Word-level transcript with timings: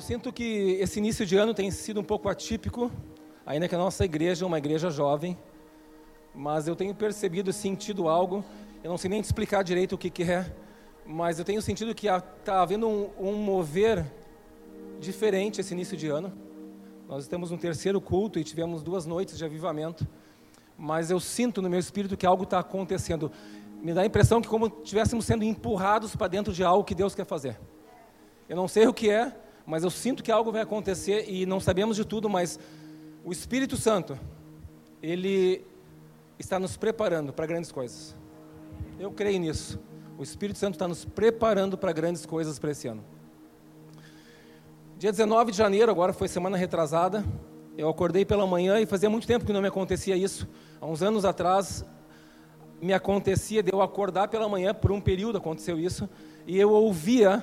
Eu 0.00 0.02
sinto 0.02 0.32
que 0.32 0.78
esse 0.80 0.98
início 0.98 1.26
de 1.26 1.36
ano 1.36 1.52
tem 1.52 1.70
sido 1.70 2.00
um 2.00 2.02
pouco 2.02 2.26
atípico, 2.30 2.90
ainda 3.44 3.68
que 3.68 3.74
a 3.74 3.78
nossa 3.78 4.02
igreja 4.02 4.46
é 4.46 4.48
uma 4.48 4.56
igreja 4.56 4.88
jovem, 4.88 5.36
mas 6.34 6.66
eu 6.66 6.74
tenho 6.74 6.94
percebido, 6.94 7.52
sentido 7.52 8.08
algo, 8.08 8.42
eu 8.82 8.88
não 8.88 8.96
sei 8.96 9.10
nem 9.10 9.20
te 9.20 9.26
explicar 9.26 9.62
direito 9.62 9.96
o 9.96 9.98
que, 9.98 10.08
que 10.08 10.22
é, 10.22 10.50
mas 11.04 11.38
eu 11.38 11.44
tenho 11.44 11.60
sentido 11.60 11.94
que 11.94 12.06
está 12.08 12.62
havendo 12.62 12.88
um, 12.88 13.10
um 13.20 13.34
mover 13.34 14.10
diferente 14.98 15.60
esse 15.60 15.74
início 15.74 15.98
de 15.98 16.08
ano. 16.08 16.32
Nós 17.06 17.24
estamos 17.24 17.50
no 17.50 17.58
terceiro 17.58 18.00
culto 18.00 18.38
e 18.38 18.42
tivemos 18.42 18.82
duas 18.82 19.04
noites 19.04 19.36
de 19.36 19.44
avivamento, 19.44 20.08
mas 20.78 21.10
eu 21.10 21.20
sinto 21.20 21.60
no 21.60 21.68
meu 21.68 21.78
espírito 21.78 22.16
que 22.16 22.24
algo 22.24 22.44
está 22.44 22.60
acontecendo. 22.60 23.30
Me 23.82 23.92
dá 23.92 24.00
a 24.00 24.06
impressão 24.06 24.40
que 24.40 24.48
como 24.48 24.68
estivéssemos 24.82 25.26
sendo 25.26 25.44
empurrados 25.44 26.16
para 26.16 26.26
dentro 26.26 26.54
de 26.54 26.64
algo 26.64 26.84
que 26.84 26.94
Deus 26.94 27.14
quer 27.14 27.26
fazer. 27.26 27.60
Eu 28.48 28.56
não 28.56 28.66
sei 28.66 28.86
o 28.86 28.94
que 28.94 29.10
é, 29.10 29.36
mas 29.70 29.84
eu 29.84 29.90
sinto 29.90 30.20
que 30.20 30.32
algo 30.32 30.50
vai 30.50 30.62
acontecer 30.62 31.26
e 31.28 31.46
não 31.46 31.60
sabemos 31.60 31.94
de 31.94 32.04
tudo, 32.04 32.28
mas 32.28 32.58
o 33.24 33.30
Espírito 33.30 33.76
Santo, 33.76 34.18
ele 35.00 35.64
está 36.40 36.58
nos 36.58 36.76
preparando 36.76 37.32
para 37.32 37.46
grandes 37.46 37.70
coisas. 37.70 38.16
Eu 38.98 39.12
creio 39.12 39.38
nisso. 39.38 39.78
O 40.18 40.24
Espírito 40.24 40.58
Santo 40.58 40.74
está 40.74 40.88
nos 40.88 41.04
preparando 41.04 41.78
para 41.78 41.92
grandes 41.92 42.26
coisas 42.26 42.58
para 42.58 42.72
esse 42.72 42.88
ano. 42.88 43.04
Dia 44.98 45.12
19 45.12 45.52
de 45.52 45.58
janeiro, 45.58 45.88
agora 45.88 46.12
foi 46.12 46.26
semana 46.26 46.56
retrasada, 46.56 47.24
eu 47.78 47.88
acordei 47.88 48.24
pela 48.24 48.44
manhã 48.48 48.80
e 48.80 48.86
fazia 48.86 49.08
muito 49.08 49.24
tempo 49.24 49.46
que 49.46 49.52
não 49.52 49.62
me 49.62 49.68
acontecia 49.68 50.16
isso. 50.16 50.48
Há 50.80 50.86
uns 50.86 51.00
anos 51.00 51.24
atrás, 51.24 51.84
me 52.82 52.92
acontecia 52.92 53.62
de 53.62 53.72
eu 53.72 53.80
acordar 53.80 54.26
pela 54.26 54.48
manhã, 54.48 54.74
por 54.74 54.90
um 54.90 55.00
período 55.00 55.38
aconteceu 55.38 55.78
isso, 55.78 56.10
e 56.44 56.58
eu 56.58 56.72
ouvia 56.72 57.40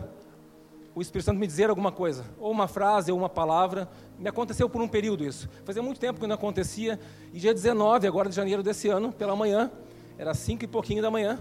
o 0.97 1.01
Espírito 1.01 1.25
Santo 1.25 1.37
me 1.39 1.45
dizer 1.45 1.69
alguma 1.69 1.91
coisa, 1.91 2.25
ou 2.39 2.51
uma 2.51 2.67
frase, 2.67 3.11
ou 3.11 3.17
uma 3.19 3.29
palavra. 3.29 3.87
Me 4.17 4.27
aconteceu 4.27 4.67
por 4.67 4.81
um 4.81 4.87
período 4.87 5.23
isso. 5.23 5.47
Fazia 5.63 5.83
muito 5.83 5.99
tempo 5.99 6.19
que 6.19 6.25
não 6.25 6.33
acontecia, 6.33 6.99
e 7.31 7.39
dia 7.39 7.53
19, 7.53 8.07
agora 8.07 8.27
de 8.29 8.35
janeiro 8.35 8.63
desse 8.63 8.89
ano, 8.89 9.13
pela 9.13 9.35
manhã, 9.35 9.69
era 10.17 10.33
cinco 10.33 10.63
e 10.63 10.67
pouquinho 10.67 11.03
da 11.03 11.11
manhã, 11.11 11.37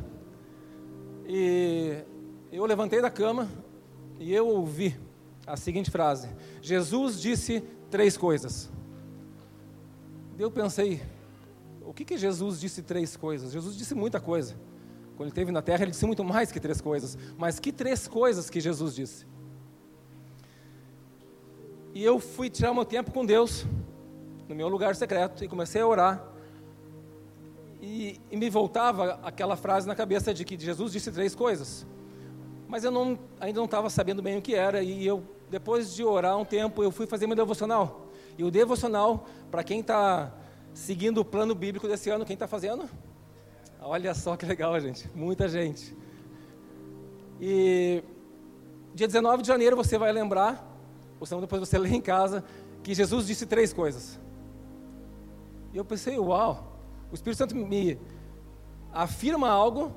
e 1.26 2.04
eu 2.52 2.66
levantei 2.66 3.00
da 3.00 3.08
cama 3.08 3.48
e 4.20 4.30
eu 4.30 4.46
ouvi 4.46 4.94
a 5.46 5.56
seguinte 5.56 5.90
frase: 5.90 6.28
Jesus 6.60 7.18
disse 7.18 7.62
três 7.90 8.14
coisas. 8.14 8.70
Eu 10.38 10.50
pensei, 10.50 11.00
o 11.80 11.94
que 11.94 12.04
que 12.04 12.18
Jesus 12.18 12.60
disse 12.60 12.82
três 12.82 13.16
coisas? 13.16 13.52
Jesus 13.52 13.74
disse 13.74 13.94
muita 13.94 14.20
coisa. 14.20 14.54
Quando 15.16 15.28
ele 15.28 15.30
esteve 15.30 15.50
na 15.50 15.62
terra, 15.62 15.84
ele 15.84 15.92
disse 15.92 16.04
muito 16.04 16.22
mais 16.22 16.52
que 16.52 16.60
três 16.60 16.78
coisas. 16.78 17.16
Mas 17.38 17.58
que 17.58 17.72
três 17.72 18.06
coisas 18.06 18.50
que 18.50 18.60
Jesus 18.60 18.94
disse? 18.94 19.35
E 21.96 22.04
eu 22.04 22.20
fui 22.20 22.50
tirar 22.50 22.74
meu 22.74 22.84
tempo 22.84 23.10
com 23.10 23.24
Deus, 23.24 23.64
no 24.46 24.54
meu 24.54 24.68
lugar 24.68 24.94
secreto, 24.94 25.42
e 25.42 25.48
comecei 25.48 25.80
a 25.80 25.86
orar. 25.86 26.22
E, 27.80 28.20
e 28.30 28.36
me 28.36 28.50
voltava 28.50 29.18
aquela 29.22 29.56
frase 29.56 29.88
na 29.88 29.94
cabeça 29.94 30.34
de 30.34 30.44
que 30.44 30.58
Jesus 30.58 30.92
disse 30.92 31.10
três 31.10 31.34
coisas. 31.34 31.86
Mas 32.68 32.84
eu 32.84 32.90
não, 32.90 33.18
ainda 33.40 33.60
não 33.60 33.64
estava 33.64 33.88
sabendo 33.88 34.20
bem 34.20 34.36
o 34.36 34.42
que 34.42 34.54
era, 34.54 34.82
e 34.82 35.06
eu 35.06 35.24
depois 35.48 35.94
de 35.94 36.04
orar 36.04 36.36
um 36.36 36.44
tempo, 36.44 36.82
eu 36.82 36.90
fui 36.90 37.06
fazer 37.06 37.26
meu 37.26 37.34
devocional. 37.34 38.10
E 38.36 38.44
o 38.44 38.50
devocional, 38.50 39.26
para 39.50 39.64
quem 39.64 39.80
está 39.80 40.34
seguindo 40.74 41.22
o 41.22 41.24
plano 41.24 41.54
bíblico 41.54 41.88
desse 41.88 42.10
ano, 42.10 42.26
quem 42.26 42.34
está 42.34 42.46
fazendo? 42.46 42.90
Olha 43.80 44.12
só 44.12 44.36
que 44.36 44.44
legal, 44.44 44.78
gente. 44.78 45.10
Muita 45.14 45.48
gente. 45.48 45.96
E 47.40 48.04
dia 48.94 49.06
19 49.06 49.40
de 49.40 49.48
janeiro 49.48 49.74
você 49.74 49.96
vai 49.96 50.12
lembrar, 50.12 50.75
ou 51.18 51.26
senão 51.26 51.40
depois 51.40 51.60
você 51.60 51.76
lê 51.78 51.90
em 51.90 52.00
casa, 52.00 52.44
que 52.82 52.94
Jesus 52.94 53.26
disse 53.26 53.46
três 53.46 53.72
coisas. 53.72 54.18
E 55.72 55.76
eu 55.76 55.84
pensei, 55.84 56.18
uau, 56.18 56.78
o 57.10 57.14
Espírito 57.14 57.38
Santo 57.38 57.54
me 57.54 57.98
afirma 58.92 59.48
algo 59.48 59.92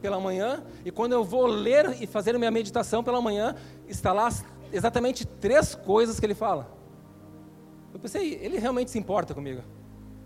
pela 0.00 0.20
manhã, 0.20 0.62
e 0.84 0.90
quando 0.90 1.12
eu 1.12 1.24
vou 1.24 1.46
ler 1.46 2.00
e 2.00 2.06
fazer 2.06 2.36
minha 2.38 2.50
meditação 2.50 3.02
pela 3.02 3.20
manhã, 3.20 3.54
está 3.88 4.12
lá 4.12 4.28
exatamente 4.72 5.24
três 5.26 5.74
coisas 5.74 6.20
que 6.20 6.26
ele 6.26 6.34
fala. 6.34 6.70
Eu 7.92 7.98
pensei, 7.98 8.34
ele 8.42 8.58
realmente 8.58 8.90
se 8.90 8.98
importa 8.98 9.32
comigo. 9.32 9.62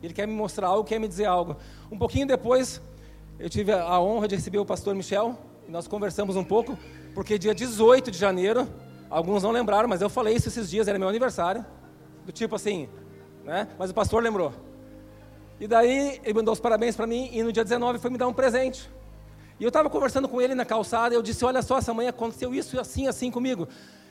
Ele 0.03 0.13
quer 0.13 0.27
me 0.27 0.35
mostrar 0.35 0.69
algo, 0.69 0.85
quer 0.85 0.99
me 0.99 1.07
dizer 1.07 1.27
algo. 1.27 1.57
Um 1.91 1.99
pouquinho 1.99 2.27
depois, 2.27 2.81
eu 3.39 3.49
tive 3.49 3.73
a 3.73 4.01
honra 4.01 4.27
de 4.27 4.37
receber 4.37 4.59
o 4.59 4.67
pastor 4.67 4.95
Michel, 4.95 5.39
e 5.69 5.71
nós 5.71 5.87
conversamos 5.87 6.35
um 6.35 6.45
pouco, 6.45 6.79
porque 7.15 7.39
dia 7.39 7.55
18 7.55 8.11
de 8.11 8.19
janeiro, 8.19 8.67
alguns 9.11 9.43
não 9.43 9.51
lembraram, 9.51 9.89
mas 9.89 10.01
eu 10.01 10.09
falei 10.09 10.35
isso 10.35 10.49
esses 10.49 10.69
dias, 10.69 10.89
era 10.89 10.99
meu 10.99 11.09
aniversário, 11.09 11.65
do 12.25 12.33
tipo 12.33 12.55
assim, 12.55 12.89
né? 13.45 13.69
Mas 13.79 13.91
o 13.91 13.95
pastor 13.95 14.23
lembrou. 14.23 14.53
E 15.61 15.67
daí 15.67 16.21
ele 16.23 16.35
mandou 16.35 16.53
os 16.53 16.61
parabéns 16.61 16.95
para 16.95 17.07
mim 17.07 17.29
e 17.33 17.43
no 17.43 17.53
dia 17.53 17.65
19 17.65 17.99
foi 17.99 18.11
me 18.11 18.19
dar 18.19 18.29
um 18.29 18.33
presente. 18.33 18.89
E 19.59 19.65
eu 19.65 19.69
estava 19.69 19.91
conversando 19.91 20.29
com 20.29 20.41
ele 20.41 20.55
na 20.55 20.65
calçada 20.65 21.15
eu 21.15 21.23
disse: 21.23 21.45
Olha 21.45 21.63
só, 21.63 21.79
essa 21.79 21.93
manhã 21.93 22.11
aconteceu 22.11 22.55
isso 22.55 22.79
assim, 22.79 23.09
assim 23.09 23.31
comigo. 23.31 23.67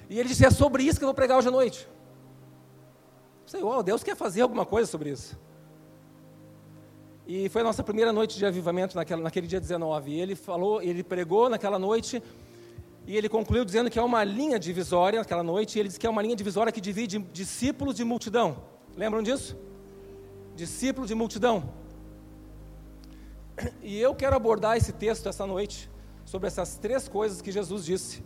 E 0.09 0.19
ele 0.19 0.27
disse: 0.27 0.45
É 0.45 0.51
sobre 0.51 0.83
isso 0.83 0.99
que 0.99 1.05
eu 1.05 1.07
vou 1.07 1.15
pregar 1.15 1.37
hoje 1.37 1.47
à 1.47 1.51
noite. 1.51 1.87
Eu 3.43 3.49
sei, 3.49 3.63
oh, 3.63 3.81
Deus 3.81 4.03
quer 4.03 4.15
fazer 4.15 4.41
alguma 4.41 4.65
coisa 4.65 4.91
sobre 4.91 5.09
isso. 5.09 5.39
E 7.25 7.47
foi 7.49 7.61
a 7.61 7.63
nossa 7.63 7.81
primeira 7.81 8.11
noite 8.11 8.37
de 8.37 8.45
avivamento 8.45 8.95
naquela, 8.95 9.21
naquele 9.21 9.47
dia 9.47 9.59
19. 9.59 10.11
E 10.11 10.19
ele 10.19 10.35
falou, 10.35 10.81
ele 10.81 11.01
pregou 11.01 11.47
naquela 11.49 11.79
noite 11.79 12.21
e 13.07 13.15
ele 13.15 13.29
concluiu 13.29 13.63
dizendo 13.63 13.89
que 13.89 13.97
é 13.97 14.01
uma 14.03 14.21
linha 14.21 14.59
divisória 14.59 15.19
naquela 15.19 15.41
noite. 15.41 15.79
Ele 15.79 15.87
disse 15.87 15.99
que 15.99 16.05
é 16.05 16.09
uma 16.09 16.21
linha 16.21 16.35
divisória 16.35 16.73
que 16.73 16.81
divide 16.81 17.17
discípulos 17.31 17.95
de 17.95 18.03
multidão. 18.03 18.61
Lembram 18.97 19.23
disso? 19.23 19.57
Discípulo 20.57 21.07
de 21.07 21.15
multidão. 21.15 21.73
E 23.81 23.97
eu 23.97 24.13
quero 24.13 24.35
abordar 24.35 24.75
esse 24.75 24.91
texto 24.91 25.29
essa 25.29 25.47
noite 25.47 25.89
sobre 26.25 26.47
essas 26.47 26.77
três 26.77 27.07
coisas 27.07 27.41
que 27.41 27.49
Jesus 27.49 27.85
disse 27.85 28.21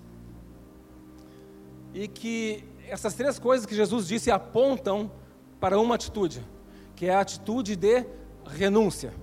e 1.93 2.07
que 2.07 2.63
essas 2.87 3.13
três 3.13 3.37
coisas 3.37 3.67
que 3.67 3.75
Jesus 3.75 4.07
disse 4.07 4.31
apontam 4.31 5.11
para 5.59 5.79
uma 5.79 5.93
atitude, 5.93 6.43
que 6.95 7.05
é 7.05 7.13
a 7.13 7.21
atitude 7.21 7.75
de 7.75 8.03
renúncia. 8.47 9.13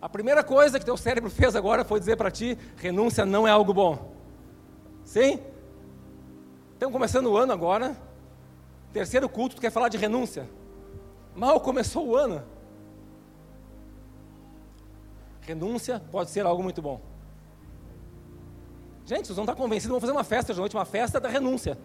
A 0.00 0.08
primeira 0.08 0.42
coisa 0.42 0.78
que 0.78 0.84
teu 0.84 0.96
cérebro 0.96 1.30
fez 1.30 1.54
agora 1.54 1.84
foi 1.84 2.00
dizer 2.00 2.16
para 2.16 2.30
ti: 2.30 2.56
renúncia 2.76 3.26
não 3.26 3.46
é 3.46 3.50
algo 3.50 3.74
bom. 3.74 4.12
Sim? 5.04 5.40
Estamos 6.72 6.92
começando 6.92 7.26
o 7.26 7.36
ano 7.36 7.52
agora. 7.52 7.94
Terceiro 8.92 9.28
culto, 9.28 9.56
tu 9.56 9.60
quer 9.60 9.70
falar 9.70 9.88
de 9.88 9.98
renúncia? 9.98 10.48
Mal 11.34 11.60
começou 11.60 12.08
o 12.08 12.16
ano. 12.16 12.42
Renúncia 15.42 16.02
pode 16.10 16.30
ser 16.30 16.46
algo 16.46 16.62
muito 16.62 16.80
bom. 16.80 17.00
Gente, 19.04 19.26
vocês 19.26 19.36
não 19.36 19.44
estão 19.44 19.56
convencidos, 19.56 19.88
vamos 19.88 20.00
fazer 20.02 20.12
uma 20.12 20.24
festa 20.24 20.54
de 20.54 20.60
noite, 20.60 20.76
uma 20.76 20.84
festa 20.84 21.20
da 21.20 21.28
renúncia. 21.28 21.76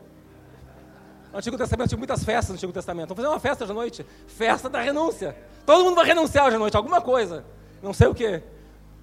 No 1.31 1.39
Antigo 1.39 1.57
Testamento 1.57 1.89
tinha 1.89 1.97
muitas 1.97 2.23
festas 2.23 2.49
no 2.49 2.55
Antigo 2.55 2.71
Testamento. 2.71 3.09
Vamos 3.09 3.23
fazer 3.23 3.33
uma 3.33 3.39
festa 3.39 3.65
de 3.65 3.73
noite, 3.73 4.05
festa 4.27 4.69
da 4.69 4.79
renúncia. 4.79 5.35
Todo 5.65 5.83
mundo 5.83 5.95
vai 5.95 6.05
renunciar 6.05 6.45
hoje 6.45 6.55
à 6.55 6.59
noite, 6.59 6.77
alguma 6.77 7.01
coisa. 7.01 7.43
Não 7.85 7.94
sei 7.94 8.07
o 8.07 8.16
que. 8.16 8.41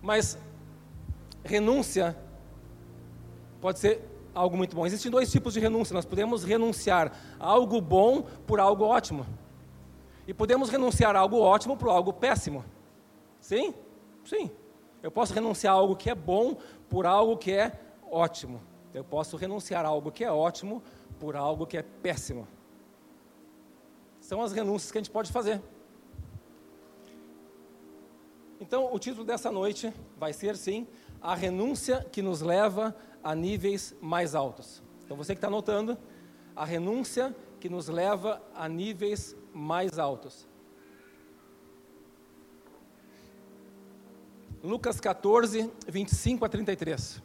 Mas 0.02 0.36
renúncia 1.44 2.16
pode 3.60 3.78
ser 3.78 4.02
algo 4.34 4.56
muito 4.56 4.74
bom. 4.74 4.84
Existem 4.84 5.08
dois 5.08 5.30
tipos 5.30 5.54
de 5.54 5.60
renúncia. 5.60 5.94
Nós 5.94 6.04
podemos 6.04 6.42
renunciar 6.42 7.12
a 7.38 7.46
algo 7.46 7.80
bom 7.80 8.22
por 8.44 8.58
algo 8.58 8.82
ótimo. 8.84 9.24
E 10.26 10.34
podemos 10.34 10.68
renunciar 10.68 11.14
a 11.14 11.20
algo 11.20 11.38
ótimo 11.38 11.76
por 11.76 11.90
algo 11.90 12.12
péssimo. 12.12 12.64
Sim? 13.40 13.72
Sim. 14.24 14.50
Eu 15.00 15.12
posso 15.12 15.32
renunciar 15.32 15.74
a 15.74 15.76
algo 15.76 15.94
que 15.94 16.10
é 16.10 16.14
bom 16.14 16.56
por 16.88 17.06
algo 17.06 17.36
que 17.36 17.52
é 17.52 17.78
ótimo. 18.10 18.60
Eu 18.92 19.04
posso 19.04 19.36
renunciar 19.36 19.84
a 19.84 19.88
algo 19.88 20.10
que 20.10 20.24
é 20.24 20.32
ótimo 20.32 20.82
por 21.20 21.36
algo 21.36 21.68
que 21.68 21.78
é 21.78 21.82
péssimo. 21.82 22.48
São 24.20 24.42
as 24.42 24.50
renúncias 24.50 24.90
que 24.90 24.98
a 24.98 25.00
gente 25.00 25.10
pode 25.10 25.30
fazer. 25.30 25.62
Então, 28.62 28.94
o 28.94 28.98
título 29.00 29.24
dessa 29.24 29.50
noite 29.50 29.92
vai 30.16 30.32
ser, 30.32 30.56
sim, 30.56 30.86
a 31.20 31.34
renúncia 31.34 32.06
que 32.12 32.22
nos 32.22 32.42
leva 32.42 32.94
a 33.20 33.34
níveis 33.34 33.92
mais 34.00 34.36
altos. 34.36 34.80
Então, 35.04 35.16
você 35.16 35.34
que 35.34 35.38
está 35.38 35.48
anotando, 35.48 35.98
a 36.54 36.64
renúncia 36.64 37.34
que 37.58 37.68
nos 37.68 37.88
leva 37.88 38.40
a 38.54 38.68
níveis 38.68 39.34
mais 39.52 39.98
altos. 39.98 40.46
Lucas 44.62 45.00
14, 45.00 45.68
25 45.88 46.44
a 46.44 46.48
33. 46.48 47.20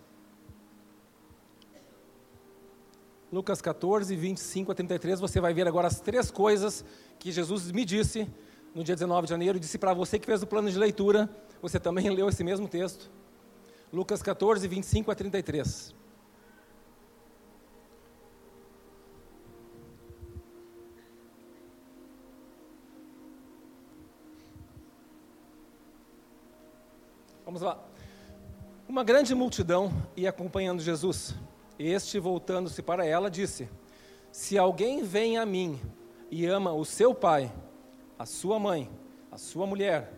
Lucas 3.32 3.62
14, 3.62 4.16
25 4.16 4.72
a 4.72 4.76
33, 4.76 5.20
você 5.20 5.40
vai 5.40 5.54
ver 5.54 5.68
agora 5.68 5.86
as 5.86 6.00
três 6.00 6.32
coisas 6.32 6.84
que 7.20 7.32
Jesus 7.32 7.72
me 7.72 7.86
disse 7.86 8.28
no 8.74 8.84
dia 8.84 8.96
19 8.96 9.26
de 9.26 9.30
janeiro, 9.32 9.60
disse 9.60 9.78
para 9.78 9.94
você 9.94 10.20
que 10.20 10.26
fez 10.26 10.44
o 10.44 10.48
plano 10.48 10.70
de 10.70 10.78
leitura, 10.78 11.30
você 11.62 11.80
também 11.80 12.10
leu 12.14 12.30
esse 12.30 12.44
mesmo 12.44 12.68
texto. 12.68 13.10
Lucas 13.92 14.22
14, 14.22 14.68
25 14.68 15.12
a 15.12 15.16
33. 15.16 15.96
Vamos 27.48 27.62
lá. 27.62 27.82
Uma 28.90 29.06
grande 29.06 29.34
multidão 29.34 29.90
ia 30.18 30.30
acompanhando 30.30 30.82
Jesus. 30.82 31.34
Este, 31.80 32.20
voltando-se 32.20 32.82
para 32.82 33.06
ela, 33.06 33.32
disse: 33.32 33.70
Se 34.34 34.58
alguém 34.58 35.02
vem 35.02 35.38
a 35.38 35.46
mim 35.46 35.80
e 36.30 36.46
ama 36.46 36.74
o 36.74 36.84
seu 36.84 37.16
pai, 37.16 37.50
a 38.18 38.26
sua 38.26 38.60
mãe, 38.60 38.90
a 39.32 39.38
sua 39.38 39.66
mulher, 39.66 40.14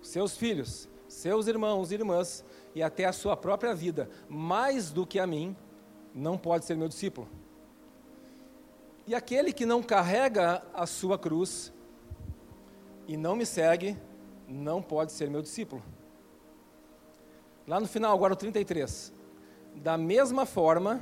seus 0.00 0.36
filhos, 0.36 0.88
seus 1.08 1.46
irmãos 1.46 1.90
e 1.90 1.94
irmãs 1.94 2.44
e 2.74 2.82
até 2.82 3.04
a 3.04 3.12
sua 3.12 3.36
própria 3.36 3.74
vida, 3.74 4.08
mais 4.28 4.90
do 4.90 5.06
que 5.06 5.18
a 5.18 5.26
mim, 5.26 5.56
não 6.14 6.38
pode 6.38 6.64
ser 6.64 6.76
meu 6.76 6.88
discípulo. 6.88 7.28
E 9.06 9.14
aquele 9.14 9.52
que 9.52 9.66
não 9.66 9.82
carrega 9.82 10.62
a 10.72 10.86
sua 10.86 11.18
cruz 11.18 11.72
e 13.06 13.16
não 13.16 13.34
me 13.34 13.44
segue, 13.44 13.96
não 14.48 14.80
pode 14.80 15.12
ser 15.12 15.28
meu 15.28 15.42
discípulo. 15.42 15.82
Lá 17.66 17.80
no 17.80 17.86
final, 17.86 18.14
agora 18.14 18.32
o 18.32 18.36
33. 18.36 19.12
Da 19.76 19.96
mesma 19.96 20.46
forma, 20.46 21.00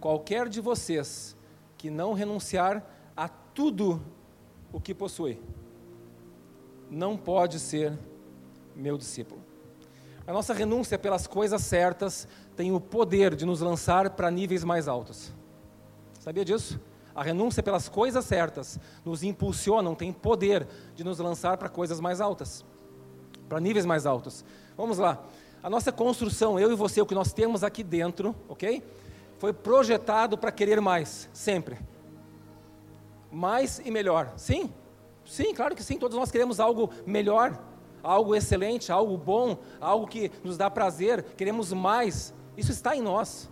qualquer 0.00 0.48
de 0.48 0.60
vocês 0.60 1.36
que 1.76 1.90
não 1.90 2.12
renunciar 2.12 2.84
a 3.16 3.28
tudo 3.28 4.02
o 4.72 4.80
que 4.80 4.94
possui, 4.94 5.40
não 6.90 7.16
pode 7.16 7.58
ser 7.58 7.98
meu 8.74 8.96
discípulo. 8.98 9.40
A 10.26 10.32
nossa 10.32 10.52
renúncia 10.52 10.98
pelas 10.98 11.26
coisas 11.26 11.62
certas 11.62 12.26
tem 12.56 12.72
o 12.72 12.80
poder 12.80 13.34
de 13.34 13.46
nos 13.46 13.60
lançar 13.60 14.10
para 14.10 14.30
níveis 14.30 14.64
mais 14.64 14.88
altos. 14.88 15.32
Sabia 16.18 16.44
disso? 16.44 16.80
A 17.14 17.22
renúncia 17.22 17.62
pelas 17.62 17.88
coisas 17.88 18.24
certas 18.24 18.78
nos 19.04 19.22
impulsionam, 19.22 19.94
tem 19.94 20.12
poder 20.12 20.66
de 20.94 21.04
nos 21.04 21.18
lançar 21.18 21.56
para 21.56 21.68
coisas 21.68 22.00
mais 22.00 22.20
altas, 22.20 22.64
para 23.48 23.60
níveis 23.60 23.86
mais 23.86 24.04
altos. 24.04 24.44
Vamos 24.76 24.98
lá. 24.98 25.24
A 25.62 25.70
nossa 25.70 25.90
construção, 25.90 26.58
eu 26.60 26.70
e 26.70 26.74
você, 26.74 27.00
o 27.00 27.06
que 27.06 27.14
nós 27.14 27.32
temos 27.32 27.64
aqui 27.64 27.82
dentro, 27.82 28.34
ok? 28.48 28.82
Foi 29.38 29.52
projetado 29.52 30.36
para 30.36 30.52
querer 30.52 30.80
mais, 30.80 31.28
sempre. 31.32 31.78
Mais 33.30 33.80
e 33.84 33.90
melhor. 33.90 34.32
Sim? 34.36 34.72
Sim, 35.26 35.52
claro 35.52 35.74
que 35.74 35.82
sim. 35.82 35.98
Todos 35.98 36.16
nós 36.16 36.30
queremos 36.30 36.60
algo 36.60 36.90
melhor, 37.04 37.60
algo 38.02 38.34
excelente, 38.34 38.92
algo 38.92 39.16
bom, 39.16 39.58
algo 39.80 40.06
que 40.06 40.30
nos 40.44 40.56
dá 40.56 40.70
prazer. 40.70 41.22
Queremos 41.36 41.72
mais. 41.72 42.32
Isso 42.56 42.70
está 42.70 42.96
em 42.96 43.02
nós. 43.02 43.50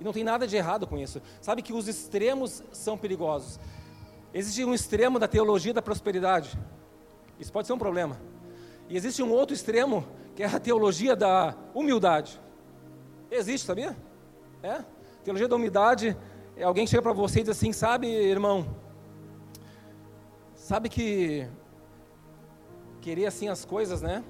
E 0.00 0.04
não 0.04 0.12
tem 0.12 0.24
nada 0.24 0.46
de 0.46 0.56
errado 0.56 0.86
com 0.86 0.98
isso. 0.98 1.20
Sabe 1.40 1.60
que 1.60 1.72
os 1.72 1.86
extremos 1.86 2.62
são 2.72 2.96
perigosos. 2.96 3.60
Existe 4.32 4.64
um 4.64 4.72
extremo 4.72 5.18
da 5.18 5.28
teologia 5.28 5.74
da 5.74 5.82
prosperidade. 5.82 6.58
Isso 7.38 7.52
pode 7.52 7.66
ser 7.66 7.74
um 7.74 7.78
problema. 7.78 8.18
E 8.88 8.96
existe 8.96 9.22
um 9.22 9.30
outro 9.30 9.54
extremo, 9.54 10.06
que 10.34 10.42
é 10.42 10.46
a 10.46 10.58
teologia 10.58 11.14
da 11.14 11.54
humildade. 11.74 12.40
Existe, 13.30 13.66
sabia? 13.66 13.96
É? 14.62 14.82
Teologia 15.22 15.46
da 15.46 15.56
humildade 15.56 16.16
é 16.56 16.64
alguém 16.64 16.86
chega 16.86 17.02
para 17.02 17.12
você 17.12 17.40
e 17.40 17.42
diz 17.42 17.50
assim: 17.50 17.72
sabe, 17.72 18.06
irmão, 18.08 18.66
sabe 20.70 20.88
que 20.88 21.48
querer 23.00 23.26
assim 23.26 23.48
as 23.48 23.64
coisas, 23.64 24.02
né? 24.02 24.22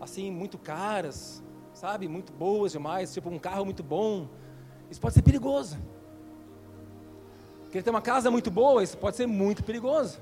Assim, 0.00 0.28
muito 0.28 0.58
caras, 0.58 1.40
sabe? 1.72 2.08
Muito 2.08 2.32
boas 2.32 2.72
demais, 2.72 3.14
tipo 3.14 3.30
um 3.30 3.38
carro 3.38 3.64
muito 3.64 3.84
bom, 3.84 4.28
isso 4.90 5.00
pode 5.00 5.14
ser 5.14 5.22
perigoso. 5.22 5.78
Querer 7.70 7.84
ter 7.84 7.90
uma 7.90 8.02
casa 8.02 8.28
muito 8.28 8.50
boa, 8.50 8.82
isso 8.82 8.98
pode 8.98 9.14
ser 9.14 9.28
muito 9.28 9.62
perigoso. 9.62 10.20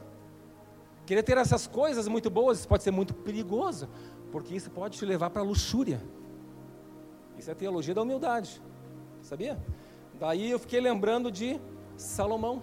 Querer 1.07 1.23
ter 1.23 1.39
essas 1.39 1.67
coisas 1.67 2.07
muito 2.07 2.29
boas, 2.29 2.59
isso 2.59 2.69
pode 2.69 2.83
ser 2.83 2.91
muito 2.91 3.15
perigoso, 3.15 3.89
porque 4.31 4.55
isso 4.55 4.71
pode 4.71 4.99
te 4.99 5.07
levar 5.07 5.31
para 5.31 5.41
a 5.41 5.45
luxúria. 5.45 6.03
Isso 7.39 7.49
é 7.49 7.55
a 7.55 7.57
teologia 7.57 7.95
da 7.95 8.03
humildade, 8.03 8.61
sabia? 9.23 9.59
Daí 10.21 10.51
eu 10.51 10.59
fiquei 10.59 10.83
lembrando 10.83 11.33
de 11.33 11.59
Salomão. 11.97 12.63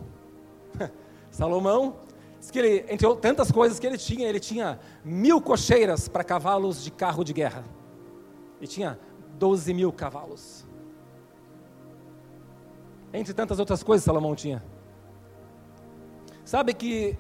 Salomão, 1.32 2.08
que 2.52 2.60
ele, 2.60 2.86
entre 2.90 3.16
tantas 3.18 3.52
coisas 3.52 3.80
que 3.80 3.86
ele 3.86 3.98
tinha, 3.98 4.28
ele 4.28 4.40
tinha 4.40 4.80
mil 5.04 5.42
cocheiras 5.42 6.08
para 6.08 6.24
cavalos 6.24 6.84
de 6.84 6.92
carro 6.92 7.24
de 7.24 7.34
guerra. 7.34 7.64
E 8.62 8.68
tinha 8.68 9.00
12 9.38 9.74
mil 9.74 9.92
cavalos. 9.92 10.66
Entre 13.14 13.34
tantas 13.34 13.60
outras 13.60 13.84
coisas, 13.84 14.06
Salomão 14.06 14.36
tinha. 14.36 14.64
Sabe 16.46 16.74
que 16.74 17.18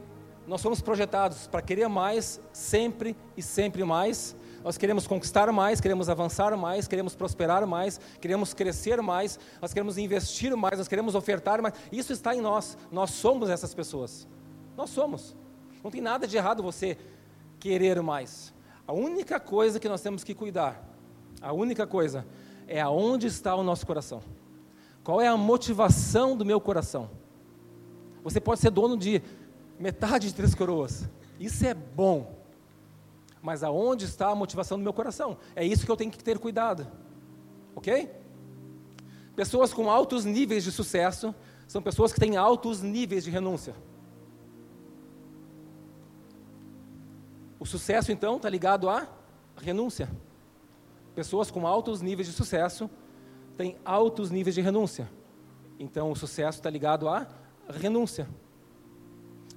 nós 0.47 0.61
somos 0.61 0.81
projetados 0.81 1.47
para 1.47 1.61
querer 1.61 1.87
mais, 1.87 2.41
sempre 2.51 3.15
e 3.37 3.41
sempre 3.41 3.83
mais. 3.83 4.35
Nós 4.63 4.77
queremos 4.77 5.07
conquistar 5.07 5.51
mais, 5.51 5.79
queremos 5.79 6.09
avançar 6.09 6.55
mais, 6.57 6.87
queremos 6.87 7.15
prosperar 7.15 7.65
mais, 7.67 7.99
queremos 8.19 8.53
crescer 8.53 9.01
mais, 9.01 9.39
nós 9.61 9.73
queremos 9.73 9.97
investir 9.97 10.55
mais, 10.55 10.77
nós 10.77 10.87
queremos 10.87 11.15
ofertar 11.15 11.61
mais. 11.61 11.75
Isso 11.91 12.11
está 12.11 12.35
em 12.35 12.41
nós. 12.41 12.77
Nós 12.91 13.11
somos 13.11 13.49
essas 13.49 13.73
pessoas. 13.73 14.27
Nós 14.79 14.91
somos. 14.91 15.35
Não 15.83 15.91
tem 15.91 15.99
nada 15.99 16.25
de 16.25 16.37
errado 16.37 16.63
você 16.63 16.97
querer 17.59 18.01
mais. 18.01 18.53
A 18.87 18.93
única 18.93 19.37
coisa 19.37 19.77
que 19.77 19.89
nós 19.89 19.99
temos 19.99 20.23
que 20.23 20.33
cuidar, 20.33 20.81
a 21.41 21.51
única 21.51 21.85
coisa, 21.85 22.25
é 22.65 22.79
aonde 22.79 23.27
está 23.27 23.53
o 23.55 23.61
nosso 23.61 23.85
coração. 23.85 24.21
Qual 25.03 25.19
é 25.19 25.27
a 25.27 25.35
motivação 25.35 26.33
do 26.33 26.45
meu 26.45 26.61
coração? 26.61 27.09
Você 28.23 28.39
pode 28.39 28.61
ser 28.61 28.69
dono 28.69 28.95
de 28.95 29.21
metade 29.77 30.29
de 30.29 30.33
três 30.33 30.55
coroas. 30.55 31.09
Isso 31.37 31.65
é 31.65 31.73
bom. 31.73 32.39
Mas 33.41 33.63
aonde 33.63 34.05
está 34.05 34.29
a 34.29 34.35
motivação 34.35 34.77
do 34.77 34.83
meu 34.85 34.93
coração? 34.93 35.39
É 35.57 35.65
isso 35.65 35.85
que 35.85 35.91
eu 35.91 35.97
tenho 35.97 36.09
que 36.09 36.23
ter 36.23 36.39
cuidado. 36.39 36.87
Ok? 37.75 38.09
Pessoas 39.35 39.73
com 39.73 39.91
altos 39.91 40.23
níveis 40.23 40.63
de 40.63 40.71
sucesso 40.71 41.35
são 41.67 41.81
pessoas 41.81 42.13
que 42.13 42.19
têm 42.21 42.37
altos 42.37 42.81
níveis 42.81 43.25
de 43.25 43.29
renúncia. 43.29 43.75
O 47.59 47.65
sucesso, 47.65 48.11
então, 48.11 48.37
está 48.37 48.49
ligado 48.49 48.89
à 48.89 49.07
renúncia. 49.57 50.09
Pessoas 51.13 51.51
com 51.51 51.67
altos 51.67 52.01
níveis 52.01 52.27
de 52.27 52.33
sucesso 52.33 52.89
tem 53.57 53.75
altos 53.83 54.31
níveis 54.31 54.55
de 54.55 54.61
renúncia. 54.61 55.09
Então, 55.77 56.11
o 56.11 56.15
sucesso 56.15 56.59
está 56.59 56.69
ligado 56.69 57.09
à 57.09 57.27
renúncia. 57.69 58.29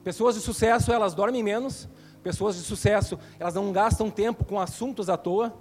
Pessoas 0.02 0.35
de 0.35 0.40
sucesso, 0.40 0.92
elas 0.92 1.14
dormem 1.14 1.42
menos. 1.42 1.88
Pessoas 2.23 2.56
de 2.56 2.62
sucesso, 2.62 3.18
elas 3.38 3.54
não 3.54 3.73
gastam 3.73 4.11
tempo 4.11 4.44
com 4.44 4.59
assuntos 4.59 5.09
à 5.09 5.16
toa. 5.16 5.54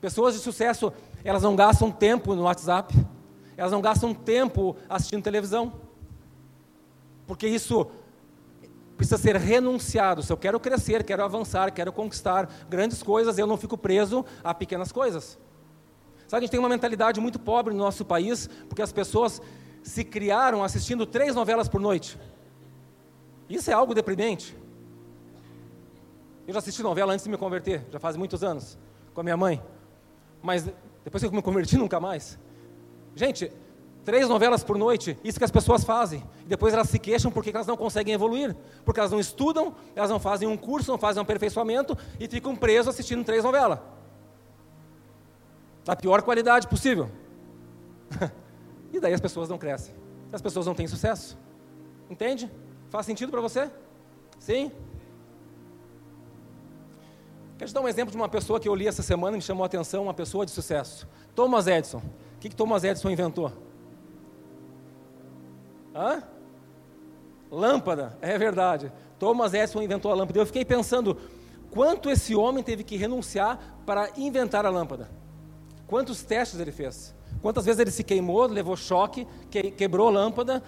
Pessoas 0.00 0.34
de 0.34 0.40
sucesso, 0.40 0.92
elas 1.24 1.42
não 1.42 1.56
gastam 1.56 1.90
tempo 1.90 2.34
no 2.34 2.42
WhatsApp. 2.42 2.94
Elas 3.56 3.72
não 3.72 3.80
gastam 3.80 4.14
tempo 4.14 4.76
assistindo 4.88 5.24
televisão. 5.24 5.72
Porque 7.26 7.48
isso 7.48 7.88
precisa 8.96 9.18
ser 9.18 9.36
renunciado. 9.36 10.22
Se 10.22 10.32
eu 10.32 10.36
quero 10.36 10.58
crescer, 10.58 11.04
quero 11.04 11.22
avançar, 11.22 11.70
quero 11.72 11.92
conquistar 11.92 12.48
grandes 12.68 13.02
coisas, 13.02 13.38
eu 13.38 13.46
não 13.46 13.56
fico 13.56 13.76
preso 13.76 14.24
a 14.42 14.54
pequenas 14.54 14.90
coisas. 14.90 15.38
Sabe, 16.26 16.38
a 16.38 16.40
gente 16.40 16.50
tem 16.50 16.60
uma 16.60 16.68
mentalidade 16.68 17.20
muito 17.20 17.38
pobre 17.38 17.72
no 17.72 17.78
nosso 17.78 18.04
país, 18.04 18.48
porque 18.68 18.82
as 18.82 18.92
pessoas 18.92 19.40
se 19.82 20.02
criaram 20.02 20.64
assistindo 20.64 21.06
três 21.06 21.34
novelas 21.34 21.68
por 21.68 21.80
noite. 21.80 22.18
Isso 23.48 23.70
é 23.70 23.74
algo 23.74 23.94
deprimente. 23.94 24.56
Eu 26.46 26.52
já 26.52 26.58
assisti 26.58 26.82
novela 26.82 27.12
antes 27.12 27.24
de 27.24 27.30
me 27.30 27.36
converter, 27.36 27.84
já 27.92 28.00
faz 28.00 28.16
muitos 28.16 28.42
anos, 28.42 28.76
com 29.14 29.20
a 29.20 29.24
minha 29.24 29.36
mãe. 29.36 29.62
Mas 30.42 30.68
depois 31.04 31.22
que 31.22 31.28
eu 31.28 31.32
me 31.32 31.42
converti, 31.42 31.76
nunca 31.78 32.00
mais. 32.00 32.38
Gente, 33.14 33.52
três 34.06 34.28
novelas 34.28 34.62
por 34.62 34.78
noite, 34.78 35.18
isso 35.24 35.36
que 35.36 35.44
as 35.44 35.50
pessoas 35.50 35.82
fazem. 35.82 36.22
Depois 36.46 36.72
elas 36.72 36.88
se 36.88 36.98
queixam 36.98 37.30
porque 37.30 37.50
elas 37.50 37.66
não 37.66 37.76
conseguem 37.76 38.14
evoluir. 38.14 38.56
Porque 38.84 39.00
elas 39.00 39.10
não 39.10 39.18
estudam, 39.18 39.74
elas 39.96 40.08
não 40.08 40.20
fazem 40.20 40.48
um 40.48 40.56
curso, 40.56 40.92
não 40.92 40.98
fazem 40.98 41.20
um 41.20 41.24
aperfeiçoamento 41.24 41.98
e 42.18 42.28
ficam 42.28 42.54
presas 42.54 42.94
assistindo 42.94 43.24
três 43.24 43.42
novelas 43.42 43.80
da 45.84 45.94
pior 45.94 46.22
qualidade 46.22 46.66
possível. 46.68 47.10
e 48.92 48.98
daí 48.98 49.12
as 49.12 49.20
pessoas 49.20 49.48
não 49.48 49.58
crescem. 49.58 49.94
As 50.32 50.40
pessoas 50.40 50.66
não 50.66 50.74
têm 50.74 50.86
sucesso. 50.86 51.36
Entende? 52.08 52.50
Faz 52.90 53.06
sentido 53.06 53.30
para 53.30 53.40
você? 53.40 53.70
Sim? 54.38 54.70
Quero 57.58 57.70
te 57.70 57.74
dar 57.74 57.80
um 57.80 57.88
exemplo 57.88 58.10
de 58.10 58.16
uma 58.16 58.28
pessoa 58.28 58.60
que 58.60 58.68
eu 58.68 58.74
li 58.74 58.86
essa 58.86 59.02
semana 59.02 59.36
e 59.36 59.38
me 59.38 59.42
chamou 59.42 59.64
a 59.64 59.66
atenção, 59.66 60.04
uma 60.04 60.14
pessoa 60.14 60.44
de 60.44 60.52
sucesso. 60.52 61.08
Thomas 61.34 61.66
Edison. 61.66 61.98
O 61.98 62.38
que, 62.38 62.48
que 62.48 62.56
Thomas 62.56 62.84
Edison 62.84 63.08
inventou? 63.08 63.52
Hã? 65.96 66.22
Lâmpada, 67.50 68.18
é 68.20 68.36
verdade. 68.36 68.92
Thomas 69.18 69.54
Edison 69.54 69.80
inventou 69.80 70.12
a 70.12 70.14
lâmpada. 70.14 70.38
Eu 70.38 70.44
fiquei 70.44 70.64
pensando, 70.64 71.16
quanto 71.70 72.10
esse 72.10 72.34
homem 72.34 72.62
teve 72.62 72.84
que 72.84 72.96
renunciar 72.98 73.58
para 73.86 74.10
inventar 74.18 74.66
a 74.66 74.70
lâmpada? 74.70 75.08
Quantos 75.86 76.22
testes 76.22 76.60
ele 76.60 76.70
fez? 76.72 77.14
Quantas 77.40 77.64
vezes 77.64 77.80
ele 77.80 77.90
se 77.90 78.04
queimou, 78.04 78.46
levou 78.46 78.76
choque, 78.76 79.26
que, 79.50 79.70
quebrou 79.70 80.10
lâmpada? 80.10 80.62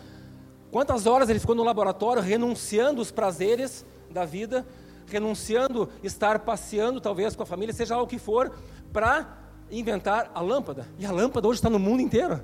Quantas 0.70 1.06
horas 1.06 1.28
ele 1.28 1.40
ficou 1.40 1.54
no 1.54 1.64
laboratório 1.64 2.22
renunciando 2.22 3.02
os 3.02 3.10
prazeres 3.10 3.84
da 4.10 4.24
vida, 4.24 4.66
renunciando 5.06 5.90
estar 6.02 6.38
passeando 6.38 7.00
talvez 7.00 7.36
com 7.36 7.42
a 7.42 7.46
família, 7.46 7.74
seja 7.74 7.96
lá 7.96 8.02
o 8.02 8.06
que 8.06 8.18
for, 8.18 8.52
para 8.92 9.38
inventar 9.70 10.30
a 10.34 10.40
lâmpada. 10.40 10.86
E 10.98 11.04
a 11.04 11.12
lâmpada 11.12 11.46
hoje 11.46 11.58
está 11.58 11.68
no 11.68 11.78
mundo 11.78 12.00
inteiro. 12.00 12.42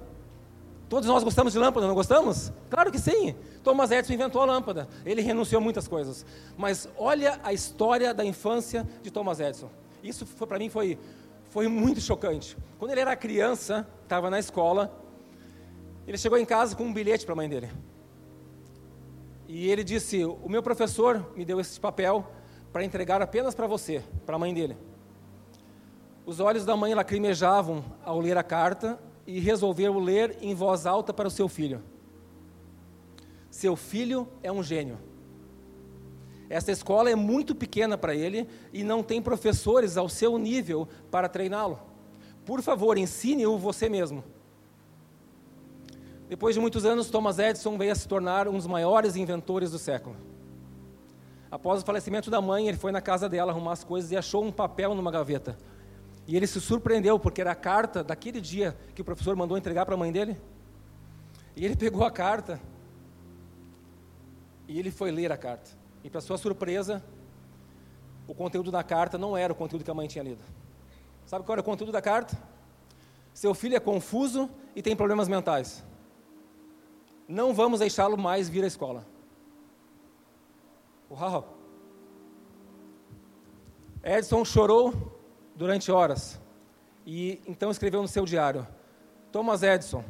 Todos 0.95 1.09
nós 1.09 1.25
gostamos 1.25 1.53
de 1.53 1.59
lâmpada, 1.59 1.89
não 1.89 1.95
gostamos? 1.97 2.53
Claro 2.71 2.93
que 2.93 3.01
sim. 3.01 3.35
Thomas 3.65 3.91
Edison 3.91 4.13
inventou 4.13 4.41
a 4.41 4.45
lâmpada. 4.45 4.89
Ele 5.05 5.23
renunciou 5.23 5.61
a 5.61 5.61
muitas 5.61 5.89
coisas. 5.89 6.25
Mas 6.57 6.89
olha 6.97 7.41
a 7.43 7.53
história 7.53 8.15
da 8.15 8.25
infância 8.25 8.87
de 9.03 9.11
Thomas 9.11 9.41
Edison. 9.41 9.69
Isso 10.05 10.25
para 10.25 10.57
mim 10.57 10.69
foi, 10.69 10.97
foi 11.51 11.67
muito 11.67 12.01
chocante. 12.01 12.57
Quando 12.79 12.93
ele 12.93 13.01
era 13.01 13.17
criança, 13.17 13.85
estava 14.05 14.31
na 14.31 14.39
escola, 14.39 14.97
ele 16.07 16.17
chegou 16.17 16.39
em 16.39 16.45
casa 16.45 16.77
com 16.77 16.85
um 16.85 16.93
bilhete 16.93 17.25
para 17.25 17.33
a 17.33 17.37
mãe 17.37 17.49
dele. 17.49 17.73
E 19.49 19.69
ele 19.69 19.83
disse: 19.83 20.25
O 20.25 20.49
meu 20.49 20.63
professor 20.63 21.29
me 21.35 21.45
deu 21.45 21.59
esse 21.59 21.81
papel 21.81 22.25
para 22.73 22.85
entregar 22.85 23.21
apenas 23.21 23.53
para 23.53 23.67
você, 23.67 24.01
para 24.25 24.37
a 24.37 24.39
mãe 24.39 24.55
dele. 24.55 24.77
Os 26.25 26.39
olhos 26.39 26.65
da 26.65 26.77
mãe 26.77 26.95
lacrimejavam 26.95 27.85
ao 28.05 28.21
ler 28.21 28.39
a 28.39 28.45
carta 28.45 28.97
e 29.27 29.41
resolveu 29.41 29.99
ler 29.99 30.37
em 30.41 30.55
voz 30.55 30.87
alta 30.87 31.13
para 31.13 31.29
o 31.29 31.31
seu 31.31 31.49
filho. 31.49 31.83
Seu 33.51 33.77
filho 33.77 34.29
é 34.43 34.51
um 34.51 34.63
gênio. 34.63 34.99
Essa 36.49 36.71
escola 36.71 37.11
é 37.11 37.15
muito 37.15 37.55
pequena 37.55 37.97
para 37.97 38.15
ele 38.15 38.47
e 38.73 38.85
não 38.85 39.03
tem 39.03 39.23
professores 39.23 39.97
ao 39.97 40.09
seu 40.09 40.39
nível 40.39 40.89
para 41.11 41.29
treiná-lo. 41.29 41.79
Por 42.45 42.61
favor, 42.61 42.99
ensine-o 42.99 43.57
você 43.57 43.89
mesmo. 43.89 44.23
Depois 46.29 46.55
de 46.55 46.61
muitos 46.61 46.85
anos, 46.85 47.09
Thomas 47.09 47.39
Edison 47.39 47.79
veio 47.79 47.93
a 47.93 47.95
se 47.95 48.09
tornar 48.09 48.49
um 48.49 48.55
dos 48.55 48.67
maiores 48.67 49.17
inventores 49.17 49.71
do 49.71 49.79
século. 49.79 50.17
Após 51.51 51.83
o 51.83 51.85
falecimento 51.85 52.31
da 52.31 52.41
mãe, 52.41 52.67
ele 52.67 52.77
foi 52.77 52.91
na 52.91 53.01
casa 53.01 53.29
dela 53.29 53.53
arrumar 53.53 53.73
as 53.73 53.85
coisas 53.85 54.11
e 54.11 54.17
achou 54.17 54.43
um 54.45 54.51
papel 54.51 54.95
numa 54.95 55.11
gaveta. 55.11 55.57
E 56.27 56.37
ele 56.37 56.47
se 56.47 56.61
surpreendeu, 56.61 57.19
porque 57.19 57.41
era 57.41 57.53
a 57.53 57.57
carta 57.57 58.03
daquele 58.03 58.41
dia 58.41 58.77
que 58.95 59.03
o 59.03 59.05
professor 59.05 59.37
mandou 59.37 59.59
entregar 59.59 59.85
para 59.85 59.95
a 59.95 59.99
mãe 59.99 60.11
dele. 60.11 60.41
E 61.55 61.65
ele 61.65 61.77
pegou 61.77 62.05
a 62.05 62.11
carta 62.11 62.61
e 64.67 64.79
ele 64.79 64.91
foi 64.91 65.11
ler 65.11 65.31
a 65.31 65.37
carta. 65.37 65.71
E, 66.03 66.11
para 66.11 66.21
sua 66.21 66.39
surpresa, 66.39 67.03
o 68.27 68.35
conteúdo 68.35 68.71
da 68.71 68.83
carta 68.83 69.19
não 69.19 69.37
era 69.37 69.53
o 69.53 69.57
conteúdo 69.57 69.85
que 69.85 69.91
a 69.91 69.95
mãe 69.95 70.09
tinha 70.09 70.25
lido. 70.25 70.43
Sabe 71.27 71.45
qual 71.45 71.55
era 71.55 71.61
o 71.61 71.65
conteúdo 71.65 71.93
da 71.93 72.03
carta? 72.03 72.37
Seu 73.33 73.55
filho 73.55 73.77
é 73.77 73.81
confuso 73.81 74.49
e 74.75 74.83
tem 74.83 74.97
problemas 74.97 75.29
mentais. 75.29 75.85
Não 77.29 77.55
vamos 77.55 77.81
deixá-lo 77.81 78.17
mais 78.17 78.49
vir 78.49 78.65
à 78.65 78.67
escola. 78.67 79.07
Uau! 81.11 81.57
Edson 84.03 84.45
chorou 84.45 85.14
durante 85.55 85.91
horas. 85.91 86.41
E 87.07 87.41
então 87.47 87.71
escreveu 87.71 88.03
no 88.03 88.09
seu 88.09 88.25
diário: 88.25 88.67
Thomas 89.31 89.63
Edison 89.63 90.05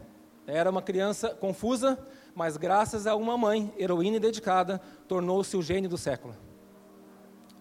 era 0.47 0.71
uma 0.71 0.83
criança 0.83 1.31
confusa, 1.31 1.99
mas 2.35 2.57
graças 2.57 3.07
a 3.07 3.15
uma 3.15 3.37
mãe, 3.37 3.73
heroína 3.79 4.17
e 4.17 4.21
dedicada, 4.21 4.81
tornou-se 5.09 5.57
o 5.57 5.63
gênio 5.63 5.89
do 5.89 5.97
século. 5.97 6.35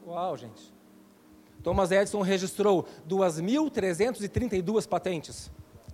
Uau, 0.06 0.36
gente. 0.38 0.74
Thomas 1.64 1.92
Edison 1.92 2.22
registrou 2.22 2.86
2.332 3.08 4.88
patentes 4.88 5.52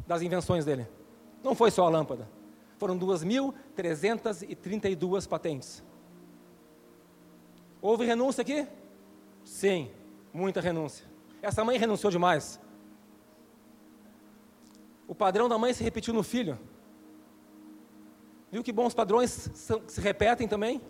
das 0.08 0.22
invenções 0.24 0.66
dele. 0.66 0.88
Não 1.44 1.54
foi 1.54 1.70
só 1.70 1.86
a 1.86 1.90
lâmpada. 1.90 2.28
Foram 2.80 2.98
2.332 2.98 5.28
patentes. 5.28 5.84
Houve 7.82 8.06
renúncia 8.06 8.42
aqui? 8.42 8.68
Sim, 9.44 9.92
muita 10.34 10.60
renúncia. 10.60 11.06
Essa 11.42 11.64
mãe 11.64 11.78
renunciou 11.78 12.12
demais. 12.12 12.60
O 15.08 15.16
padrão 15.16 15.50
da 15.50 15.58
mãe 15.58 15.74
se 15.74 15.84
repetiu 15.84 16.14
no 16.14 16.24
filho. 16.24 16.60
Viu 18.52 18.64
que 18.64 18.72
bons 18.72 18.94
padrões 18.94 19.50
se 19.88 20.02
repetem 20.02 20.48
também? 20.48 20.82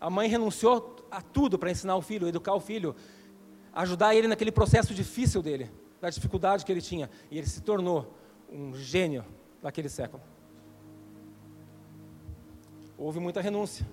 A 0.00 0.10
mãe 0.10 0.28
renunciou 0.28 0.96
a 1.10 1.20
tudo 1.20 1.58
para 1.58 1.70
ensinar 1.70 1.96
o 1.96 2.02
filho, 2.02 2.28
educar 2.28 2.54
o 2.54 2.60
filho, 2.60 2.94
ajudar 3.72 4.14
ele 4.14 4.28
naquele 4.28 4.52
processo 4.52 4.94
difícil 4.94 5.42
dele, 5.42 5.70
da 6.00 6.10
dificuldade 6.10 6.64
que 6.64 6.72
ele 6.72 6.82
tinha. 6.82 7.10
E 7.30 7.38
ele 7.38 7.46
se 7.46 7.62
tornou 7.62 8.14
um 8.50 8.74
gênio 8.74 9.24
daquele 9.62 9.88
século. 9.88 10.22
Houve 12.96 13.18
muita 13.18 13.40
renúncia. 13.40 13.86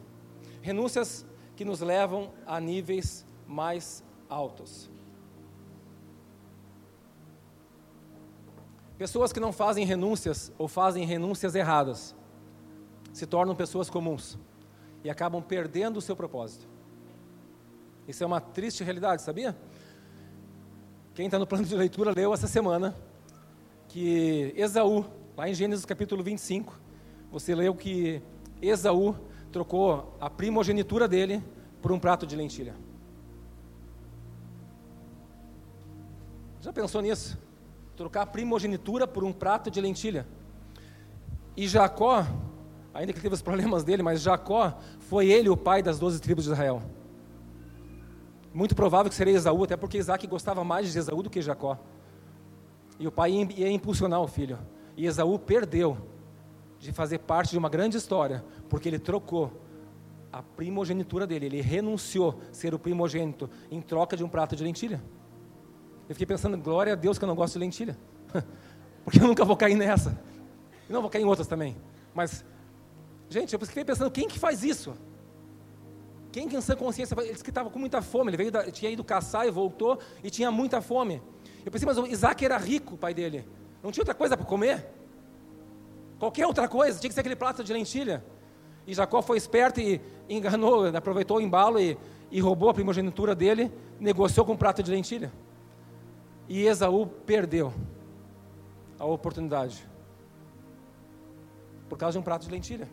Renúncias 0.61 1.25
que 1.55 1.65
nos 1.65 1.79
levam 1.79 2.31
a 2.45 2.59
níveis 2.59 3.25
mais 3.47 4.03
altos. 4.29 4.89
Pessoas 9.01 9.33
que 9.33 9.39
não 9.39 9.51
fazem 9.51 9.83
renúncias 9.83 10.51
ou 10.59 10.67
fazem 10.67 11.03
renúncias 11.05 11.55
erradas 11.55 12.15
se 13.11 13.25
tornam 13.25 13.55
pessoas 13.55 13.89
comuns 13.89 14.37
e 15.03 15.09
acabam 15.09 15.41
perdendo 15.41 15.97
o 15.97 16.01
seu 16.01 16.15
propósito. 16.15 16.67
Isso 18.07 18.23
é 18.23 18.27
uma 18.27 18.39
triste 18.39 18.83
realidade, 18.83 19.23
sabia? 19.23 19.57
Quem 21.15 21.25
está 21.25 21.39
no 21.39 21.47
plano 21.47 21.65
de 21.65 21.75
leitura 21.75 22.13
leu 22.15 22.31
essa 22.31 22.45
semana 22.47 22.95
que 23.87 24.53
Esaú, 24.55 25.03
lá 25.35 25.49
em 25.49 25.55
Gênesis 25.55 25.83
capítulo 25.83 26.23
25, 26.23 26.79
você 27.31 27.55
leu 27.55 27.73
que 27.73 28.21
Esaú 28.61 29.15
trocou 29.51 30.15
a 30.21 30.29
primogenitura 30.29 31.07
dele 31.07 31.43
por 31.81 31.91
um 31.91 31.97
prato 31.97 32.27
de 32.27 32.35
lentilha. 32.35 32.75
Já 36.61 36.71
pensou 36.71 37.01
nisso? 37.01 37.35
Trocar 37.95 38.23
a 38.23 38.25
primogenitura 38.25 39.07
por 39.07 39.23
um 39.23 39.31
prato 39.31 39.69
de 39.69 39.79
lentilha. 39.79 40.27
E 41.55 41.67
Jacó, 41.67 42.25
ainda 42.93 43.13
que 43.13 43.21
teve 43.21 43.35
os 43.35 43.41
problemas 43.41 43.83
dele, 43.83 44.01
mas 44.01 44.21
Jacó 44.21 44.77
foi 44.99 45.29
ele 45.29 45.49
o 45.49 45.57
pai 45.57 45.81
das 45.83 45.99
doze 45.99 46.19
tribos 46.19 46.45
de 46.45 46.51
Israel. 46.51 46.81
Muito 48.53 48.75
provável 48.75 49.09
que 49.09 49.15
seria 49.15 49.33
Esaú, 49.33 49.63
até 49.63 49.77
porque 49.77 49.97
Isaac 49.97 50.25
gostava 50.27 50.63
mais 50.63 50.91
de 50.91 50.97
Esaú 50.97 51.23
do 51.23 51.29
que 51.29 51.41
Jacó. 51.41 51.77
E 52.99 53.07
o 53.07 53.11
pai 53.11 53.31
ia 53.31 53.71
impulsionar 53.71 54.21
o 54.21 54.27
filho. 54.27 54.59
E 54.97 55.05
Esaú 55.05 55.39
perdeu 55.39 55.97
de 56.79 56.91
fazer 56.91 57.19
parte 57.19 57.51
de 57.51 57.57
uma 57.57 57.69
grande 57.69 57.95
história, 57.95 58.43
porque 58.67 58.89
ele 58.89 58.99
trocou 58.99 59.51
a 60.31 60.41
primogenitura 60.41 61.27
dele, 61.27 61.45
ele 61.45 61.61
renunciou 61.61 62.39
a 62.49 62.53
ser 62.53 62.73
o 62.73 62.79
primogênito 62.79 63.49
em 63.69 63.81
troca 63.81 64.15
de 64.15 64.23
um 64.23 64.29
prato 64.29 64.55
de 64.55 64.63
lentilha. 64.63 65.01
Eu 66.11 66.15
fiquei 66.15 66.27
pensando, 66.27 66.57
glória 66.57 66.91
a 66.91 66.95
Deus 66.97 67.17
que 67.17 67.23
eu 67.23 67.27
não 67.27 67.35
gosto 67.35 67.53
de 67.53 67.59
lentilha. 67.59 67.97
Porque 69.05 69.17
eu 69.17 69.25
nunca 69.25 69.45
vou 69.45 69.55
cair 69.55 69.75
nessa. 69.75 70.19
E 70.89 70.91
não 70.91 70.99
vou 70.99 71.09
cair 71.09 71.21
em 71.21 71.25
outras 71.25 71.47
também. 71.47 71.77
Mas, 72.13 72.43
gente, 73.29 73.53
eu 73.53 73.59
fiquei 73.65 73.85
pensando, 73.85 74.11
quem 74.11 74.27
que 74.27 74.37
faz 74.37 74.61
isso? 74.61 74.93
Quem 76.33 76.49
que 76.49 76.57
em 76.57 76.59
sã 76.59 76.75
consciência, 76.75 77.15
ele 77.17 77.31
disse 77.31 77.45
que 77.45 77.49
estava 77.49 77.69
com 77.69 77.79
muita 77.79 78.01
fome, 78.01 78.29
ele 78.29 78.35
veio 78.35 78.51
da, 78.51 78.69
tinha 78.69 78.91
ido 78.91 79.05
caçar 79.05 79.47
e 79.47 79.51
voltou 79.51 79.99
e 80.21 80.29
tinha 80.29 80.51
muita 80.51 80.81
fome. 80.81 81.23
Eu 81.65 81.71
pensei, 81.71 81.85
mas 81.85 81.97
o 81.97 82.05
Isaac 82.05 82.43
era 82.43 82.57
rico, 82.57 82.95
o 82.95 82.97
pai 82.97 83.13
dele. 83.13 83.47
Não 83.81 83.89
tinha 83.89 84.01
outra 84.01 84.13
coisa 84.13 84.35
para 84.35 84.45
comer? 84.45 84.85
Qualquer 86.19 86.45
outra 86.45 86.67
coisa, 86.67 86.99
tinha 86.99 87.07
que 87.07 87.13
ser 87.13 87.21
aquele 87.21 87.37
prato 87.37 87.63
de 87.63 87.71
lentilha. 87.71 88.21
E 88.85 88.93
Jacó 88.93 89.21
foi 89.21 89.37
esperto 89.37 89.79
e 89.79 90.01
enganou, 90.29 90.87
aproveitou 90.87 91.37
o 91.37 91.41
embalo 91.41 91.79
e, 91.79 91.97
e 92.29 92.41
roubou 92.41 92.67
a 92.67 92.73
primogenitura 92.73 93.33
dele, 93.33 93.71
negociou 93.97 94.45
com 94.45 94.51
um 94.51 94.57
prato 94.57 94.83
de 94.83 94.91
lentilha. 94.91 95.31
E 96.47 96.65
Esaú 96.65 97.07
perdeu 97.07 97.73
a 98.99 99.05
oportunidade 99.05 99.87
por 101.89 101.97
causa 101.97 102.13
de 102.13 102.19
um 102.19 102.23
prato 102.23 102.45
de 102.45 102.51
lentilha. 102.51 102.89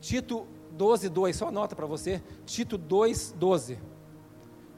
Tito 0.00 0.46
12, 0.72 1.08
2, 1.08 1.36
só 1.36 1.48
anota 1.48 1.74
para 1.74 1.86
você. 1.86 2.22
Tito 2.44 2.76
2, 2.76 3.34
12. 3.38 3.78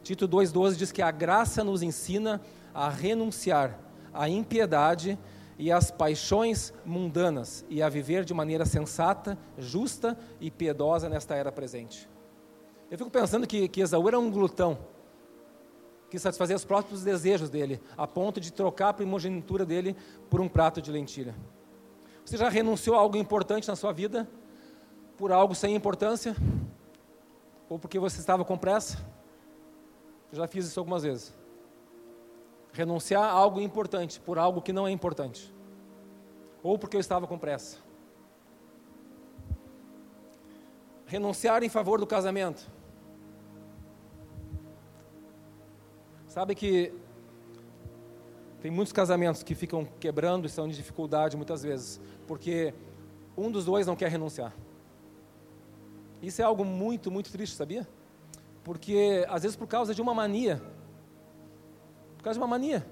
Tito 0.03 0.27
2, 0.27 0.53
12 0.53 0.77
diz 0.77 0.93
que 0.93 1.03
a 1.03 1.11
graça 1.11 1.65
nos 1.65 1.83
ensina 1.83 2.41
a 2.73 2.89
renunciar 2.89 3.79
à 4.13 4.29
impiedade 4.29 5.19
e 5.59 5.73
às 5.73 5.91
paixões 5.91 6.73
mundanas 6.85 7.65
e 7.69 7.83
a 7.83 7.89
viver 7.89 8.25
de 8.25 8.33
maneira 8.33 8.65
sensata, 8.65 9.37
justa 9.59 10.17
e 10.41 10.51
piedosa 10.51 11.09
nesta 11.09 11.35
era 11.35 11.51
presente. 11.51 12.09
Eu 12.91 12.97
fico 12.97 13.11
pensando 13.11 13.47
que, 13.47 13.69
que 13.69 13.81
Esaú 13.81 14.07
era 14.07 14.19
um 14.19 14.31
glutão 14.31 14.79
quis 16.11 16.23
satisfazer 16.23 16.57
os 16.57 16.65
próprios 16.65 17.03
desejos 17.03 17.51
dele, 17.51 17.81
a 17.97 18.07
ponto 18.07 18.41
de 18.41 18.53
trocar 18.53 18.91
a 18.91 18.93
primogenitura 18.93 19.65
dele 19.65 19.97
por 20.31 20.41
um 20.41 20.49
prato 20.49 20.81
de 20.81 20.91
lentilha. 20.91 21.35
Você 22.25 22.37
já 22.37 22.49
renunciou 22.49 22.97
a 22.97 23.01
algo 23.01 23.17
importante 23.17 23.69
na 23.69 23.77
sua 23.77 23.93
vida 23.93 24.29
por 25.17 25.33
algo 25.33 25.55
sem 25.55 25.75
importância? 25.75 26.37
Ou 27.69 27.79
porque 27.79 27.99
você 27.99 28.21
estava 28.21 28.45
com 28.45 28.57
pressa? 28.57 28.99
Eu 30.33 30.39
já 30.39 30.47
fiz 30.47 30.67
isso 30.67 30.79
algumas 30.79 31.03
vezes. 31.03 31.35
Renunciar 32.73 33.25
a 33.25 33.31
algo 33.31 33.61
importante 33.61 34.21
por 34.21 34.39
algo 34.39 34.63
que 34.63 34.73
não 34.73 34.87
é 34.87 34.91
importante. 34.91 35.53
Ou 36.63 36.79
porque 36.79 36.97
eu 36.97 37.01
estava 37.01 37.27
com 37.27 37.39
pressa. 37.39 37.79
Renunciar 41.07 41.63
em 41.63 41.69
favor 41.69 41.99
do 41.99 42.07
casamento 42.07 42.71
Sabe 46.39 46.55
que 46.55 46.95
tem 48.63 48.71
muitos 48.71 48.93
casamentos 48.93 49.43
que 49.43 49.57
ficam 49.57 49.85
quebrando 49.85 50.47
e 50.47 50.49
são 50.49 50.69
de 50.69 50.77
dificuldade 50.77 51.37
muitas 51.37 51.65
vezes, 51.65 52.01
porque 52.29 52.73
um 53.37 53.51
dos 53.51 53.65
dois 53.65 53.89
não 53.89 53.97
quer 53.97 54.09
renunciar. 54.09 54.55
Isso 56.23 56.41
é 56.41 56.45
algo 56.45 56.65
muito, 56.65 57.11
muito 57.11 57.33
triste, 57.33 57.57
sabia? 57.57 57.89
Porque 58.63 59.27
às 59.29 59.43
vezes 59.43 59.57
por 59.57 59.67
causa 59.67 59.93
de 59.93 60.01
uma 60.01 60.15
mania, 60.15 60.63
por 62.17 62.23
causa 62.23 62.39
de 62.39 62.45
uma 62.45 62.47
mania, 62.47 62.87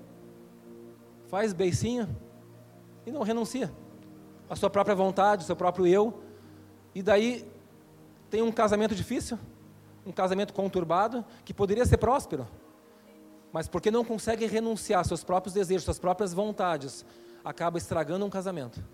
faz 1.29 1.53
beicinho 1.53 2.09
e 3.07 3.13
não 3.13 3.23
renuncia 3.23 3.73
a 4.51 4.57
sua 4.57 4.71
própria 4.71 4.97
vontade, 4.97 5.45
o 5.45 5.47
seu 5.47 5.55
próprio 5.55 5.87
eu, 5.87 6.21
e 6.93 7.01
daí 7.01 7.49
tem 8.29 8.43
um 8.43 8.51
casamento 8.51 8.93
difícil, 8.93 9.39
um 10.05 10.11
casamento 10.11 10.53
conturbado, 10.53 11.25
que 11.45 11.55
poderia 11.55 11.87
ser 11.87 11.99
próspero, 11.99 12.45
mas 13.57 13.67
porque 13.67 13.91
não 13.91 14.05
consegue 14.05 14.45
renunciar 14.45 15.03
seus 15.07 15.25
próprios 15.25 15.55
desejos, 15.55 15.83
suas 15.83 15.99
próprias 15.99 16.35
vontades, 16.35 17.07
acaba 17.43 17.79
estragando 17.79 18.23
um 18.27 18.29
casamento. 18.29 18.85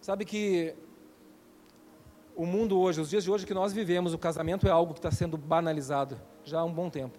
Sabe 0.00 0.24
que 0.24 0.74
o 2.34 2.46
mundo 2.46 2.80
hoje, 2.80 3.02
os 3.02 3.10
dias 3.10 3.22
de 3.22 3.30
hoje 3.30 3.44
que 3.44 3.52
nós 3.52 3.70
vivemos, 3.70 4.14
o 4.14 4.18
casamento 4.18 4.66
é 4.66 4.70
algo 4.70 4.94
que 4.94 4.98
está 4.98 5.10
sendo 5.10 5.36
banalizado 5.36 6.18
já 6.42 6.60
há 6.60 6.64
um 6.64 6.72
bom 6.72 6.88
tempo. 6.88 7.18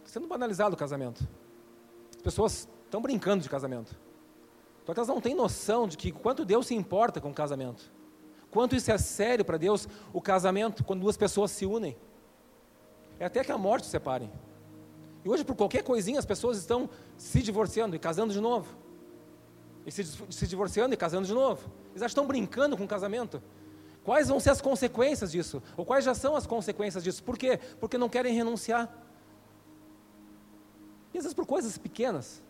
Está 0.00 0.20
sendo 0.20 0.28
banalizado 0.28 0.74
o 0.74 0.78
casamento. 0.78 1.26
As 2.14 2.20
pessoas 2.20 2.68
estão 2.84 3.00
brincando 3.00 3.42
de 3.42 3.48
casamento. 3.48 3.98
Só 4.84 4.92
que 4.92 5.00
elas 5.00 5.08
não 5.08 5.18
têm 5.18 5.34
noção 5.34 5.88
de 5.88 5.96
que 5.96 6.12
quanto 6.12 6.44
Deus 6.44 6.66
se 6.66 6.74
importa 6.74 7.22
com 7.22 7.30
o 7.30 7.34
casamento. 7.34 7.90
Quanto 8.50 8.76
isso 8.76 8.92
é 8.92 8.98
sério 8.98 9.46
para 9.46 9.56
Deus, 9.56 9.88
o 10.12 10.20
casamento, 10.20 10.84
quando 10.84 11.00
duas 11.00 11.16
pessoas 11.16 11.52
se 11.52 11.64
unem. 11.64 11.96
É 13.20 13.26
até 13.26 13.44
que 13.44 13.52
a 13.52 13.58
morte 13.58 13.84
se 13.84 13.90
separe. 13.90 14.30
E 15.22 15.28
hoje, 15.28 15.44
por 15.44 15.54
qualquer 15.54 15.84
coisinha, 15.84 16.18
as 16.18 16.24
pessoas 16.24 16.56
estão 16.56 16.88
se 17.18 17.42
divorciando 17.42 17.94
e 17.94 17.98
casando 17.98 18.32
de 18.32 18.40
novo. 18.40 18.74
E 19.84 19.92
se, 19.92 20.02
se 20.04 20.46
divorciando 20.46 20.94
e 20.94 20.96
casando 20.96 21.26
de 21.26 21.34
novo. 21.34 21.70
Eles 21.90 22.02
estão 22.02 22.26
brincando 22.26 22.78
com 22.78 22.84
o 22.84 22.88
casamento. 22.88 23.42
Quais 24.02 24.28
vão 24.28 24.40
ser 24.40 24.48
as 24.48 24.62
consequências 24.62 25.30
disso? 25.30 25.62
Ou 25.76 25.84
quais 25.84 26.02
já 26.02 26.14
são 26.14 26.34
as 26.34 26.46
consequências 26.46 27.04
disso? 27.04 27.22
Por 27.22 27.36
quê? 27.36 27.60
Porque 27.78 27.98
não 27.98 28.08
querem 28.08 28.34
renunciar. 28.34 28.88
E 31.12 31.18
às 31.18 31.24
vezes 31.24 31.34
por 31.34 31.44
coisas 31.44 31.76
pequenas. 31.76 32.42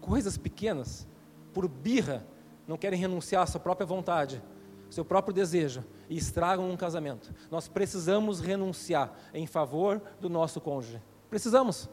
Coisas 0.00 0.36
pequenas. 0.36 1.06
Por 1.54 1.68
birra. 1.68 2.26
Não 2.66 2.76
querem 2.76 2.98
renunciar 2.98 3.44
à 3.44 3.46
sua 3.46 3.60
própria 3.60 3.86
vontade, 3.86 4.42
seu 4.92 5.04
próprio 5.04 5.34
desejo 5.34 5.82
e 6.08 6.16
estragam 6.16 6.70
um 6.70 6.76
casamento. 6.76 7.34
Nós 7.50 7.66
precisamos 7.66 8.40
renunciar 8.40 9.12
em 9.32 9.46
favor 9.46 10.00
do 10.20 10.28
nosso 10.28 10.60
cônjuge. 10.60 11.00
Precisamos. 11.30 11.88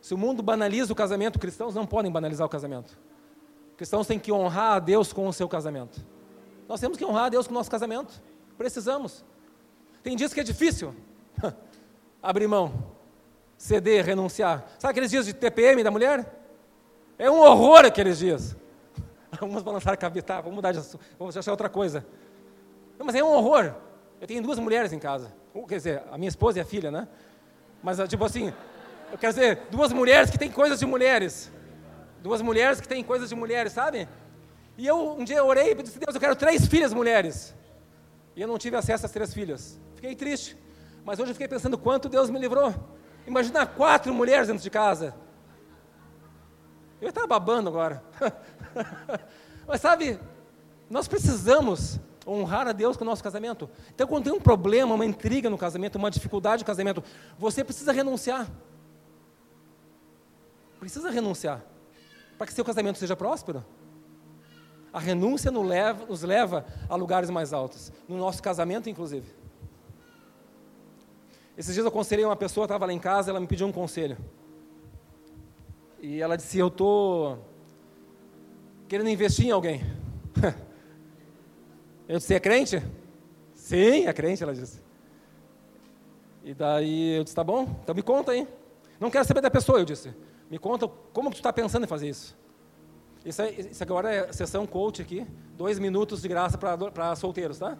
Se 0.00 0.14
o 0.14 0.18
mundo 0.18 0.42
banaliza 0.42 0.92
o 0.92 0.96
casamento, 0.96 1.38
cristãos 1.38 1.74
não 1.74 1.84
podem 1.84 2.10
banalizar 2.10 2.46
o 2.46 2.50
casamento. 2.50 2.96
Cristãos 3.76 4.06
têm 4.06 4.18
que 4.18 4.30
honrar 4.30 4.76
a 4.76 4.78
Deus 4.78 5.12
com 5.12 5.26
o 5.26 5.32
seu 5.32 5.48
casamento. 5.48 6.00
Nós 6.68 6.80
temos 6.80 6.96
que 6.96 7.04
honrar 7.04 7.24
a 7.24 7.28
Deus 7.28 7.46
com 7.46 7.52
o 7.52 7.54
nosso 7.54 7.70
casamento. 7.70 8.22
Precisamos. 8.56 9.24
Tem 10.02 10.16
dias 10.16 10.32
que 10.32 10.40
é 10.40 10.44
difícil 10.44 10.94
abrir 12.22 12.46
mão, 12.46 12.72
ceder, 13.56 14.04
renunciar. 14.04 14.66
Sabe 14.78 14.92
aqueles 14.92 15.10
dias 15.10 15.26
de 15.26 15.32
TPM 15.32 15.82
da 15.82 15.90
mulher? 15.90 16.32
É 17.18 17.28
um 17.28 17.40
horror 17.40 17.84
aqueles 17.84 18.18
dias. 18.18 18.56
Vamos 19.40 19.62
balançar 19.62 19.92
a 19.92 19.96
cabeça, 19.96 20.26
tá, 20.26 20.40
vamos 20.40 20.56
mudar 20.56 20.72
de 20.72 20.78
assunto, 20.78 21.04
vamos 21.18 21.36
achar 21.36 21.50
outra 21.50 21.68
coisa. 21.68 22.04
Não, 22.98 23.04
mas 23.04 23.14
é 23.14 23.22
um 23.22 23.32
horror. 23.32 23.74
Eu 24.20 24.26
tenho 24.26 24.42
duas 24.42 24.58
mulheres 24.58 24.92
em 24.92 24.98
casa. 24.98 25.32
Quer 25.68 25.76
dizer, 25.76 26.02
a 26.10 26.16
minha 26.16 26.28
esposa 26.28 26.58
e 26.58 26.60
a 26.60 26.64
filha, 26.64 26.90
né? 26.90 27.06
Mas, 27.82 27.98
tipo 28.08 28.24
assim, 28.24 28.52
eu 29.12 29.18
quero 29.18 29.32
dizer, 29.32 29.60
duas 29.70 29.92
mulheres 29.92 30.30
que 30.30 30.38
têm 30.38 30.50
coisas 30.50 30.78
de 30.78 30.86
mulheres. 30.86 31.50
Duas 32.22 32.42
mulheres 32.42 32.80
que 32.80 32.88
têm 32.88 33.04
coisas 33.04 33.28
de 33.28 33.34
mulheres, 33.34 33.72
sabe? 33.72 34.08
E 34.76 34.86
eu 34.86 35.12
um 35.12 35.24
dia 35.24 35.44
orei 35.44 35.72
e 35.72 35.82
disse, 35.82 35.98
Deus, 35.98 36.14
eu 36.14 36.20
quero 36.20 36.34
três 36.34 36.66
filhas 36.66 36.92
mulheres. 36.92 37.54
E 38.34 38.40
eu 38.40 38.48
não 38.48 38.58
tive 38.58 38.76
acesso 38.76 39.06
às 39.06 39.12
três 39.12 39.34
filhas. 39.34 39.80
Fiquei 39.94 40.14
triste. 40.14 40.56
Mas 41.04 41.18
hoje 41.18 41.30
eu 41.30 41.34
fiquei 41.34 41.48
pensando 41.48 41.76
quanto 41.76 42.08
Deus 42.08 42.30
me 42.30 42.38
livrou. 42.38 42.74
Imagina 43.26 43.66
quatro 43.66 44.12
mulheres 44.14 44.48
dentro 44.48 44.62
de 44.62 44.70
casa. 44.70 45.14
Eu 47.00 47.10
estava 47.10 47.26
babando 47.26 47.68
agora. 47.68 48.02
Mas 49.66 49.80
sabe, 49.80 50.18
nós 50.90 51.06
precisamos 51.06 52.00
honrar 52.26 52.66
a 52.68 52.72
Deus 52.72 52.96
com 52.96 53.04
o 53.04 53.06
nosso 53.06 53.22
casamento. 53.22 53.70
Então, 53.94 54.06
quando 54.06 54.24
tem 54.24 54.32
um 54.32 54.40
problema, 54.40 54.94
uma 54.94 55.06
intriga 55.06 55.48
no 55.48 55.56
casamento, 55.56 55.96
uma 55.96 56.10
dificuldade 56.10 56.62
no 56.62 56.66
casamento, 56.66 57.02
você 57.38 57.64
precisa 57.64 57.92
renunciar. 57.92 58.48
Precisa 60.78 61.10
renunciar. 61.10 61.64
Para 62.36 62.46
que 62.46 62.52
seu 62.52 62.64
casamento 62.64 62.98
seja 62.98 63.16
próspero. 63.16 63.64
A 64.92 65.00
renúncia 65.00 65.50
nos 65.50 65.66
leva, 65.66 66.06
nos 66.06 66.22
leva 66.22 66.64
a 66.88 66.96
lugares 66.96 67.30
mais 67.30 67.52
altos. 67.52 67.92
No 68.08 68.16
nosso 68.16 68.42
casamento, 68.42 68.88
inclusive. 68.88 69.38
Esses 71.56 71.74
dias 71.74 71.84
eu 71.84 71.88
aconselhei 71.88 72.24
uma 72.24 72.36
pessoa, 72.36 72.64
estava 72.64 72.86
lá 72.86 72.92
em 72.92 72.98
casa, 72.98 73.30
ela 73.30 73.40
me 73.40 73.46
pediu 73.46 73.66
um 73.66 73.72
conselho. 73.72 74.16
E 76.00 76.20
ela 76.20 76.36
disse: 76.36 76.58
Eu 76.58 76.68
estou 76.68 77.44
querendo 78.86 79.10
investir 79.10 79.46
em 79.46 79.50
alguém. 79.50 79.82
Eu 82.08 82.18
disse: 82.18 82.34
É 82.34 82.40
crente? 82.40 82.82
Sim, 83.54 84.06
é 84.06 84.12
crente, 84.12 84.42
ela 84.42 84.54
disse. 84.54 84.80
E 86.42 86.54
daí 86.54 87.16
eu 87.18 87.24
disse: 87.24 87.36
Tá 87.36 87.44
bom, 87.44 87.76
então 87.82 87.94
me 87.94 88.02
conta 88.02 88.32
aí. 88.32 88.48
Não 88.98 89.10
quero 89.10 89.26
saber 89.26 89.42
da 89.42 89.50
pessoa, 89.50 89.78
eu 89.78 89.84
disse. 89.84 90.14
Me 90.50 90.58
conta 90.58 90.88
como 91.12 91.30
tu 91.30 91.36
está 91.36 91.52
pensando 91.52 91.84
em 91.84 91.86
fazer 91.86 92.08
isso. 92.08 92.34
Isso, 93.22 93.42
é, 93.42 93.50
isso 93.50 93.82
agora 93.82 94.10
é 94.10 94.32
sessão 94.32 94.66
coach 94.66 95.02
aqui, 95.02 95.26
dois 95.54 95.78
minutos 95.78 96.22
de 96.22 96.28
graça 96.28 96.56
para 96.56 97.14
solteiros, 97.16 97.58
tá? 97.58 97.76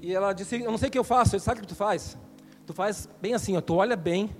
E 0.00 0.14
ela 0.14 0.32
disse: 0.32 0.62
Eu 0.62 0.70
não 0.70 0.78
sei 0.78 0.88
o 0.88 0.92
que 0.92 0.98
eu 0.98 1.02
faço. 1.02 1.34
Eu 1.34 1.38
disse, 1.38 1.46
Sabe 1.46 1.58
o 1.58 1.62
que 1.62 1.68
tu 1.68 1.74
faz? 1.74 2.16
Tu 2.64 2.72
faz 2.72 3.08
bem 3.20 3.34
assim, 3.34 3.56
ó, 3.56 3.60
tu 3.60 3.74
olha 3.74 3.96
bem 3.96 4.30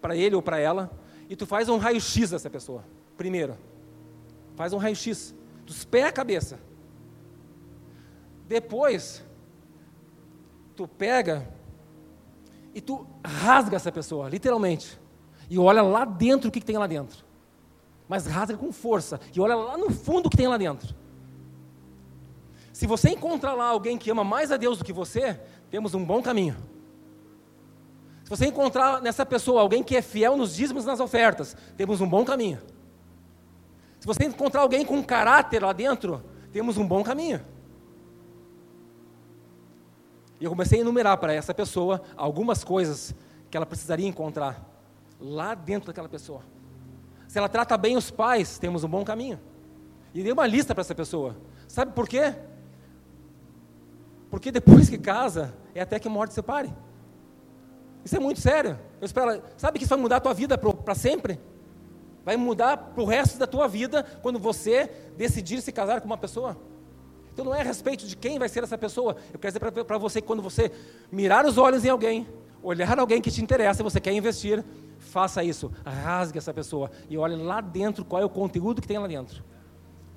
para 0.00 0.16
ele 0.16 0.34
ou 0.34 0.42
para 0.42 0.58
ela 0.58 0.90
e 1.28 1.36
tu 1.36 1.46
faz 1.46 1.68
um 1.68 1.78
raio-x 1.78 2.30
dessa 2.30 2.50
pessoa. 2.50 2.84
Primeiro, 3.16 3.56
faz 4.54 4.72
um 4.72 4.78
raio-x 4.78 5.34
dos 5.64 5.84
pés 5.84 6.06
à 6.06 6.12
cabeça. 6.12 6.58
Depois, 8.46 9.24
tu 10.76 10.86
pega 10.86 11.48
e 12.74 12.80
tu 12.80 13.06
rasga 13.24 13.76
essa 13.76 13.92
pessoa, 13.92 14.28
literalmente. 14.28 15.00
E 15.48 15.58
olha 15.58 15.82
lá 15.82 16.04
dentro 16.04 16.48
o 16.48 16.52
que, 16.52 16.60
que 16.60 16.66
tem 16.66 16.78
lá 16.78 16.86
dentro. 16.86 17.24
Mas 18.08 18.26
rasga 18.26 18.56
com 18.56 18.72
força. 18.72 19.20
E 19.34 19.40
olha 19.40 19.54
lá 19.54 19.76
no 19.76 19.90
fundo 19.90 20.26
o 20.26 20.30
que 20.30 20.36
tem 20.36 20.48
lá 20.48 20.56
dentro. 20.56 20.94
Se 22.72 22.86
você 22.86 23.10
encontrar 23.10 23.54
lá 23.54 23.66
alguém 23.66 23.98
que 23.98 24.10
ama 24.10 24.24
mais 24.24 24.50
a 24.50 24.56
Deus 24.56 24.78
do 24.78 24.84
que 24.84 24.92
você, 24.92 25.40
temos 25.70 25.94
um 25.94 26.04
bom 26.04 26.22
caminho. 26.22 26.56
Você 28.32 28.46
encontrar 28.46 29.02
nessa 29.02 29.26
pessoa 29.26 29.60
alguém 29.60 29.82
que 29.82 29.94
é 29.94 30.00
fiel 30.00 30.38
nos 30.38 30.54
dízimos 30.54 30.84
e 30.84 30.86
nas 30.86 31.00
ofertas, 31.00 31.54
temos 31.76 32.00
um 32.00 32.08
bom 32.08 32.24
caminho. 32.24 32.62
Se 34.00 34.06
você 34.06 34.24
encontrar 34.24 34.62
alguém 34.62 34.86
com 34.86 35.04
caráter 35.04 35.62
lá 35.62 35.74
dentro, 35.74 36.24
temos 36.50 36.78
um 36.78 36.88
bom 36.88 37.04
caminho. 37.04 37.42
E 40.40 40.44
eu 40.44 40.50
comecei 40.50 40.78
a 40.78 40.80
enumerar 40.80 41.18
para 41.18 41.34
essa 41.34 41.52
pessoa 41.52 42.00
algumas 42.16 42.64
coisas 42.64 43.14
que 43.50 43.56
ela 43.58 43.66
precisaria 43.66 44.08
encontrar 44.08 44.66
lá 45.20 45.54
dentro 45.54 45.88
daquela 45.88 46.08
pessoa. 46.08 46.40
Se 47.28 47.36
ela 47.36 47.50
trata 47.50 47.76
bem 47.76 47.98
os 47.98 48.10
pais, 48.10 48.58
temos 48.58 48.82
um 48.82 48.88
bom 48.88 49.04
caminho. 49.04 49.38
E 50.14 50.22
dei 50.22 50.32
uma 50.32 50.46
lista 50.46 50.74
para 50.74 50.80
essa 50.80 50.94
pessoa. 50.94 51.36
Sabe 51.68 51.92
por 51.92 52.08
quê? 52.08 52.34
Porque 54.30 54.50
depois 54.50 54.88
que 54.88 54.96
casa, 54.96 55.54
é 55.74 55.82
até 55.82 55.98
que 55.98 56.08
morte 56.08 56.32
separe. 56.32 56.72
Isso 58.04 58.16
é 58.16 58.20
muito 58.20 58.40
sério. 58.40 58.78
Eu 59.00 59.06
espero, 59.06 59.42
sabe 59.56 59.78
que 59.78 59.84
isso 59.84 59.94
vai 59.94 59.98
mudar 59.98 60.16
a 60.16 60.20
tua 60.20 60.34
vida 60.34 60.58
para 60.58 60.94
sempre? 60.94 61.40
Vai 62.24 62.36
mudar 62.36 62.76
para 62.76 63.02
o 63.02 63.06
resto 63.06 63.38
da 63.38 63.46
tua 63.46 63.66
vida 63.66 64.04
quando 64.22 64.38
você 64.38 64.90
decidir 65.16 65.60
se 65.60 65.72
casar 65.72 66.00
com 66.00 66.06
uma 66.06 66.18
pessoa. 66.18 66.56
Então 67.32 67.44
não 67.44 67.54
é 67.54 67.60
a 67.60 67.64
respeito 67.64 68.06
de 68.06 68.16
quem 68.16 68.38
vai 68.38 68.48
ser 68.48 68.62
essa 68.62 68.76
pessoa. 68.76 69.16
Eu 69.32 69.38
quero 69.38 69.58
dizer 69.58 69.84
para 69.84 69.98
você 69.98 70.20
que 70.20 70.26
quando 70.26 70.42
você 70.42 70.70
mirar 71.10 71.44
os 71.46 71.58
olhos 71.58 71.84
em 71.84 71.88
alguém, 71.88 72.28
olhar 72.62 72.98
alguém 72.98 73.20
que 73.20 73.30
te 73.30 73.42
interessa 73.42 73.82
e 73.82 73.84
você 73.84 74.00
quer 74.00 74.12
investir, 74.12 74.64
faça 74.98 75.42
isso. 75.42 75.72
Rasgue 75.84 76.38
essa 76.38 76.52
pessoa 76.52 76.90
e 77.08 77.16
olhe 77.16 77.36
lá 77.36 77.60
dentro 77.60 78.04
qual 78.04 78.20
é 78.22 78.24
o 78.24 78.28
conteúdo 78.28 78.80
que 78.80 78.88
tem 78.88 78.98
lá 78.98 79.06
dentro. 79.06 79.42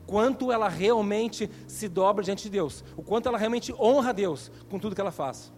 Quanto 0.06 0.52
ela 0.52 0.70
realmente 0.70 1.50
se 1.68 1.88
dobra 1.90 2.24
diante 2.24 2.44
de 2.44 2.50
Deus. 2.50 2.84
O 2.96 3.02
quanto 3.02 3.28
ela 3.28 3.38
realmente 3.38 3.74
honra 3.74 4.10
a 4.10 4.14
Deus 4.14 4.52
com 4.70 4.78
tudo 4.78 4.94
que 4.94 5.02
ela 5.02 5.12
faz. 5.12 5.52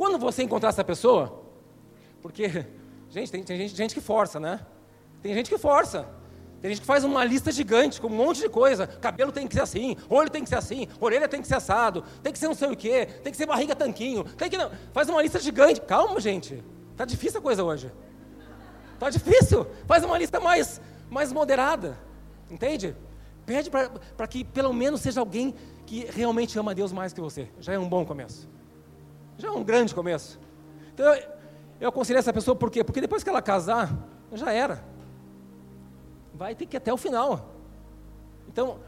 Quando 0.00 0.18
você 0.18 0.42
encontrar 0.42 0.70
essa 0.70 0.82
pessoa, 0.82 1.44
porque, 2.22 2.64
gente, 3.10 3.30
tem, 3.30 3.42
tem 3.42 3.58
gente, 3.58 3.76
gente 3.76 3.94
que 3.94 4.00
força, 4.00 4.40
né? 4.40 4.64
Tem 5.20 5.34
gente 5.34 5.50
que 5.50 5.58
força. 5.58 6.08
Tem 6.58 6.70
gente 6.70 6.80
que 6.80 6.86
faz 6.86 7.04
uma 7.04 7.22
lista 7.22 7.52
gigante 7.52 8.00
com 8.00 8.06
um 8.06 8.16
monte 8.16 8.40
de 8.40 8.48
coisa. 8.48 8.86
Cabelo 8.86 9.30
tem 9.30 9.46
que 9.46 9.52
ser 9.52 9.60
assim, 9.60 9.98
olho 10.08 10.30
tem 10.30 10.42
que 10.42 10.48
ser 10.48 10.54
assim, 10.54 10.88
orelha 10.98 11.28
tem 11.28 11.42
que 11.42 11.46
ser 11.46 11.56
assado, 11.56 12.02
tem 12.22 12.32
que 12.32 12.38
ser 12.38 12.46
não 12.46 12.54
sei 12.54 12.70
o 12.70 12.76
quê, 12.78 13.04
tem 13.22 13.30
que 13.30 13.36
ser 13.36 13.44
barriga 13.44 13.76
tanquinho, 13.76 14.24
tem 14.24 14.48
que 14.48 14.56
não. 14.56 14.70
Faz 14.94 15.06
uma 15.10 15.20
lista 15.20 15.38
gigante. 15.38 15.82
Calma, 15.82 16.18
gente. 16.18 16.64
Tá 16.96 17.04
difícil 17.04 17.38
a 17.38 17.42
coisa 17.42 17.62
hoje. 17.62 17.92
Tá 18.98 19.10
difícil. 19.10 19.66
Faz 19.86 20.02
uma 20.02 20.16
lista 20.16 20.40
mais, 20.40 20.80
mais 21.10 21.30
moderada. 21.30 21.98
Entende? 22.50 22.96
Pede 23.44 23.68
para 23.68 24.26
que 24.26 24.44
pelo 24.44 24.72
menos 24.72 25.02
seja 25.02 25.20
alguém 25.20 25.54
que 25.84 26.06
realmente 26.06 26.58
ama 26.58 26.74
Deus 26.74 26.90
mais 26.90 27.12
que 27.12 27.20
você. 27.20 27.50
Já 27.60 27.74
é 27.74 27.78
um 27.78 27.86
bom 27.86 28.06
começo. 28.06 28.48
Já 29.40 29.48
é 29.48 29.50
um 29.50 29.64
grande 29.64 29.94
começo. 29.94 30.38
Então 30.94 31.06
eu, 31.80 31.88
aconselho 31.88 32.18
essa 32.18 32.32
pessoa 32.32 32.54
por 32.54 32.70
quê? 32.70 32.84
Porque 32.84 33.00
depois 33.00 33.24
que 33.24 33.30
ela 33.30 33.42
casar, 33.42 33.90
já 34.32 34.52
era 34.52 34.90
vai 36.40 36.54
ter 36.54 36.64
que 36.64 36.74
ir 36.74 36.78
até 36.78 36.90
o 36.90 36.96
final. 36.96 37.50
Então, 38.48 38.78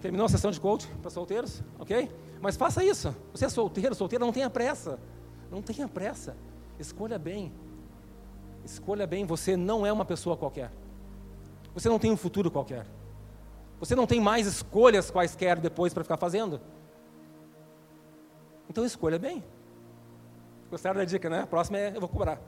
terminou 0.00 0.26
a 0.26 0.28
sessão 0.28 0.50
de 0.50 0.60
coach 0.60 0.88
para 1.00 1.08
solteiros, 1.08 1.62
ok? 1.78 2.10
Mas 2.40 2.56
faça 2.56 2.82
isso. 2.82 3.14
Você 3.32 3.44
é 3.44 3.48
solteiro, 3.48 3.94
solteira, 3.94 4.24
não 4.24 4.32
tenha 4.32 4.50
pressa. 4.50 4.98
Não 5.48 5.62
tenha 5.62 5.86
pressa. 5.86 6.36
Escolha 6.80 7.16
bem. 7.16 7.52
Escolha 8.64 9.06
bem, 9.06 9.24
você 9.24 9.56
não 9.56 9.86
é 9.86 9.92
uma 9.92 10.04
pessoa 10.04 10.36
qualquer. 10.36 10.72
Você 11.74 11.88
não 11.88 11.98
tem 11.98 12.10
um 12.10 12.16
futuro 12.16 12.50
qualquer. 12.50 12.84
Você 13.78 13.94
não 13.94 14.04
tem 14.04 14.20
mais 14.20 14.48
escolhas 14.48 15.12
quaisquer 15.12 15.60
depois 15.60 15.94
para 15.94 16.02
ficar 16.02 16.16
fazendo. 16.16 16.60
Então 18.76 18.84
escolha 18.84 19.18
bem. 19.18 19.42
Gostaram 20.70 20.98
da 20.98 21.04
dica, 21.06 21.30
né? 21.30 21.40
A 21.40 21.46
próxima 21.46 21.78
é 21.78 21.96
eu 21.96 21.98
vou 21.98 22.10
cobrar. 22.10 22.38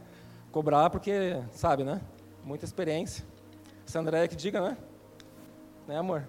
Cobrar 0.52 0.90
porque, 0.90 1.42
sabe, 1.52 1.84
né? 1.84 2.02
Muita 2.44 2.66
experiência. 2.66 3.24
Essa 3.86 3.98
Andréia 3.98 4.28
que 4.28 4.36
diga, 4.36 4.60
né? 4.60 4.76
Né, 5.86 5.96
amor? 5.96 6.28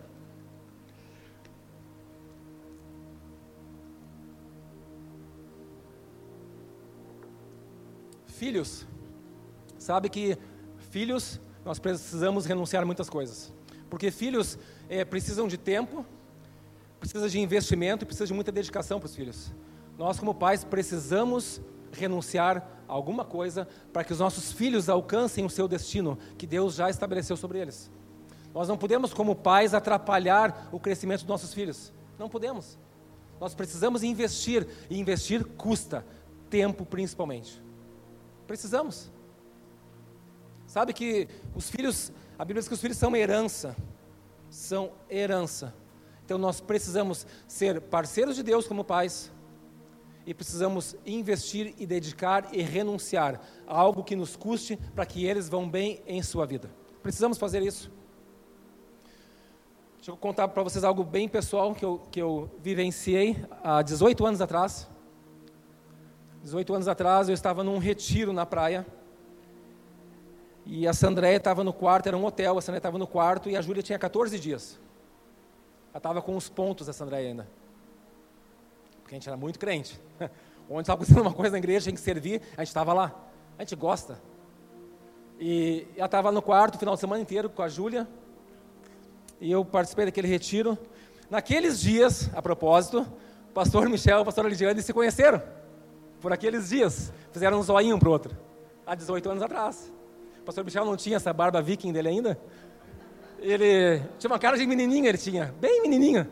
Filhos. 8.28 8.88
Sabe 9.78 10.08
que 10.08 10.38
filhos, 10.78 11.42
nós 11.66 11.78
precisamos 11.78 12.46
renunciar 12.46 12.84
a 12.84 12.86
muitas 12.86 13.10
coisas. 13.10 13.54
Porque 13.90 14.12
filhos 14.12 14.58
é, 14.88 15.04
precisam 15.04 15.46
de 15.46 15.58
tempo, 15.58 16.06
precisam 17.02 17.28
de 17.28 17.38
investimento, 17.38 18.06
precisam 18.06 18.28
de 18.28 18.34
muita 18.34 18.50
dedicação 18.50 18.98
para 18.98 19.08
os 19.08 19.14
filhos. 19.18 19.52
Nós, 20.00 20.18
como 20.18 20.34
pais, 20.34 20.64
precisamos 20.64 21.60
renunciar 21.92 22.66
a 22.88 22.94
alguma 22.94 23.26
coisa 23.26 23.68
para 23.92 24.02
que 24.02 24.14
os 24.14 24.20
nossos 24.20 24.50
filhos 24.50 24.88
alcancem 24.88 25.44
o 25.44 25.50
seu 25.50 25.68
destino 25.68 26.18
que 26.38 26.48
Deus 26.48 26.76
já 26.76 26.90
estabeleceu 26.90 27.36
sobre 27.36 27.60
eles. 27.60 27.92
Nós 28.54 28.70
não 28.70 28.78
podemos, 28.78 29.14
como 29.14 29.36
pais, 29.36 29.74
atrapalhar 29.74 30.70
o 30.72 30.80
crescimento 30.80 31.20
dos 31.20 31.28
nossos 31.28 31.54
filhos. 31.54 31.92
Não 32.18 32.30
podemos. 32.30 32.80
Nós 33.42 33.54
precisamos 33.54 34.02
investir, 34.02 34.66
e 34.90 34.98
investir 34.98 35.44
custa, 35.44 36.06
tempo 36.50 36.86
principalmente. 36.86 37.62
Precisamos. 38.48 39.12
Sabe 40.66 40.94
que 40.94 41.28
os 41.54 41.70
filhos, 41.70 42.10
a 42.38 42.46
Bíblia 42.46 42.62
diz 42.62 42.70
que 42.70 42.74
os 42.74 42.80
filhos 42.80 42.98
são 42.98 43.14
herança. 43.18 43.76
São 44.50 44.94
herança. 45.10 45.76
Então 46.24 46.38
nós 46.38 46.62
precisamos 46.62 47.28
ser 47.50 47.82
parceiros 47.82 48.38
de 48.38 48.44
Deus 48.44 48.66
como 48.66 48.86
pais, 48.86 49.30
e 50.26 50.34
precisamos 50.34 50.96
investir 51.06 51.74
e 51.78 51.86
dedicar 51.86 52.50
e 52.54 52.62
renunciar 52.62 53.42
a 53.68 53.80
algo 53.80 54.04
que 54.04 54.16
nos 54.16 54.36
custe 54.36 54.78
para 54.94 55.06
que 55.06 55.26
eles 55.26 55.50
vão 55.50 55.70
bem 55.70 56.02
em 56.06 56.22
sua 56.22 56.46
vida. 56.46 56.70
Precisamos 57.02 57.38
fazer 57.38 57.62
isso. 57.62 57.92
Deixa 59.98 60.12
eu 60.12 60.18
contar 60.18 60.48
para 60.50 60.64
vocês 60.64 60.84
algo 60.84 61.04
bem 61.04 61.28
pessoal 61.28 61.74
que 61.74 61.84
eu, 61.84 62.02
que 62.12 62.22
eu 62.22 62.50
vivenciei 62.62 63.44
há 63.64 63.82
18 63.82 64.26
anos 64.26 64.42
atrás. 64.42 64.90
18 66.44 66.74
anos 66.74 66.88
atrás 66.88 67.28
eu 67.28 67.34
estava 67.34 67.64
num 67.64 67.78
retiro 67.78 68.32
na 68.32 68.46
praia. 68.46 68.86
E 70.66 70.88
a 70.88 70.94
Sandréia 70.94 71.38
estava 71.38 71.64
no 71.64 71.74
quarto, 71.74 72.08
era 72.08 72.16
um 72.16 72.24
hotel, 72.24 72.58
a 72.58 72.62
Sandréia 72.62 72.80
estava 72.80 72.98
no 72.98 73.08
quarto 73.08 73.50
e 73.50 73.58
a 73.58 73.62
Júlia 73.62 73.82
tinha 73.82 73.98
14 73.98 74.40
dias. 74.40 74.80
Ela 75.90 75.98
estava 75.98 76.22
com 76.22 76.36
os 76.38 76.48
pontos, 76.48 76.88
a 76.88 76.94
Sandréia 76.94 77.30
ainda 77.30 77.59
porque 79.10 79.16
a 79.16 79.20
gente 79.20 79.28
era 79.28 79.38
muito 79.38 79.58
crente. 79.58 80.00
Onde 80.70 80.82
estava 80.82 80.98
acontecendo 80.98 81.22
uma 81.22 81.34
coisa 81.34 81.54
na 81.54 81.58
igreja, 81.58 81.86
tinha 81.86 81.96
que 81.96 82.00
servir, 82.00 82.44
a 82.56 82.62
gente 82.62 82.68
estava 82.68 82.94
lá. 82.94 83.12
A 83.58 83.64
gente 83.64 83.76
gosta. 83.76 84.22
E 85.40 85.88
ela 85.98 86.06
estava 86.06 86.32
no 86.32 86.44
quarto 86.44 86.76
o 86.76 86.78
final 86.78 86.94
de 86.94 87.02
semana 87.02 87.20
inteiro 87.20 87.50
com 87.50 87.64
a 87.64 87.68
Júlia. 87.68 88.08
E 89.42 89.52
eu 89.52 89.66
participei 89.66 90.06
daquele 90.06 90.28
retiro. 90.28 90.78
Naqueles 91.28 91.80
dias, 91.80 92.30
a 92.36 92.42
propósito, 92.42 93.02
o 93.50 93.52
pastor 93.52 93.90
Michel 93.90 94.20
e 94.20 94.22
a 94.22 94.26
pastora 94.26 94.48
Lidiane 94.48 94.80
se 94.84 94.94
conheceram. 94.94 95.42
Por 96.22 96.32
aqueles 96.32 96.70
dias. 96.70 97.12
Fizeram 97.32 97.60
um 97.60 97.64
zoinho 97.64 97.96
um 97.96 98.00
para 98.00 98.10
o 98.10 98.12
outro. 98.12 98.38
Há 98.86 98.94
18 98.94 99.28
anos 99.28 99.42
atrás. 99.42 99.92
O 100.40 100.44
pastor 100.44 100.64
Michel 100.64 100.86
não 100.86 100.96
tinha 100.96 101.16
essa 101.16 101.34
barba 101.34 101.64
viking 101.64 101.92
dele 101.92 102.10
ainda. 102.10 102.40
Ele 103.40 104.04
tinha 104.20 104.30
uma 104.30 104.38
cara 104.38 104.56
de 104.56 104.68
menininho, 104.68 105.08
ele 105.08 105.18
tinha. 105.18 105.52
Bem 105.60 105.82
menininho. 105.82 106.26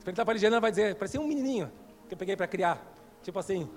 Se 0.00 0.04
perguntar 0.04 0.26
para 0.26 0.32
a 0.32 0.34
Lidiane, 0.34 0.52
ela 0.52 0.60
vai 0.60 0.70
dizer, 0.70 0.96
parecia 0.96 1.18
um 1.18 1.26
menininho 1.26 1.72
que 2.08 2.14
eu 2.14 2.18
peguei 2.18 2.36
para 2.36 2.46
criar. 2.46 2.82
Tipo 3.22 3.38
assim, 3.38 3.68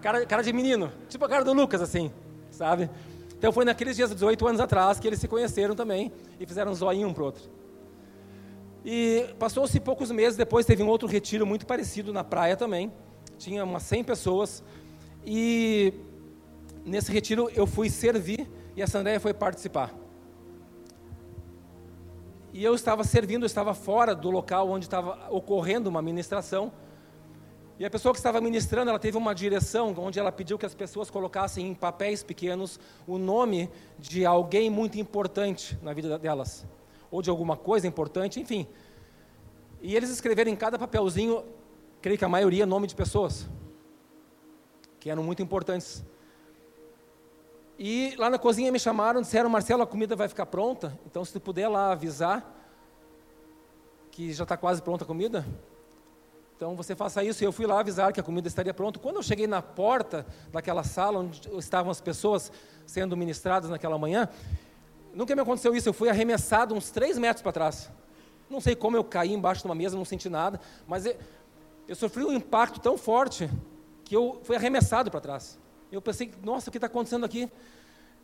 cara, 0.00 0.24
cara 0.26 0.42
de 0.42 0.52
menino, 0.52 0.92
tipo 1.08 1.24
a 1.24 1.28
cara 1.28 1.44
do 1.44 1.52
Lucas, 1.52 1.80
assim, 1.80 2.10
sabe? 2.50 2.90
Então 3.36 3.52
foi 3.52 3.64
naqueles 3.64 3.96
dias, 3.96 4.10
18 4.10 4.46
anos 4.46 4.60
atrás, 4.60 5.00
que 5.00 5.06
eles 5.06 5.18
se 5.18 5.26
conheceram 5.26 5.74
também 5.74 6.12
e 6.38 6.46
fizeram 6.46 6.72
um 6.72 6.74
zoinho 6.74 7.08
um 7.08 7.12
pro 7.12 7.24
outro. 7.24 7.42
E 8.84 9.34
passou-se 9.38 9.78
poucos 9.78 10.10
meses 10.10 10.36
depois, 10.36 10.66
teve 10.66 10.82
um 10.82 10.88
outro 10.88 11.06
retiro 11.06 11.46
muito 11.46 11.66
parecido 11.66 12.12
na 12.12 12.24
praia 12.24 12.56
também. 12.56 12.92
Tinha 13.38 13.64
umas 13.64 13.84
100 13.84 14.04
pessoas. 14.04 14.62
E 15.24 15.94
nesse 16.84 17.12
retiro 17.12 17.48
eu 17.54 17.66
fui 17.66 17.88
servir 17.88 18.50
e 18.76 18.82
a 18.82 18.86
Sandréia 18.86 19.20
foi 19.20 19.32
participar. 19.32 19.94
E 22.52 22.62
eu 22.62 22.74
estava 22.74 23.02
servindo, 23.02 23.44
eu 23.44 23.46
estava 23.46 23.72
fora 23.72 24.14
do 24.14 24.30
local 24.30 24.68
onde 24.68 24.84
estava 24.84 25.28
ocorrendo 25.30 25.88
uma 25.88 26.02
ministração. 26.02 26.72
E 27.78 27.84
a 27.84 27.90
pessoa 27.90 28.12
que 28.12 28.18
estava 28.18 28.40
ministrando, 28.40 28.90
ela 28.90 28.98
teve 28.98 29.16
uma 29.16 29.34
direção 29.34 29.94
onde 29.98 30.18
ela 30.18 30.30
pediu 30.30 30.58
que 30.58 30.66
as 30.66 30.74
pessoas 30.74 31.10
colocassem 31.10 31.68
em 31.68 31.74
papéis 31.74 32.22
pequenos 32.22 32.78
o 33.06 33.18
nome 33.18 33.70
de 33.98 34.26
alguém 34.26 34.68
muito 34.68 34.98
importante 34.98 35.78
na 35.82 35.92
vida 35.92 36.18
delas, 36.18 36.66
ou 37.10 37.22
de 37.22 37.30
alguma 37.30 37.56
coisa 37.56 37.86
importante, 37.86 38.38
enfim. 38.38 38.66
E 39.80 39.96
eles 39.96 40.10
escreveram 40.10 40.50
em 40.50 40.56
cada 40.56 40.78
papelzinho, 40.78 41.44
creio 42.00 42.18
que 42.18 42.24
a 42.24 42.28
maioria, 42.28 42.66
nome 42.66 42.86
de 42.86 42.94
pessoas 42.94 43.48
que 45.00 45.10
eram 45.10 45.24
muito 45.24 45.42
importantes. 45.42 46.04
E 47.76 48.14
lá 48.16 48.30
na 48.30 48.38
cozinha 48.38 48.70
me 48.70 48.78
chamaram, 48.78 49.20
disseram, 49.20 49.50
Marcelo, 49.50 49.82
a 49.82 49.86
comida 49.86 50.14
vai 50.14 50.28
ficar 50.28 50.46
pronta, 50.46 50.96
então 51.04 51.24
se 51.24 51.32
tu 51.32 51.40
puder 51.40 51.66
lá 51.66 51.90
avisar 51.90 52.60
que 54.12 54.32
já 54.32 54.44
está 54.44 54.56
quase 54.56 54.80
pronta 54.82 55.02
a 55.02 55.06
comida, 55.06 55.44
então 56.62 56.76
você 56.76 56.94
faça 56.94 57.24
isso. 57.24 57.42
E 57.42 57.44
eu 57.44 57.50
fui 57.50 57.66
lá 57.66 57.80
avisar 57.80 58.12
que 58.12 58.20
a 58.20 58.22
comida 58.22 58.46
estaria 58.46 58.72
pronta. 58.72 59.00
Quando 59.00 59.16
eu 59.16 59.22
cheguei 59.22 59.48
na 59.48 59.60
porta 59.60 60.24
daquela 60.52 60.84
sala 60.84 61.18
onde 61.18 61.40
estavam 61.58 61.90
as 61.90 62.00
pessoas 62.00 62.52
sendo 62.86 63.16
ministradas 63.16 63.68
naquela 63.68 63.98
manhã, 63.98 64.28
nunca 65.12 65.34
me 65.34 65.42
aconteceu 65.42 65.74
isso. 65.74 65.88
Eu 65.88 65.92
fui 65.92 66.08
arremessado 66.08 66.72
uns 66.72 66.88
três 66.92 67.18
metros 67.18 67.42
para 67.42 67.50
trás. 67.50 67.90
Não 68.48 68.60
sei 68.60 68.76
como 68.76 68.96
eu 68.96 69.02
caí 69.02 69.32
embaixo 69.32 69.62
de 69.62 69.66
uma 69.66 69.74
mesa, 69.74 69.96
não 69.96 70.04
senti 70.04 70.28
nada, 70.28 70.60
mas 70.86 71.04
eu, 71.04 71.16
eu 71.88 71.96
sofri 71.96 72.22
um 72.24 72.32
impacto 72.32 72.78
tão 72.78 72.96
forte 72.96 73.50
que 74.04 74.14
eu 74.14 74.40
fui 74.44 74.54
arremessado 74.54 75.10
para 75.10 75.18
trás. 75.18 75.58
Eu 75.90 76.00
pensei, 76.00 76.32
nossa, 76.44 76.68
o 76.68 76.70
que 76.70 76.78
está 76.78 76.86
acontecendo 76.86 77.26
aqui? 77.26 77.50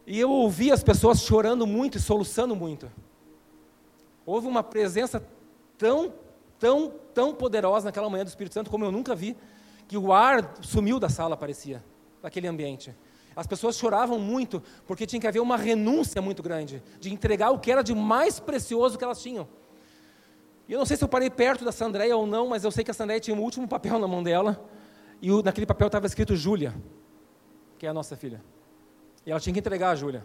E 0.06 0.16
eu 0.16 0.30
ouvi 0.30 0.70
as 0.70 0.84
pessoas 0.84 1.22
chorando 1.22 1.66
muito 1.66 1.98
e 1.98 2.00
soluçando 2.00 2.54
muito. 2.54 2.88
Houve 4.24 4.46
uma 4.46 4.62
presença 4.62 5.20
tão 5.76 6.14
tão, 6.58 6.92
tão 7.14 7.34
poderosa 7.34 7.86
naquela 7.86 8.08
manhã 8.10 8.24
do 8.24 8.28
Espírito 8.28 8.54
Santo 8.54 8.70
como 8.70 8.84
eu 8.84 8.92
nunca 8.92 9.14
vi, 9.14 9.36
que 9.86 9.96
o 9.96 10.12
ar 10.12 10.54
sumiu 10.60 10.98
da 10.98 11.08
sala, 11.08 11.36
parecia, 11.36 11.82
daquele 12.22 12.46
ambiente. 12.46 12.94
As 13.34 13.46
pessoas 13.46 13.76
choravam 13.76 14.18
muito, 14.18 14.62
porque 14.86 15.06
tinha 15.06 15.20
que 15.20 15.26
haver 15.26 15.40
uma 15.40 15.56
renúncia 15.56 16.20
muito 16.20 16.42
grande, 16.42 16.82
de 17.00 17.12
entregar 17.12 17.50
o 17.50 17.58
que 17.58 17.70
era 17.70 17.82
de 17.82 17.94
mais 17.94 18.40
precioso 18.40 18.98
que 18.98 19.04
elas 19.04 19.22
tinham. 19.22 19.48
E 20.68 20.72
eu 20.72 20.78
não 20.78 20.84
sei 20.84 20.96
se 20.96 21.04
eu 21.04 21.08
parei 21.08 21.30
perto 21.30 21.64
da 21.64 21.72
Sandréia 21.72 22.16
ou 22.16 22.26
não, 22.26 22.48
mas 22.48 22.64
eu 22.64 22.70
sei 22.70 22.84
que 22.84 22.90
a 22.90 22.94
Sandréia 22.94 23.20
tinha 23.20 23.34
o 23.36 23.38
um 23.38 23.42
último 23.42 23.66
papel 23.66 23.98
na 23.98 24.06
mão 24.06 24.22
dela, 24.22 24.62
e 25.22 25.32
o, 25.32 25.42
naquele 25.42 25.66
papel 25.66 25.86
estava 25.86 26.06
escrito 26.06 26.36
Júlia, 26.36 26.74
que 27.78 27.86
é 27.86 27.88
a 27.88 27.94
nossa 27.94 28.16
filha. 28.16 28.42
E 29.24 29.30
ela 29.30 29.40
tinha 29.40 29.52
que 29.52 29.60
entregar 29.60 29.90
a 29.90 29.94
Júlia. 29.94 30.24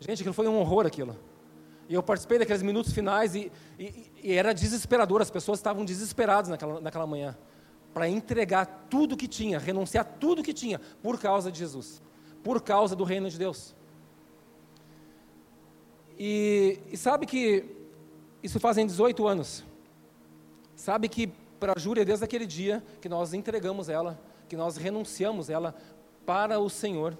Gente, 0.00 0.20
aquilo 0.20 0.34
foi 0.34 0.48
um 0.48 0.58
horror 0.58 0.86
aquilo. 0.86 1.16
E 1.88 1.94
eu 1.94 2.02
participei 2.02 2.38
daqueles 2.38 2.62
minutos 2.62 2.92
finais 2.92 3.34
e, 3.34 3.50
e, 3.78 4.10
e 4.22 4.32
era 4.32 4.52
desesperador, 4.52 5.20
as 5.20 5.30
pessoas 5.30 5.58
estavam 5.58 5.84
desesperadas 5.84 6.48
naquela, 6.48 6.80
naquela 6.80 7.06
manhã 7.06 7.36
para 7.92 8.08
entregar 8.08 8.86
tudo 8.88 9.16
que 9.16 9.28
tinha, 9.28 9.58
renunciar 9.58 10.04
tudo 10.18 10.42
que 10.42 10.52
tinha 10.52 10.80
por 11.02 11.18
causa 11.20 11.52
de 11.52 11.58
Jesus, 11.58 12.00
por 12.42 12.62
causa 12.62 12.96
do 12.96 13.04
reino 13.04 13.28
de 13.28 13.38
Deus. 13.38 13.74
E, 16.18 16.78
e 16.90 16.96
sabe 16.96 17.26
que 17.26 17.64
isso 18.42 18.58
fazem 18.58 18.86
18 18.86 19.26
anos. 19.26 19.64
Sabe 20.74 21.08
que 21.08 21.28
para 21.60 21.78
Júlia, 21.78 22.04
desde 22.04 22.24
aquele 22.24 22.46
dia 22.46 22.82
que 23.00 23.08
nós 23.08 23.34
entregamos 23.34 23.88
ela, 23.88 24.18
que 24.48 24.56
nós 24.56 24.76
renunciamos 24.76 25.48
ela 25.48 25.74
para 26.26 26.58
o 26.58 26.68
Senhor, 26.68 27.16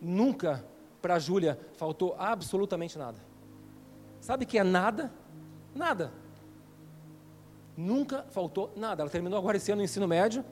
nunca 0.00 0.64
para 1.00 1.18
Júlia 1.18 1.58
faltou 1.74 2.14
absolutamente 2.18 2.98
nada. 2.98 3.29
Sabe 4.20 4.44
que 4.46 4.58
é 4.58 4.64
nada? 4.64 5.10
Nada. 5.74 6.12
Nunca 7.76 8.24
faltou 8.30 8.72
nada. 8.76 9.02
Ela 9.02 9.10
terminou 9.10 9.38
agora 9.38 9.56
esse 9.56 9.72
ano 9.72 9.80
o 9.80 9.84
ensino 9.84 10.06
médio. 10.06 10.44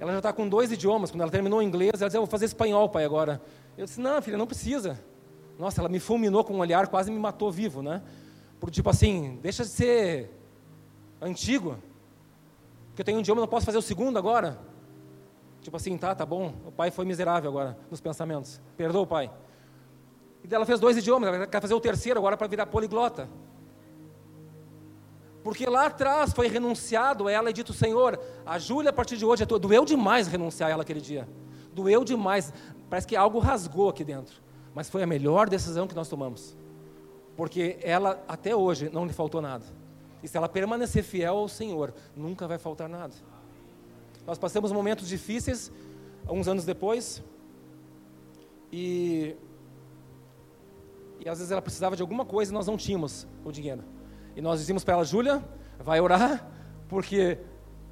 Ela 0.00 0.12
já 0.12 0.18
está 0.18 0.32
com 0.32 0.48
dois 0.48 0.72
idiomas. 0.72 1.10
Quando 1.10 1.22
ela 1.22 1.30
terminou 1.30 1.58
o 1.58 1.62
inglês, 1.62 2.00
ela 2.00 2.08
disse: 2.08 2.16
Eu 2.16 2.22
vou 2.22 2.30
fazer 2.30 2.46
espanhol, 2.46 2.88
pai, 2.88 3.04
agora. 3.04 3.40
Eu 3.76 3.84
disse: 3.84 4.00
Não, 4.00 4.20
filha, 4.22 4.36
não 4.36 4.46
precisa. 4.46 4.98
Nossa, 5.58 5.80
ela 5.80 5.88
me 5.88 5.98
fulminou 5.98 6.44
com 6.44 6.54
um 6.54 6.58
olhar, 6.58 6.86
quase 6.88 7.10
me 7.10 7.18
matou 7.18 7.50
vivo, 7.50 7.82
né? 7.82 8.02
Por 8.60 8.70
tipo 8.70 8.88
assim, 8.90 9.38
deixa 9.42 9.62
de 9.62 9.70
ser 9.70 10.30
antigo. 11.20 11.78
Porque 12.88 13.02
eu 13.02 13.04
tenho 13.04 13.18
um 13.18 13.20
idioma, 13.20 13.40
não 13.40 13.48
posso 13.48 13.66
fazer 13.66 13.78
o 13.78 13.82
segundo 13.82 14.18
agora. 14.18 14.58
Tipo 15.60 15.76
assim, 15.76 15.96
tá, 15.98 16.14
tá 16.14 16.24
bom. 16.24 16.54
O 16.66 16.72
pai 16.72 16.90
foi 16.90 17.04
miserável 17.04 17.50
agora 17.50 17.76
nos 17.90 18.00
pensamentos. 18.00 18.60
Perdoa 18.76 19.02
o 19.02 19.06
pai. 19.06 19.30
E 20.48 20.54
ela 20.54 20.64
fez 20.64 20.78
dois 20.78 20.96
idiomas, 20.96 21.28
ela 21.28 21.46
quer 21.46 21.60
fazer 21.60 21.74
o 21.74 21.80
terceiro 21.80 22.18
agora 22.18 22.36
para 22.36 22.46
virar 22.46 22.66
poliglota. 22.66 23.28
Porque 25.42 25.66
lá 25.66 25.86
atrás 25.86 26.32
foi 26.32 26.48
renunciado 26.48 27.28
a 27.28 27.32
ela 27.32 27.50
e 27.50 27.52
dito, 27.52 27.72
Senhor, 27.72 28.18
a 28.44 28.58
Júlia 28.58 28.90
a 28.90 28.92
partir 28.92 29.16
de 29.16 29.24
hoje 29.24 29.42
é 29.42 29.46
tua. 29.46 29.58
Doeu 29.58 29.84
demais 29.84 30.26
renunciar 30.26 30.68
a 30.68 30.72
ela 30.72 30.82
aquele 30.82 31.00
dia. 31.00 31.28
Doeu 31.72 32.04
demais. 32.04 32.52
Parece 32.90 33.06
que 33.06 33.14
algo 33.14 33.38
rasgou 33.38 33.88
aqui 33.88 34.02
dentro. 34.02 34.42
Mas 34.74 34.90
foi 34.90 35.02
a 35.02 35.06
melhor 35.06 35.48
decisão 35.48 35.86
que 35.86 35.94
nós 35.94 36.08
tomamos. 36.08 36.56
Porque 37.36 37.78
ela, 37.82 38.20
até 38.26 38.56
hoje, 38.56 38.90
não 38.92 39.06
lhe 39.06 39.12
faltou 39.12 39.40
nada. 39.40 39.64
E 40.22 40.28
se 40.28 40.36
ela 40.36 40.48
permanecer 40.48 41.04
fiel 41.04 41.36
ao 41.36 41.48
Senhor, 41.48 41.94
nunca 42.16 42.48
vai 42.48 42.58
faltar 42.58 42.88
nada. 42.88 43.14
Nós 44.26 44.38
passamos 44.38 44.72
momentos 44.72 45.06
difíceis, 45.06 45.70
uns 46.28 46.48
anos 46.48 46.64
depois, 46.64 47.22
e, 48.72 49.36
e 51.24 51.28
às 51.28 51.38
vezes 51.38 51.50
ela 51.50 51.62
precisava 51.62 51.96
de 51.96 52.02
alguma 52.02 52.24
coisa 52.24 52.50
e 52.50 52.54
nós 52.54 52.66
não 52.66 52.76
tínhamos 52.76 53.26
o 53.44 53.50
dinheiro. 53.50 53.82
E 54.34 54.40
nós 54.40 54.60
dizíamos 54.60 54.84
para 54.84 54.94
ela, 54.94 55.04
Júlia, 55.04 55.42
vai 55.78 56.00
orar, 56.00 56.46
porque 56.88 57.38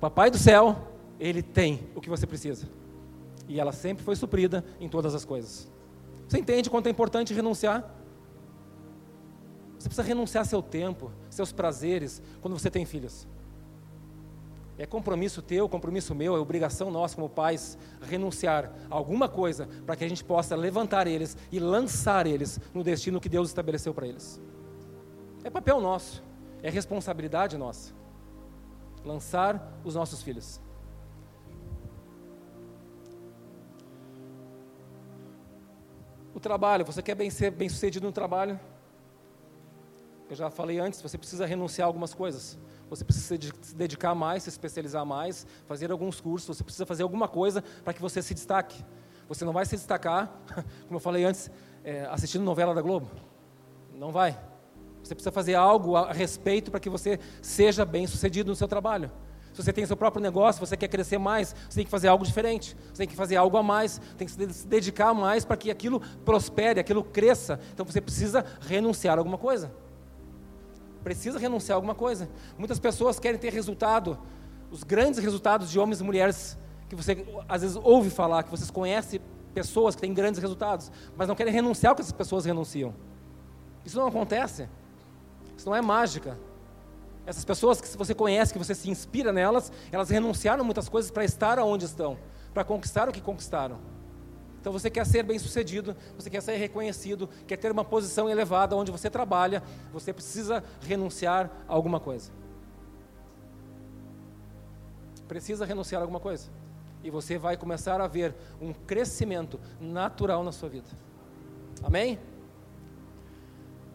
Papai 0.00 0.30
do 0.30 0.38
céu, 0.38 0.76
Ele 1.18 1.42
tem 1.42 1.88
o 1.94 2.00
que 2.00 2.10
você 2.10 2.26
precisa. 2.26 2.68
E 3.48 3.58
ela 3.58 3.72
sempre 3.72 4.04
foi 4.04 4.16
suprida 4.16 4.64
em 4.78 4.88
todas 4.88 5.14
as 5.14 5.24
coisas. 5.24 5.70
Você 6.28 6.38
entende 6.38 6.68
quanto 6.68 6.86
é 6.86 6.90
importante 6.90 7.32
renunciar? 7.32 7.82
Você 9.78 9.88
precisa 9.88 10.06
renunciar 10.06 10.44
seu 10.46 10.62
tempo, 10.62 11.10
seus 11.28 11.52
prazeres, 11.52 12.22
quando 12.40 12.58
você 12.58 12.70
tem 12.70 12.84
filhos. 12.84 13.26
É 14.76 14.84
compromisso 14.86 15.40
teu, 15.40 15.68
compromisso 15.68 16.14
meu, 16.14 16.34
é 16.34 16.38
obrigação 16.38 16.90
nossa 16.90 17.14
como 17.14 17.28
pais 17.28 17.78
renunciar 18.02 18.72
a 18.90 18.94
alguma 18.94 19.28
coisa 19.28 19.68
para 19.86 19.94
que 19.94 20.04
a 20.04 20.08
gente 20.08 20.24
possa 20.24 20.56
levantar 20.56 21.06
eles 21.06 21.36
e 21.52 21.60
lançar 21.60 22.26
eles 22.26 22.58
no 22.72 22.82
destino 22.82 23.20
que 23.20 23.28
Deus 23.28 23.48
estabeleceu 23.48 23.94
para 23.94 24.06
eles. 24.06 24.40
É 25.44 25.50
papel 25.50 25.80
nosso, 25.80 26.24
é 26.60 26.70
responsabilidade 26.70 27.56
nossa. 27.56 27.94
Lançar 29.04 29.78
os 29.84 29.94
nossos 29.94 30.22
filhos. 30.22 30.60
O 36.34 36.40
trabalho, 36.40 36.84
você 36.84 37.00
quer 37.00 37.14
bem 37.14 37.30
ser 37.30 37.52
bem 37.52 37.68
sucedido 37.68 38.06
no 38.06 38.12
trabalho? 38.12 38.58
Eu 40.28 40.34
já 40.34 40.50
falei 40.50 40.80
antes, 40.80 41.00
você 41.00 41.16
precisa 41.16 41.46
renunciar 41.46 41.86
a 41.86 41.88
algumas 41.88 42.12
coisas. 42.12 42.58
Você 42.94 43.04
precisa 43.04 43.36
se 43.62 43.74
dedicar 43.74 44.14
mais, 44.14 44.44
se 44.44 44.48
especializar 44.48 45.04
mais, 45.04 45.46
fazer 45.66 45.90
alguns 45.90 46.20
cursos, 46.20 46.56
você 46.56 46.62
precisa 46.62 46.86
fazer 46.86 47.02
alguma 47.02 47.26
coisa 47.26 47.62
para 47.82 47.92
que 47.92 48.00
você 48.00 48.22
se 48.22 48.34
destaque. 48.34 48.84
Você 49.28 49.44
não 49.44 49.52
vai 49.52 49.66
se 49.66 49.74
destacar, 49.74 50.32
como 50.86 50.96
eu 50.96 51.00
falei 51.00 51.24
antes, 51.24 51.50
é, 51.82 52.06
assistindo 52.06 52.44
novela 52.44 52.74
da 52.74 52.80
Globo. 52.80 53.10
Não 53.92 54.12
vai. 54.12 54.38
Você 55.02 55.14
precisa 55.14 55.32
fazer 55.32 55.54
algo 55.54 55.96
a 55.96 56.12
respeito 56.12 56.70
para 56.70 56.80
que 56.80 56.88
você 56.88 57.18
seja 57.42 57.84
bem 57.84 58.06
sucedido 58.06 58.50
no 58.50 58.56
seu 58.56 58.68
trabalho. 58.68 59.10
Se 59.52 59.62
você 59.62 59.72
tem 59.72 59.86
seu 59.86 59.96
próprio 59.96 60.20
negócio, 60.20 60.64
você 60.64 60.76
quer 60.76 60.88
crescer 60.88 61.18
mais, 61.18 61.54
você 61.68 61.76
tem 61.76 61.84
que 61.84 61.90
fazer 61.90 62.08
algo 62.08 62.24
diferente, 62.24 62.76
você 62.88 62.98
tem 62.98 63.08
que 63.08 63.14
fazer 63.14 63.36
algo 63.36 63.56
a 63.56 63.62
mais, 63.62 64.00
tem 64.16 64.26
que 64.26 64.52
se 64.52 64.66
dedicar 64.66 65.14
mais 65.14 65.44
para 65.44 65.56
que 65.56 65.70
aquilo 65.70 66.00
prospere, 66.24 66.80
aquilo 66.80 67.04
cresça. 67.04 67.60
Então 67.72 67.86
você 67.86 68.00
precisa 68.00 68.44
renunciar 68.60 69.16
a 69.16 69.20
alguma 69.20 69.38
coisa. 69.38 69.70
Precisa 71.04 71.38
renunciar 71.38 71.74
a 71.74 71.78
alguma 71.78 71.94
coisa. 71.94 72.28
Muitas 72.58 72.80
pessoas 72.80 73.20
querem 73.20 73.38
ter 73.38 73.52
resultado, 73.52 74.18
os 74.70 74.82
grandes 74.82 75.20
resultados 75.20 75.70
de 75.70 75.78
homens 75.78 76.00
e 76.00 76.02
mulheres 76.02 76.58
que 76.88 76.96
você 76.96 77.24
às 77.48 77.62
vezes 77.62 77.76
ouve 77.76 78.10
falar, 78.10 78.42
que 78.42 78.50
vocês 78.50 78.70
conhecem 78.70 79.20
pessoas 79.54 79.94
que 79.94 80.00
têm 80.00 80.12
grandes 80.12 80.40
resultados, 80.40 80.90
mas 81.16 81.28
não 81.28 81.36
querem 81.36 81.52
renunciar 81.52 81.90
ao 81.90 81.96
que 81.96 82.02
essas 82.02 82.12
pessoas 82.12 82.44
renunciam. 82.44 82.94
Isso 83.84 83.98
não 83.98 84.08
acontece. 84.08 84.68
Isso 85.56 85.68
não 85.68 85.76
é 85.76 85.82
mágica. 85.82 86.38
Essas 87.26 87.44
pessoas 87.44 87.80
que 87.80 87.96
você 87.96 88.14
conhece, 88.14 88.52
que 88.52 88.58
você 88.58 88.74
se 88.74 88.90
inspira 88.90 89.32
nelas, 89.32 89.70
elas 89.92 90.10
renunciaram 90.10 90.64
muitas 90.64 90.88
coisas 90.88 91.10
para 91.10 91.24
estar 91.24 91.58
onde 91.58 91.84
estão, 91.84 92.18
para 92.52 92.64
conquistar 92.64 93.08
o 93.08 93.12
que 93.12 93.20
conquistaram. 93.20 93.78
Então 94.64 94.72
você 94.72 94.88
quer 94.88 95.04
ser 95.04 95.22
bem 95.22 95.38
sucedido, 95.38 95.94
você 96.16 96.30
quer 96.30 96.40
ser 96.40 96.56
reconhecido, 96.56 97.28
quer 97.46 97.58
ter 97.58 97.70
uma 97.70 97.84
posição 97.84 98.30
elevada 98.30 98.74
onde 98.74 98.90
você 98.90 99.10
trabalha, 99.10 99.62
você 99.92 100.10
precisa 100.10 100.64
renunciar 100.80 101.50
a 101.68 101.74
alguma 101.74 102.00
coisa. 102.00 102.32
Precisa 105.28 105.66
renunciar 105.66 106.00
a 106.00 106.04
alguma 106.04 106.18
coisa. 106.18 106.48
E 107.02 107.10
você 107.10 107.36
vai 107.36 107.58
começar 107.58 108.00
a 108.00 108.06
ver 108.06 108.34
um 108.58 108.72
crescimento 108.72 109.60
natural 109.78 110.42
na 110.42 110.50
sua 110.50 110.70
vida. 110.70 110.88
Amém? 111.82 112.18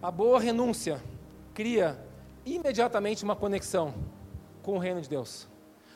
A 0.03 0.11
boa 0.11 0.39
renúncia 0.39 1.01
cria 1.51 1.99
imediatamente 2.45 3.23
uma 3.23 3.35
conexão 3.35 3.91
com 4.61 4.75
o 4.75 4.79
reino 4.79 5.01
de 5.01 5.09
Deus. 5.09 5.47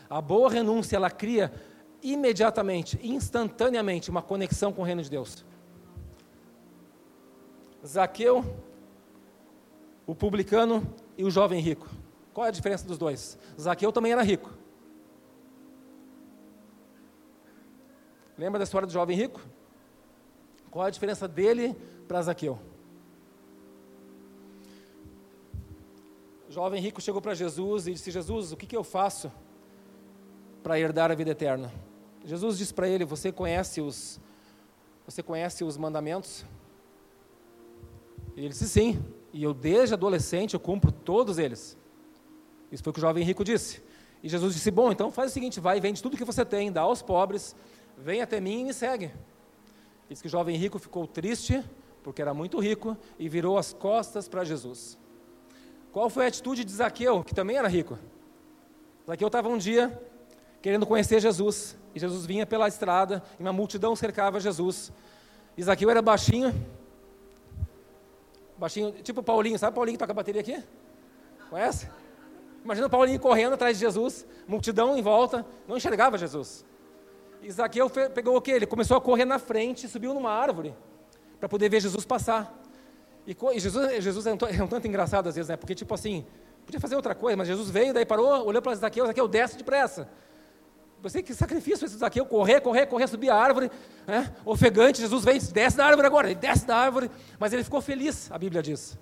A 0.09 0.19
boa 0.19 0.49
renúncia, 0.49 0.95
ela 0.95 1.11
cria 1.11 1.53
imediatamente, 2.03 2.99
instantaneamente, 3.01 4.09
uma 4.09 4.21
conexão 4.21 4.73
com 4.73 4.81
o 4.81 4.85
reino 4.85 5.01
de 5.01 5.09
Deus. 5.09 5.45
Zaqueu, 7.85 8.43
o 10.05 10.13
publicano 10.13 10.93
e 11.17 11.23
o 11.23 11.31
jovem 11.31 11.59
rico. 11.59 11.89
Qual 12.33 12.45
é 12.45 12.49
a 12.49 12.51
diferença 12.51 12.85
dos 12.85 12.97
dois? 12.97 13.37
Zaqueu 13.59 13.91
também 13.91 14.11
era 14.11 14.21
rico. 14.21 14.51
Lembra 18.37 18.59
da 18.59 18.63
história 18.63 18.87
do 18.87 18.93
jovem 18.93 19.15
rico? 19.15 19.41
Qual 20.69 20.83
é 20.85 20.87
a 20.87 20.91
diferença 20.91 21.27
dele 21.27 21.75
para 22.07 22.21
Zaqueu? 22.21 22.59
jovem 26.53 26.79
rico 26.79 27.01
chegou 27.01 27.19
para 27.19 27.33
Jesus 27.33 27.87
e 27.87 27.93
disse: 27.93 28.11
Jesus, 28.11 28.51
o 28.51 28.57
que, 28.57 28.67
que 28.67 28.77
eu 28.77 28.83
faço 28.83 29.31
para 30.61 30.79
herdar 30.79 31.11
a 31.11 31.15
vida 31.15 31.31
eterna? 31.31 31.73
Jesus 32.23 32.57
disse 32.57 32.73
para 32.73 32.87
ele: 32.87 33.05
Você 33.05 33.31
conhece 33.31 33.81
os, 33.81 34.19
você 35.05 35.21
conhece 35.21 35.63
os 35.63 35.77
mandamentos? 35.77 36.45
E 38.35 38.41
ele 38.41 38.49
disse: 38.49 38.67
Sim. 38.67 39.03
E 39.31 39.43
eu 39.43 39.53
desde 39.53 39.95
adolescente 39.95 40.53
eu 40.53 40.59
cumpro 40.59 40.91
todos 40.91 41.39
eles. 41.39 41.75
Isso 42.71 42.83
foi 42.83 42.91
o 42.91 42.93
que 42.93 42.99
o 42.99 43.01
jovem 43.01 43.23
rico 43.23 43.43
disse. 43.43 43.81
E 44.21 44.29
Jesus 44.29 44.53
disse: 44.53 44.71
Bom, 44.71 44.91
então 44.91 45.11
faz 45.11 45.31
o 45.31 45.33
seguinte, 45.33 45.59
vai, 45.59 45.79
vende 45.79 46.01
tudo 46.01 46.15
que 46.15 46.23
você 46.23 46.45
tem, 46.45 46.71
dá 46.71 46.81
aos 46.81 47.01
pobres, 47.01 47.55
vem 47.97 48.21
até 48.21 48.39
mim 48.39 48.61
e 48.61 48.63
me 48.65 48.73
segue. 48.73 49.11
Diz 50.07 50.21
que 50.21 50.27
o 50.27 50.29
jovem 50.29 50.55
rico 50.55 50.77
ficou 50.79 51.07
triste 51.07 51.63
porque 52.03 52.21
era 52.21 52.33
muito 52.33 52.59
rico 52.59 52.97
e 53.17 53.29
virou 53.29 53.57
as 53.57 53.73
costas 53.73 54.27
para 54.27 54.43
Jesus. 54.43 54.97
Qual 55.91 56.09
foi 56.09 56.25
a 56.25 56.27
atitude 56.27 56.63
de 56.63 56.71
Zaqueu, 56.71 57.23
que 57.23 57.33
também 57.33 57.55
era 57.55 57.67
rico? 57.67 57.97
Zaqueu 59.07 59.27
estava 59.27 59.47
um 59.47 59.57
dia 59.57 60.01
querendo 60.61 60.85
conhecer 60.85 61.19
Jesus, 61.19 61.77
e 61.93 61.99
Jesus 61.99 62.25
vinha 62.25 62.45
pela 62.45 62.67
estrada, 62.67 63.23
e 63.39 63.41
uma 63.41 63.53
multidão 63.53 63.95
cercava 63.95 64.39
Jesus. 64.39 64.91
E 65.55 65.63
Zaqueu 65.63 65.89
era 65.89 66.01
baixinho, 66.01 66.53
baixinho, 68.57 68.91
tipo 69.03 69.21
Paulinho, 69.21 69.57
sabe 69.59 69.75
Paulinho 69.75 69.97
que 69.97 70.03
toca 70.03 70.13
bateria 70.13 70.41
aqui? 70.41 70.63
Conhece? 71.49 71.89
Imagina 72.63 72.87
o 72.87 72.89
Paulinho 72.89 73.19
correndo 73.19 73.53
atrás 73.53 73.77
de 73.77 73.85
Jesus, 73.85 74.25
multidão 74.47 74.97
em 74.97 75.01
volta, 75.01 75.45
não 75.67 75.77
enxergava 75.77 76.17
Jesus. 76.17 76.65
E 77.41 77.51
Zaqueu 77.51 77.89
pegou 77.89 78.37
o 78.37 78.41
que? 78.41 78.51
Ele 78.51 78.65
começou 78.65 78.95
a 78.95 79.01
correr 79.01 79.25
na 79.25 79.37
frente, 79.37 79.87
subiu 79.87 80.13
numa 80.13 80.31
árvore, 80.31 80.73
para 81.39 81.49
poder 81.49 81.69
ver 81.69 81.81
Jesus 81.81 82.05
passar. 82.05 82.57
E, 83.27 83.35
Jesus, 83.59 84.03
Jesus 84.03 84.25
é, 84.25 84.33
um, 84.33 84.37
é 84.59 84.63
um 84.63 84.67
tanto 84.67 84.87
engraçado 84.87 85.27
às 85.27 85.35
vezes, 85.35 85.49
né? 85.49 85.57
Porque, 85.57 85.75
tipo 85.75 85.93
assim, 85.93 86.25
podia 86.65 86.79
fazer 86.79 86.95
outra 86.95 87.13
coisa, 87.13 87.35
mas 87.35 87.47
Jesus 87.47 87.69
veio, 87.69 87.93
daí 87.93 88.05
parou, 88.05 88.45
olhou 88.45 88.61
para 88.61 88.73
Zaqueu, 88.75 89.05
Zaqueu, 89.05 89.27
desce 89.27 89.57
depressa. 89.57 90.09
Você 91.03 91.21
que 91.21 91.33
sacrifício 91.35 91.85
esse 91.85 91.97
Zaqueu, 91.97 92.25
correr, 92.25 92.61
correr, 92.61 92.85
correr, 92.85 93.07
subir 93.07 93.29
a 93.29 93.35
árvore, 93.35 93.69
né? 94.07 94.33
ofegante, 94.45 95.01
Jesus 95.01 95.25
vem, 95.25 95.37
desce 95.37 95.75
da 95.75 95.85
árvore 95.85 96.07
agora, 96.07 96.27
ele 96.27 96.39
desce 96.39 96.65
da 96.65 96.77
árvore, 96.77 97.11
mas 97.37 97.51
ele 97.51 97.61
ficou 97.61 97.81
feliz, 97.81 98.31
a 98.31 98.37
Bíblia 98.37 98.63
diz, 98.63 98.97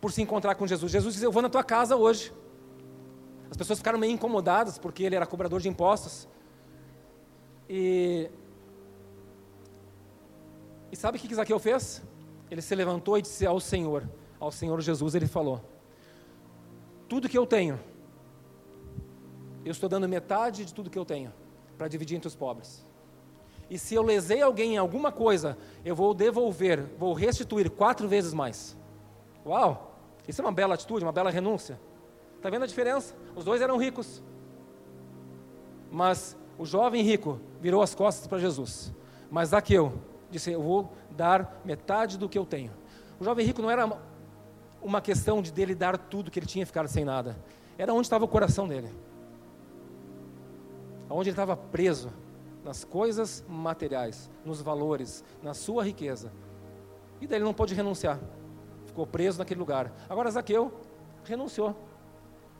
por 0.00 0.10
se 0.10 0.20
encontrar 0.20 0.56
com 0.56 0.66
Jesus. 0.66 0.90
Jesus 0.90 1.14
disse, 1.14 1.24
eu 1.24 1.30
vou 1.30 1.40
na 1.40 1.48
tua 1.48 1.62
casa 1.62 1.94
hoje. 1.94 2.32
As 3.48 3.56
pessoas 3.56 3.78
ficaram 3.78 3.96
meio 3.96 4.12
incomodadas, 4.12 4.76
porque 4.76 5.04
ele 5.04 5.14
era 5.14 5.24
cobrador 5.24 5.60
de 5.60 5.68
impostos. 5.68 6.26
E, 7.68 8.28
e 10.90 10.96
sabe 10.96 11.16
o 11.16 11.20
que 11.20 11.32
Zaqueu 11.32 11.60
fez? 11.60 12.02
Ele 12.50 12.60
se 12.60 12.74
levantou 12.74 13.16
e 13.16 13.22
disse 13.22 13.46
ao 13.46 13.60
Senhor, 13.60 14.08
ao 14.40 14.50
Senhor 14.50 14.80
Jesus, 14.80 15.14
ele 15.14 15.28
falou, 15.28 15.64
tudo 17.08 17.28
que 17.28 17.38
eu 17.38 17.46
tenho, 17.46 17.78
eu 19.64 19.70
estou 19.70 19.88
dando 19.88 20.08
metade 20.08 20.64
de 20.64 20.74
tudo 20.74 20.90
que 20.90 20.98
eu 20.98 21.04
tenho 21.04 21.32
para 21.78 21.88
dividir 21.88 22.16
entre 22.16 22.28
os 22.28 22.34
pobres. 22.34 22.84
E 23.70 23.78
se 23.78 23.94
eu 23.94 24.02
lesei 24.02 24.42
alguém 24.42 24.74
em 24.74 24.78
alguma 24.78 25.10
coisa, 25.10 25.56
eu 25.84 25.94
vou 25.94 26.12
devolver, 26.12 26.82
vou 26.98 27.14
restituir 27.14 27.70
quatro 27.70 28.08
vezes 28.08 28.34
mais. 28.34 28.76
Uau! 29.46 29.96
Isso 30.26 30.40
é 30.40 30.44
uma 30.44 30.52
bela 30.52 30.74
atitude, 30.74 31.04
uma 31.04 31.12
bela 31.12 31.30
renúncia. 31.30 31.80
Está 32.36 32.50
vendo 32.50 32.64
a 32.64 32.66
diferença? 32.66 33.14
Os 33.34 33.44
dois 33.44 33.62
eram 33.62 33.76
ricos. 33.76 34.22
Mas 35.90 36.36
o 36.58 36.66
jovem 36.66 37.02
rico 37.02 37.40
virou 37.60 37.82
as 37.82 37.94
costas 37.94 38.26
para 38.26 38.38
Jesus. 38.38 38.92
Mas 39.30 39.50
Zaqueu 39.50 39.94
disse: 40.30 40.52
Eu 40.52 40.62
vou 40.62 40.92
dar 41.10 41.60
metade 41.64 42.18
do 42.18 42.28
que 42.28 42.38
eu 42.38 42.44
tenho. 42.44 42.72
O 43.18 43.24
jovem 43.24 43.46
rico 43.46 43.62
não 43.62 43.70
era 43.70 43.90
uma 44.82 45.00
questão 45.00 45.40
de 45.40 45.52
dele 45.52 45.74
dar 45.74 45.96
tudo 45.96 46.30
que 46.30 46.38
ele 46.38 46.46
tinha 46.46 46.64
e 46.64 46.66
ficar 46.66 46.86
sem 46.88 47.04
nada. 47.04 47.36
Era 47.78 47.94
onde 47.94 48.06
estava 48.06 48.24
o 48.24 48.28
coração 48.28 48.68
dele 48.68 48.90
onde 51.08 51.28
ele 51.28 51.34
estava 51.34 51.56
preso 51.56 52.12
nas 52.64 52.84
coisas 52.84 53.44
materiais, 53.48 54.30
nos 54.44 54.60
valores, 54.60 55.24
na 55.42 55.54
sua 55.54 55.84
riqueza. 55.84 56.32
E 57.20 57.26
daí 57.26 57.38
ele 57.38 57.44
não 57.44 57.54
pôde 57.54 57.74
renunciar. 57.74 58.18
Ficou 58.86 59.06
preso 59.06 59.38
naquele 59.38 59.60
lugar. 59.60 59.92
Agora 60.08 60.30
Zaqueu 60.30 60.72
renunciou. 61.24 61.74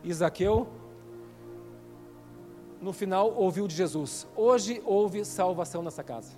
E 0.03 0.13
Zaqueu, 0.13 0.69
no 2.81 2.93
final, 2.93 3.33
ouviu 3.35 3.69
de 3.69 3.75
Jesus: 3.75 4.27
Hoje 4.37 4.83
houve 4.85 5.25
salvação 5.25 5.83
nessa 5.83 6.03
casa. 6.03 6.37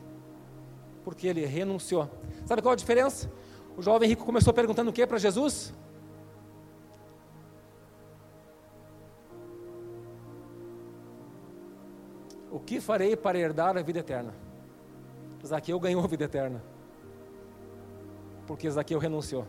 Porque 1.03 1.27
ele 1.27 1.45
renunciou. 1.45 2.11
Sabe 2.47 2.63
qual 2.63 2.73
a 2.73 2.77
diferença? 2.77 3.31
O 3.77 3.83
jovem 3.83 4.09
rico 4.09 4.25
começou 4.25 4.53
perguntando 4.53 4.91
o 4.91 4.93
que 4.93 5.07
para 5.07 5.19
Jesus? 5.19 5.73
Que 12.65 12.81
farei 12.81 13.17
para 13.17 13.39
herdar 13.39 13.77
a 13.77 13.83
vida 13.83 14.01
eterna? 14.01 14.35
Zaqueu 15.47 15.79
ganhou 15.79 16.03
a 16.03 16.07
vida 16.07 16.25
eterna. 16.25 16.63
Porque 18.47 18.71
Zaqueu 18.71 18.99
renunciou. 18.99 19.47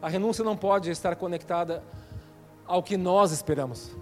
A 0.00 0.08
renúncia 0.08 0.44
não 0.44 0.56
pode 0.56 0.90
estar 0.90 1.16
conectada 1.16 1.82
ao 2.66 2.82
que 2.82 2.96
nós 2.96 3.32
esperamos. 3.32 3.96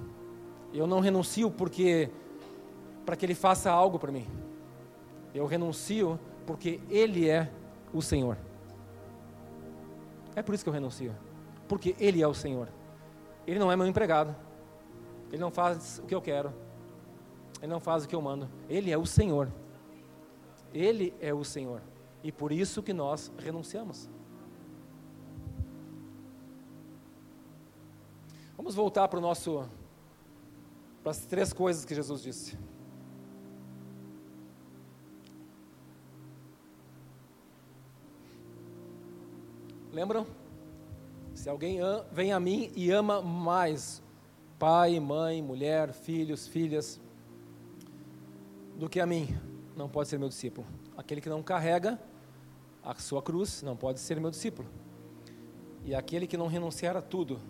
Eu 0.72 0.86
não 0.86 1.00
renuncio 1.00 1.50
porque 1.50 2.10
para 3.04 3.16
que 3.16 3.26
ele 3.26 3.34
faça 3.34 3.70
algo 3.70 3.98
para 3.98 4.12
mim. 4.12 4.26
Eu 5.34 5.46
renuncio 5.46 6.18
porque 6.46 6.80
ele 6.90 7.28
é 7.28 7.50
o 7.92 8.02
Senhor. 8.02 8.36
É 10.34 10.42
por 10.42 10.54
isso 10.54 10.64
que 10.64 10.68
eu 10.68 10.74
renuncio. 10.74 11.14
Porque 11.68 11.94
ele 11.98 12.22
é 12.22 12.26
o 12.26 12.34
Senhor. 12.34 12.68
Ele 13.46 13.58
não 13.58 13.70
é 13.70 13.76
meu 13.76 13.86
empregado. 13.86 14.34
Ele 15.30 15.40
não 15.40 15.50
faz 15.50 15.98
o 15.98 16.06
que 16.06 16.14
eu 16.14 16.20
quero. 16.20 16.52
Ele 17.62 17.70
não 17.70 17.78
faz 17.78 18.04
o 18.04 18.08
que 18.08 18.14
eu 18.14 18.20
mando. 18.20 18.50
Ele 18.68 18.90
é 18.90 18.98
o 18.98 19.06
Senhor. 19.06 19.48
Ele 20.74 21.14
é 21.20 21.32
o 21.32 21.44
Senhor. 21.44 21.80
E 22.24 22.32
por 22.32 22.50
isso 22.50 22.82
que 22.82 22.92
nós 22.92 23.30
renunciamos. 23.38 24.10
Vamos 28.56 28.74
voltar 28.74 29.06
para 29.06 29.18
o 29.18 29.22
nosso 29.22 29.64
para 31.02 31.10
as 31.10 31.24
três 31.26 31.52
coisas 31.52 31.84
que 31.84 31.94
Jesus 31.94 32.22
disse. 32.22 32.56
Lembram? 39.92 40.26
Se 41.34 41.48
alguém 41.48 41.80
vem 42.12 42.32
a 42.32 42.38
mim 42.38 42.72
e 42.74 42.90
ama 42.90 43.20
mais 43.20 44.02
pai, 44.58 45.00
mãe, 45.00 45.42
mulher, 45.42 45.92
filhos, 45.92 46.46
filhas, 46.46 47.00
do 48.76 48.88
que 48.88 49.00
a 49.00 49.06
mim, 49.06 49.36
não 49.76 49.88
pode 49.88 50.08
ser 50.08 50.18
meu 50.18 50.28
discípulo. 50.28 50.66
Aquele 50.96 51.20
que 51.20 51.28
não 51.28 51.42
carrega 51.42 51.98
a 52.82 52.94
sua 52.94 53.22
cruz 53.22 53.62
não 53.62 53.76
pode 53.76 54.00
ser 54.00 54.20
meu 54.20 54.30
discípulo. 54.30 54.68
E 55.84 55.94
aquele 55.94 56.26
que 56.26 56.36
não 56.36 56.46
renunciar 56.46 56.96
a 56.96 57.02
tudo 57.02 57.40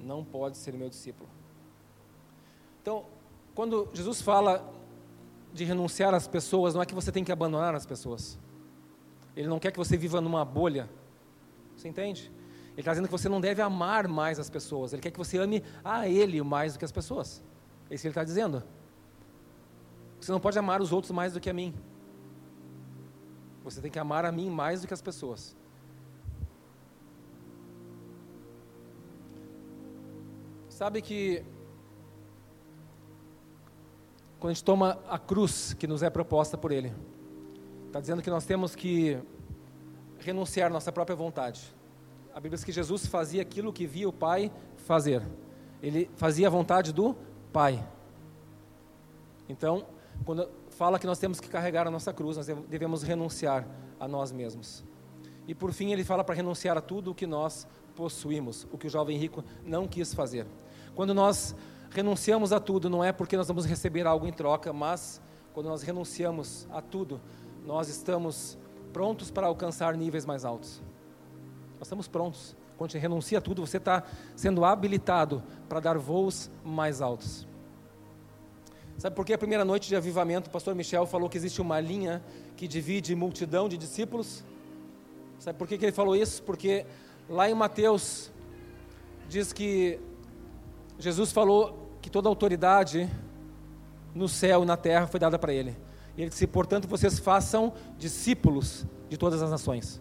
não 0.00 0.24
pode 0.24 0.56
ser 0.56 0.74
meu 0.74 0.88
discípulo. 0.88 1.28
Então, 2.82 3.06
quando 3.54 3.88
Jesus 3.92 4.20
fala 4.20 4.72
de 5.52 5.64
renunciar 5.64 6.12
às 6.14 6.26
pessoas, 6.26 6.74
não 6.74 6.82
é 6.82 6.86
que 6.86 6.94
você 6.94 7.10
tem 7.10 7.24
que 7.24 7.32
abandonar 7.32 7.74
as 7.74 7.86
pessoas. 7.86 8.38
Ele 9.36 9.48
não 9.48 9.58
quer 9.58 9.70
que 9.70 9.78
você 9.78 9.96
viva 9.96 10.20
numa 10.20 10.44
bolha. 10.44 10.88
Você 11.76 11.88
entende? 11.88 12.30
Ele 12.72 12.80
está 12.80 12.92
dizendo 12.92 13.06
que 13.06 13.12
você 13.12 13.28
não 13.28 13.40
deve 13.40 13.62
amar 13.62 14.08
mais 14.08 14.38
as 14.38 14.50
pessoas. 14.50 14.92
Ele 14.92 15.00
quer 15.00 15.10
que 15.10 15.18
você 15.18 15.38
ame 15.38 15.62
a 15.84 16.08
Ele 16.08 16.42
mais 16.42 16.72
do 16.72 16.78
que 16.78 16.84
as 16.84 16.92
pessoas. 16.92 17.42
É 17.88 17.94
isso 17.94 18.02
que 18.02 18.08
ele 18.08 18.12
está 18.12 18.24
dizendo. 18.24 18.62
Você 20.24 20.32
não 20.32 20.40
pode 20.40 20.58
amar 20.58 20.80
os 20.80 20.90
outros 20.90 21.12
mais 21.12 21.34
do 21.34 21.40
que 21.40 21.50
a 21.50 21.52
mim. 21.52 21.74
Você 23.62 23.82
tem 23.82 23.90
que 23.90 23.98
amar 23.98 24.24
a 24.24 24.32
mim 24.32 24.48
mais 24.48 24.80
do 24.80 24.88
que 24.88 24.94
as 24.94 25.02
pessoas. 25.02 25.54
Sabe 30.66 31.02
que 31.02 31.44
quando 34.40 34.52
a 34.52 34.54
gente 34.54 34.64
toma 34.64 34.98
a 35.10 35.18
cruz 35.18 35.74
que 35.74 35.86
nos 35.86 36.02
é 36.02 36.08
proposta 36.08 36.56
por 36.56 36.72
Ele, 36.72 36.90
está 37.88 38.00
dizendo 38.00 38.22
que 38.22 38.30
nós 38.30 38.46
temos 38.46 38.74
que 38.74 39.22
renunciar 40.20 40.70
à 40.70 40.72
nossa 40.72 40.90
própria 40.90 41.14
vontade. 41.14 41.76
A 42.32 42.40
Bíblia 42.40 42.56
diz 42.56 42.64
que 42.64 42.72
Jesus 42.72 43.04
fazia 43.04 43.42
aquilo 43.42 43.74
que 43.74 43.86
via 43.86 44.08
o 44.08 44.12
Pai 44.12 44.50
fazer. 44.78 45.22
Ele 45.82 46.10
fazia 46.16 46.46
a 46.46 46.50
vontade 46.50 46.94
do 46.94 47.14
Pai. 47.52 47.86
Então, 49.46 49.86
quando 50.24 50.48
fala 50.70 50.98
que 50.98 51.06
nós 51.06 51.18
temos 51.18 51.40
que 51.40 51.48
carregar 51.48 51.86
a 51.86 51.90
nossa 51.90 52.12
cruz, 52.12 52.36
nós 52.36 52.46
devemos 52.68 53.02
renunciar 53.02 53.66
a 53.98 54.08
nós 54.08 54.32
mesmos. 54.32 54.84
E 55.46 55.54
por 55.54 55.72
fim, 55.72 55.92
ele 55.92 56.04
fala 56.04 56.24
para 56.24 56.34
renunciar 56.34 56.76
a 56.76 56.80
tudo 56.80 57.10
o 57.10 57.14
que 57.14 57.26
nós 57.26 57.66
possuímos, 57.94 58.66
o 58.72 58.78
que 58.78 58.86
o 58.86 58.90
jovem 58.90 59.18
rico 59.18 59.44
não 59.64 59.86
quis 59.86 60.14
fazer. 60.14 60.46
Quando 60.94 61.12
nós 61.12 61.54
renunciamos 61.90 62.52
a 62.52 62.58
tudo, 62.58 62.88
não 62.88 63.04
é 63.04 63.12
porque 63.12 63.36
nós 63.36 63.46
vamos 63.46 63.66
receber 63.66 64.06
algo 64.06 64.26
em 64.26 64.32
troca, 64.32 64.72
mas 64.72 65.20
quando 65.52 65.68
nós 65.68 65.82
renunciamos 65.82 66.66
a 66.70 66.80
tudo, 66.80 67.20
nós 67.64 67.88
estamos 67.88 68.58
prontos 68.92 69.30
para 69.30 69.46
alcançar 69.46 69.96
níveis 69.96 70.24
mais 70.24 70.44
altos. 70.44 70.82
Nós 71.74 71.82
estamos 71.82 72.08
prontos. 72.08 72.56
Quando 72.76 72.90
você 72.90 72.98
renuncia 72.98 73.38
a 73.38 73.40
tudo, 73.40 73.64
você 73.64 73.76
está 73.76 74.02
sendo 74.34 74.64
habilitado 74.64 75.42
para 75.68 75.80
dar 75.80 75.98
voos 75.98 76.50
mais 76.64 77.00
altos. 77.00 77.46
Sabe 78.96 79.14
por 79.16 79.26
que 79.26 79.32
a 79.32 79.38
primeira 79.38 79.64
noite 79.64 79.88
de 79.88 79.96
avivamento 79.96 80.48
o 80.48 80.50
pastor 80.50 80.74
Michel 80.74 81.06
falou 81.06 81.28
que 81.28 81.36
existe 81.36 81.60
uma 81.60 81.80
linha 81.80 82.22
que 82.56 82.68
divide 82.68 83.14
multidão 83.14 83.68
de 83.68 83.76
discípulos? 83.76 84.44
Sabe 85.38 85.58
por 85.58 85.66
que, 85.66 85.74
ele 85.74 85.92
falou 85.92 86.14
isso? 86.14 86.42
Porque 86.42 86.86
lá 87.28 87.50
em 87.50 87.54
Mateus 87.54 88.30
diz 89.28 89.52
que 89.52 90.00
Jesus 90.98 91.32
falou 91.32 91.90
que 92.00 92.08
toda 92.08 92.28
autoridade 92.28 93.10
no 94.14 94.28
céu 94.28 94.62
e 94.62 94.66
na 94.66 94.76
terra 94.76 95.06
foi 95.06 95.18
dada 95.18 95.38
para 95.38 95.52
ele. 95.52 95.76
E 96.16 96.22
ele 96.22 96.30
disse: 96.30 96.46
portanto, 96.46 96.86
vocês 96.86 97.18
façam 97.18 97.72
discípulos 97.98 98.86
de 99.08 99.18
todas 99.18 99.42
as 99.42 99.50
nações. 99.50 100.00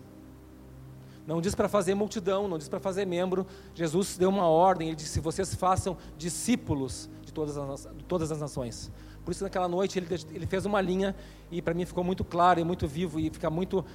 Não 1.25 1.41
diz 1.41 1.55
para 1.55 1.67
fazer 1.67 1.95
multidão, 1.95 2.47
não 2.47 2.57
diz 2.57 2.69
para 2.69 2.79
fazer 2.79 3.05
membro. 3.05 3.47
Jesus 3.73 4.17
deu 4.17 4.29
uma 4.29 4.47
ordem, 4.47 4.89
ele 4.89 4.95
disse: 4.95 5.19
vocês 5.19 5.55
façam 5.55 5.97
discípulos 6.15 7.09
todas 7.33 7.57
as, 7.57 7.83
de 7.95 8.03
todas 8.05 8.31
as 8.31 8.39
nações. 8.39 8.91
Por 9.25 9.31
isso, 9.31 9.43
naquela 9.43 9.67
noite, 9.67 9.99
ele, 9.99 10.07
ele 10.33 10.45
fez 10.45 10.65
uma 10.65 10.81
linha 10.81 11.15
e 11.51 11.61
para 11.61 11.73
mim 11.73 11.85
ficou 11.85 12.03
muito 12.03 12.23
claro 12.23 12.59
e 12.59 12.63
muito 12.63 12.87
vivo 12.87 13.19
e 13.19 13.29
fica 13.29 13.49
muito, 13.49 13.85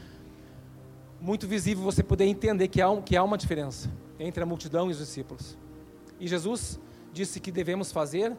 muito 1.20 1.46
visível 1.46 1.82
você 1.82 2.02
poder 2.02 2.24
entender 2.24 2.68
que 2.68 2.80
há, 2.80 3.00
que 3.02 3.16
há 3.16 3.22
uma 3.22 3.38
diferença 3.38 3.90
entre 4.18 4.42
a 4.42 4.46
multidão 4.46 4.88
e 4.88 4.92
os 4.92 4.98
discípulos. 4.98 5.56
E 6.18 6.26
Jesus 6.26 6.80
disse 7.12 7.40
que 7.40 7.52
devemos 7.52 7.92
fazer 7.92 8.36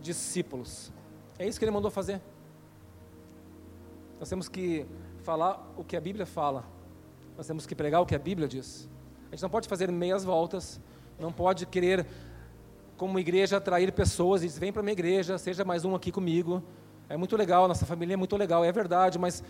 discípulos. 0.00 0.92
É 1.38 1.46
isso 1.46 1.58
que 1.58 1.64
ele 1.64 1.72
mandou 1.72 1.90
fazer. 1.90 2.20
Nós 4.18 4.28
temos 4.28 4.48
que 4.48 4.86
falar 5.22 5.72
o 5.76 5.84
que 5.84 5.96
a 5.96 6.00
Bíblia 6.00 6.26
fala. 6.26 6.64
Nós 7.36 7.46
temos 7.46 7.66
que 7.66 7.74
pregar 7.74 8.00
o 8.00 8.06
que 8.06 8.14
a 8.14 8.18
Bíblia 8.18 8.46
diz. 8.46 8.88
A 9.28 9.34
gente 9.34 9.42
não 9.42 9.50
pode 9.50 9.68
fazer 9.68 9.90
meias 9.90 10.24
voltas, 10.24 10.80
não 11.18 11.32
pode 11.32 11.64
querer 11.66 12.06
como 13.00 13.18
igreja, 13.18 13.56
atrair 13.56 13.90
pessoas 13.92 14.42
e 14.42 14.46
dizer: 14.46 14.60
vem 14.60 14.70
para 14.70 14.82
minha 14.82 14.92
igreja, 14.92 15.38
seja 15.38 15.64
mais 15.64 15.86
um 15.86 15.94
aqui 15.94 16.12
comigo. 16.12 16.62
É 17.08 17.16
muito 17.16 17.34
legal, 17.34 17.66
nossa 17.66 17.86
família 17.86 18.12
é 18.12 18.16
muito 18.16 18.36
legal, 18.36 18.62
é 18.62 18.70
verdade, 18.70 19.18
mas 19.18 19.42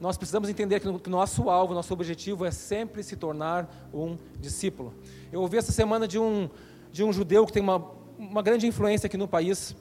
nós 0.00 0.16
precisamos 0.18 0.48
entender 0.48 0.80
que 0.80 0.88
o 0.88 1.00
nosso 1.08 1.48
alvo, 1.48 1.72
nosso 1.72 1.94
objetivo 1.94 2.44
é 2.44 2.50
sempre 2.50 3.04
se 3.04 3.14
tornar 3.14 3.88
um 3.94 4.16
discípulo. 4.40 4.92
Eu 5.30 5.40
ouvi 5.40 5.56
essa 5.56 5.70
semana 5.70 6.08
de 6.08 6.18
um, 6.18 6.50
de 6.90 7.04
um 7.04 7.12
judeu 7.12 7.46
que 7.46 7.52
tem 7.52 7.62
uma, 7.62 7.92
uma 8.18 8.42
grande 8.42 8.66
influência 8.66 9.06
aqui 9.06 9.16
no 9.16 9.28
país, 9.28 9.76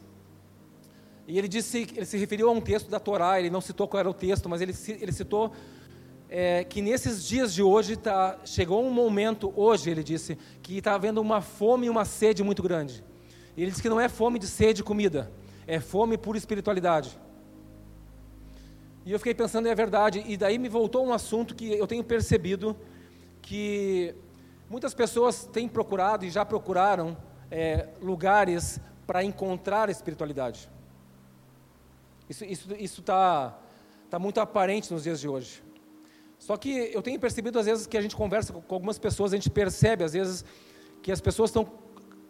e 1.28 1.39
ele 1.39 1.47
disse, 1.47 1.88
ele 1.95 2.05
se 2.05 2.19
referiu 2.19 2.47
a 2.47 2.51
um 2.51 2.61
texto 2.61 2.91
da 2.91 2.99
Torá, 2.99 3.39
ele 3.39 3.49
não 3.49 3.59
citou 3.59 3.88
qual 3.88 4.01
era 4.01 4.09
o 4.09 4.13
texto, 4.13 4.47
mas 4.47 4.61
ele, 4.61 4.76
ele 5.01 5.11
citou 5.11 5.51
é, 6.30 6.63
que 6.63 6.80
nesses 6.80 7.28
dias 7.28 7.55
de 7.55 7.63
hoje 7.63 7.95
tá, 7.95 8.38
chegou 8.45 8.86
um 8.86 8.91
momento, 8.91 9.51
hoje 9.55 9.89
ele 9.89 10.03
disse, 10.03 10.38
que 10.61 10.78
está 10.78 10.93
havendo 10.93 11.19
uma 11.19 11.41
fome 11.41 11.88
e 11.88 11.89
uma 11.89 12.05
sede 12.05 12.43
muito 12.43 12.61
grande. 12.61 13.03
Ele 13.57 13.71
disse 13.71 13.81
que 13.81 13.89
não 13.89 13.99
é 13.99 14.09
fome 14.09 14.39
de 14.39 14.47
sede 14.47 14.75
de 14.77 14.83
comida, 14.83 15.31
é 15.65 15.79
fome 15.79 16.17
por 16.17 16.35
espiritualidade. 16.35 17.17
E 19.05 19.11
eu 19.11 19.19
fiquei 19.19 19.33
pensando, 19.33 19.67
é 19.67 19.75
verdade, 19.75 20.23
e 20.25 20.35
daí 20.35 20.57
me 20.57 20.67
voltou 20.67 21.05
um 21.05 21.13
assunto 21.13 21.53
que 21.53 21.73
eu 21.73 21.85
tenho 21.85 22.03
percebido 22.03 22.75
que 23.41 24.15
muitas 24.69 24.93
pessoas 24.93 25.45
têm 25.45 25.67
procurado 25.67 26.25
e 26.25 26.29
já 26.29 26.43
procuraram 26.43 27.15
é, 27.51 27.89
lugares 28.01 28.79
para 29.05 29.23
encontrar 29.23 29.89
espiritualidade. 29.89 30.69
Isso 32.27 32.43
está 32.43 32.73
isso, 32.73 32.83
isso 32.83 33.01
tá, 33.03 33.55
tá 34.09 34.17
muito 34.17 34.39
aparente 34.39 34.91
nos 34.91 35.03
dias 35.03 35.19
de 35.19 35.27
hoje. 35.27 35.63
Só 36.39 36.57
que 36.57 36.91
eu 36.93 37.01
tenho 37.01 37.19
percebido, 37.19 37.59
às 37.59 37.65
vezes, 37.65 37.87
que 37.87 37.97
a 37.97 38.01
gente 38.01 38.15
conversa 38.15 38.51
com 38.51 38.75
algumas 38.75 38.97
pessoas, 38.97 39.31
a 39.31 39.35
gente 39.35 39.49
percebe, 39.49 40.03
às 40.03 40.13
vezes, 40.13 40.43
que 41.01 41.11
as 41.11 41.21
pessoas 41.21 41.49
estão, 41.49 41.71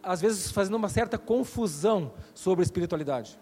às 0.05 0.21
vezes, 0.21 0.51
fazendo 0.51 0.75
uma 0.75 0.87
certa 0.87 1.17
confusão 1.17 2.13
sobre 2.35 2.63
espiritualidade. 2.63 3.39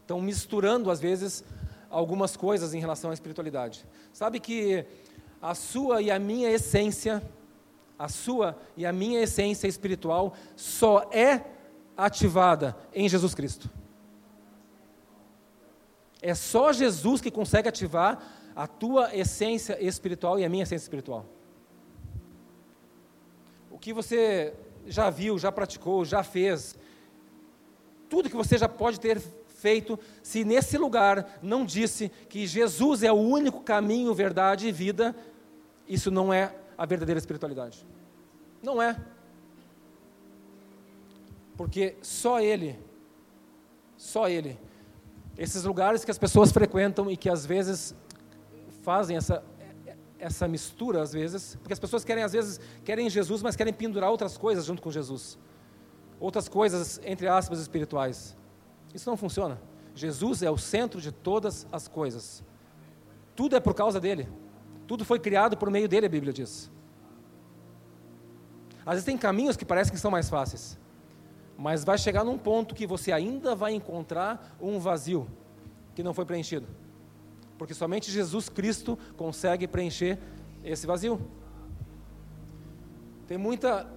Estão 0.00 0.20
misturando, 0.20 0.90
às 0.90 1.00
vezes, 1.00 1.44
algumas 1.90 2.34
coisas 2.34 2.72
em 2.72 2.80
relação 2.80 3.10
à 3.10 3.14
espiritualidade. 3.14 3.86
Sabe 4.10 4.40
que 4.40 4.86
a 5.42 5.54
sua 5.54 6.00
e 6.00 6.10
a 6.10 6.18
minha 6.18 6.50
essência, 6.50 7.22
a 7.98 8.08
sua 8.08 8.58
e 8.74 8.86
a 8.86 8.92
minha 8.92 9.20
essência 9.20 9.68
espiritual 9.68 10.34
só 10.56 11.10
é 11.12 11.44
ativada 11.94 12.74
em 12.94 13.06
Jesus 13.06 13.34
Cristo. 13.34 13.70
É 16.22 16.34
só 16.34 16.72
Jesus 16.72 17.20
que 17.20 17.30
consegue 17.30 17.68
ativar 17.68 18.18
a 18.56 18.66
tua 18.66 19.14
essência 19.14 19.76
espiritual 19.84 20.38
e 20.38 20.44
a 20.44 20.48
minha 20.48 20.62
essência 20.62 20.84
espiritual. 20.84 21.26
O 23.70 23.78
que 23.78 23.92
você 23.92 24.54
já 24.86 25.10
viu, 25.10 25.38
já 25.38 25.50
praticou, 25.50 26.04
já 26.04 26.22
fez, 26.22 26.76
tudo 28.08 28.28
que 28.28 28.36
você 28.36 28.58
já 28.58 28.68
pode 28.68 29.00
ter 29.00 29.20
feito, 29.20 29.98
se 30.22 30.44
nesse 30.44 30.76
lugar 30.76 31.38
não 31.42 31.64
disse 31.64 32.10
que 32.28 32.46
Jesus 32.46 33.02
é 33.02 33.10
o 33.10 33.16
único 33.16 33.62
caminho, 33.62 34.14
verdade 34.14 34.68
e 34.68 34.72
vida, 34.72 35.16
isso 35.88 36.10
não 36.10 36.32
é 36.32 36.54
a 36.76 36.84
verdadeira 36.84 37.18
espiritualidade. 37.18 37.86
Não 38.62 38.80
é. 38.80 38.96
Porque 41.56 41.96
só 42.02 42.40
Ele, 42.40 42.78
só 43.96 44.28
Ele 44.28 44.58
esses 45.36 45.64
lugares 45.64 46.04
que 46.04 46.10
as 46.10 46.18
pessoas 46.18 46.52
frequentam 46.52 47.10
e 47.10 47.16
que 47.16 47.28
às 47.28 47.44
vezes 47.44 47.94
fazem 48.82 49.16
essa, 49.16 49.42
essa 50.24 50.48
mistura, 50.48 51.02
às 51.02 51.12
vezes, 51.12 51.54
porque 51.56 51.74
as 51.74 51.78
pessoas 51.78 52.02
querem, 52.02 52.24
às 52.24 52.32
vezes, 52.32 52.58
querem 52.82 53.10
Jesus, 53.10 53.42
mas 53.42 53.54
querem 53.56 53.74
pendurar 53.74 54.10
outras 54.10 54.38
coisas 54.38 54.64
junto 54.64 54.80
com 54.80 54.90
Jesus. 54.90 55.38
Outras 56.18 56.48
coisas, 56.48 56.98
entre 57.04 57.28
aspas, 57.28 57.60
espirituais. 57.60 58.34
Isso 58.94 59.08
não 59.10 59.18
funciona. 59.18 59.60
Jesus 59.94 60.42
é 60.42 60.50
o 60.50 60.56
centro 60.56 60.98
de 60.98 61.12
todas 61.12 61.66
as 61.70 61.86
coisas. 61.86 62.42
Tudo 63.36 63.54
é 63.54 63.60
por 63.60 63.74
causa 63.74 64.00
dele. 64.00 64.26
Tudo 64.86 65.04
foi 65.04 65.18
criado 65.18 65.58
por 65.58 65.70
meio 65.70 65.86
dele, 65.86 66.06
a 66.06 66.08
Bíblia 66.08 66.32
diz. 66.32 66.70
Às 68.86 68.94
vezes 68.94 69.04
tem 69.04 69.18
caminhos 69.18 69.58
que 69.58 69.64
parecem 69.64 69.92
que 69.92 70.00
são 70.00 70.10
mais 70.10 70.30
fáceis. 70.30 70.78
Mas 71.58 71.84
vai 71.84 71.98
chegar 71.98 72.24
num 72.24 72.38
ponto 72.38 72.74
que 72.74 72.86
você 72.86 73.12
ainda 73.12 73.54
vai 73.54 73.74
encontrar 73.74 74.56
um 74.58 74.78
vazio 74.78 75.28
que 75.94 76.02
não 76.02 76.14
foi 76.14 76.24
preenchido. 76.24 76.66
Porque 77.64 77.72
somente 77.72 78.10
Jesus 78.10 78.50
Cristo 78.50 78.98
consegue 79.16 79.66
preencher 79.66 80.18
esse 80.62 80.86
vazio. 80.86 81.18
Tem 83.26 83.38
muita. 83.38 83.90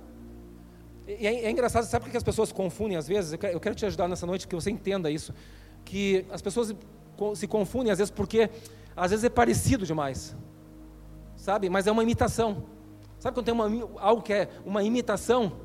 E 1.05 1.28
é, 1.28 1.43
é 1.43 1.51
engraçado, 1.51 1.84
sabe 1.84 2.05
por 2.05 2.11
que 2.11 2.15
as 2.15 2.24
pessoas 2.24 2.53
confundem 2.53 2.95
às 2.95 3.09
vezes? 3.09 3.34
Eu 3.34 3.38
quero, 3.38 3.53
eu 3.53 3.59
quero 3.59 3.76
te 3.76 3.86
ajudar 3.86 4.07
nessa 4.07 4.26
noite 4.26 4.47
que 4.47 4.55
você 4.55 4.72
entenda 4.72 5.11
isso. 5.11 5.34
Que 5.84 6.26
as 6.32 6.41
pessoas 6.41 6.74
se 7.36 7.45
confundem 7.45 7.91
às 7.91 7.97
vezes 7.97 8.09
porque 8.09 8.49
às 8.95 9.11
vezes 9.11 9.26
é 9.26 9.30
parecido 9.30 9.86
demais. 9.86 10.34
Sabe? 11.36 11.70
Mas 11.70 11.88
é 11.88 11.91
uma 11.91 12.03
imitação. 12.03 12.63
Sabe 13.20 13.36
quando 13.36 13.47
tem 13.47 13.53
uma, 13.53 13.68
algo 13.99 14.22
que 14.22 14.32
é 14.32 14.49
uma 14.65 14.82
imitação? 14.82 15.57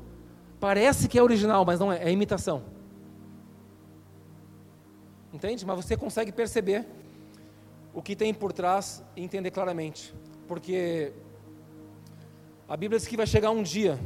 Parece 0.59 1.07
que 1.07 1.17
é 1.17 1.23
original, 1.23 1.63
mas 1.63 1.79
não 1.79 1.89
é, 1.89 2.03
é 2.03 2.11
imitação. 2.11 2.63
Entende? 5.31 5.65
Mas 5.65 5.85
você 5.85 5.95
consegue 5.95 6.33
perceber 6.33 6.85
o 7.93 8.01
que 8.01 8.15
tem 8.15 8.33
por 8.33 8.51
trás 8.51 9.03
e 9.15 9.23
entender 9.23 9.51
claramente. 9.51 10.13
Porque 10.47 11.13
a 12.67 12.75
Bíblia 12.75 12.97
diz 12.99 13.07
que 13.07 13.17
vai 13.17 13.27
chegar 13.27 13.51
um 13.51 13.63
dia 13.63 13.99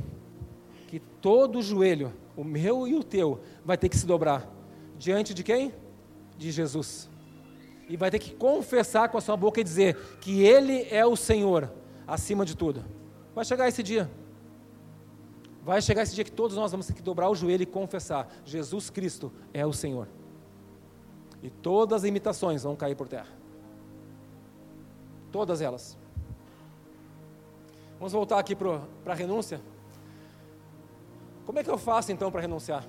que 0.88 0.99
todo 0.99 1.61
joelho, 1.61 2.13
o 2.35 2.43
meu 2.43 2.88
e 2.88 2.95
o 2.95 3.03
teu, 3.03 3.41
vai 3.63 3.77
ter 3.77 3.89
que 3.89 3.97
se 3.97 4.05
dobrar. 4.05 4.49
Diante 4.97 5.33
de 5.33 5.43
quem? 5.43 5.73
De 6.38 6.51
Jesus. 6.51 7.09
E 7.89 7.95
vai 7.95 8.09
ter 8.09 8.19
que 8.19 8.33
confessar 8.33 9.09
com 9.09 9.17
a 9.17 9.21
sua 9.21 9.38
boca 9.38 9.61
e 9.61 9.63
dizer 9.63 9.97
que 10.21 10.43
Ele 10.43 10.88
é 10.89 11.05
o 11.05 11.15
Senhor 11.15 11.71
acima 12.05 12.45
de 12.45 12.55
tudo. 12.55 12.83
Vai 13.35 13.45
chegar 13.45 13.67
esse 13.67 13.83
dia. 13.83 14.09
Vai 15.63 15.81
chegar 15.81 16.03
esse 16.03 16.15
dia 16.15 16.23
que 16.23 16.31
todos 16.31 16.55
nós 16.55 16.71
vamos 16.71 16.88
ter 16.88 16.93
que 16.93 17.01
dobrar 17.01 17.29
o 17.29 17.35
joelho 17.35 17.63
e 17.63 17.65
confessar: 17.65 18.27
Jesus 18.45 18.89
Cristo 18.89 19.31
é 19.53 19.65
o 19.65 19.73
Senhor. 19.73 20.07
E 21.43 21.49
todas 21.49 22.03
as 22.03 22.07
imitações 22.07 22.63
vão 22.63 22.75
cair 22.75 22.95
por 22.95 23.07
terra. 23.07 23.36
Todas 25.38 25.61
elas. 25.61 25.95
Vamos 27.99 28.11
voltar 28.11 28.39
aqui 28.39 28.55
para 28.55 28.81
a 29.05 29.13
renúncia. 29.13 29.61
Como 31.45 31.59
é 31.59 31.63
que 31.63 31.69
eu 31.69 31.77
faço 31.77 32.11
então 32.11 32.31
para 32.31 32.41
renunciar? 32.41 32.83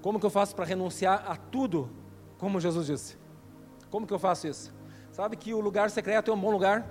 Como 0.00 0.20
que 0.20 0.26
eu 0.26 0.30
faço 0.30 0.54
para 0.54 0.64
renunciar 0.64 1.28
a 1.28 1.34
tudo, 1.34 1.90
como 2.38 2.60
Jesus 2.60 2.86
disse? 2.86 3.18
Como 3.90 4.06
que 4.06 4.14
eu 4.14 4.20
faço 4.20 4.46
isso? 4.46 4.72
Sabe 5.10 5.34
que 5.36 5.52
o 5.52 5.58
lugar 5.58 5.90
secreto 5.90 6.30
é 6.30 6.34
um 6.34 6.40
bom 6.40 6.52
lugar? 6.52 6.88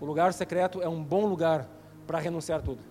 O 0.00 0.04
lugar 0.04 0.32
secreto 0.32 0.82
é 0.82 0.88
um 0.88 1.04
bom 1.04 1.26
lugar 1.26 1.68
para 2.04 2.18
renunciar 2.18 2.62
tudo. 2.62 2.82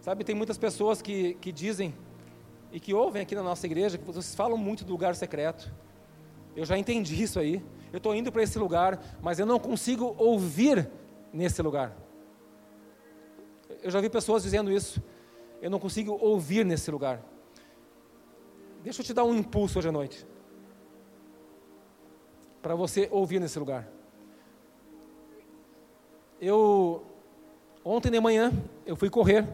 Sabe, 0.00 0.24
tem 0.24 0.34
muitas 0.34 0.56
pessoas 0.56 1.02
que, 1.02 1.34
que 1.34 1.52
dizem 1.52 1.94
e 2.72 2.80
que 2.80 2.94
ouvem 2.94 3.20
aqui 3.20 3.34
na 3.34 3.42
nossa 3.42 3.66
igreja 3.66 3.98
que 3.98 4.04
vocês 4.06 4.34
falam 4.34 4.56
muito 4.56 4.86
do 4.86 4.92
lugar 4.92 5.14
secreto. 5.14 5.70
Eu 6.54 6.64
já 6.64 6.76
entendi 6.76 7.22
isso 7.22 7.38
aí. 7.38 7.62
Eu 7.92 7.98
estou 7.98 8.14
indo 8.14 8.30
para 8.30 8.42
esse 8.42 8.58
lugar, 8.58 9.02
mas 9.20 9.38
eu 9.38 9.46
não 9.46 9.58
consigo 9.58 10.14
ouvir 10.18 10.90
nesse 11.32 11.60
lugar. 11.62 11.96
Eu 13.82 13.90
já 13.90 14.00
vi 14.00 14.08
pessoas 14.08 14.42
dizendo 14.42 14.70
isso. 14.70 15.02
Eu 15.60 15.70
não 15.70 15.78
consigo 15.78 16.16
ouvir 16.20 16.64
nesse 16.64 16.90
lugar. 16.90 17.22
Deixa 18.82 19.00
eu 19.00 19.04
te 19.04 19.14
dar 19.14 19.24
um 19.24 19.34
impulso 19.34 19.78
hoje 19.78 19.88
à 19.88 19.92
noite. 19.92 20.26
Para 22.60 22.74
você 22.74 23.08
ouvir 23.10 23.40
nesse 23.40 23.58
lugar. 23.58 23.88
Eu 26.40 27.04
ontem 27.84 28.10
de 28.10 28.20
manhã 28.20 28.52
eu 28.84 28.96
fui 28.96 29.08
correr, 29.08 29.46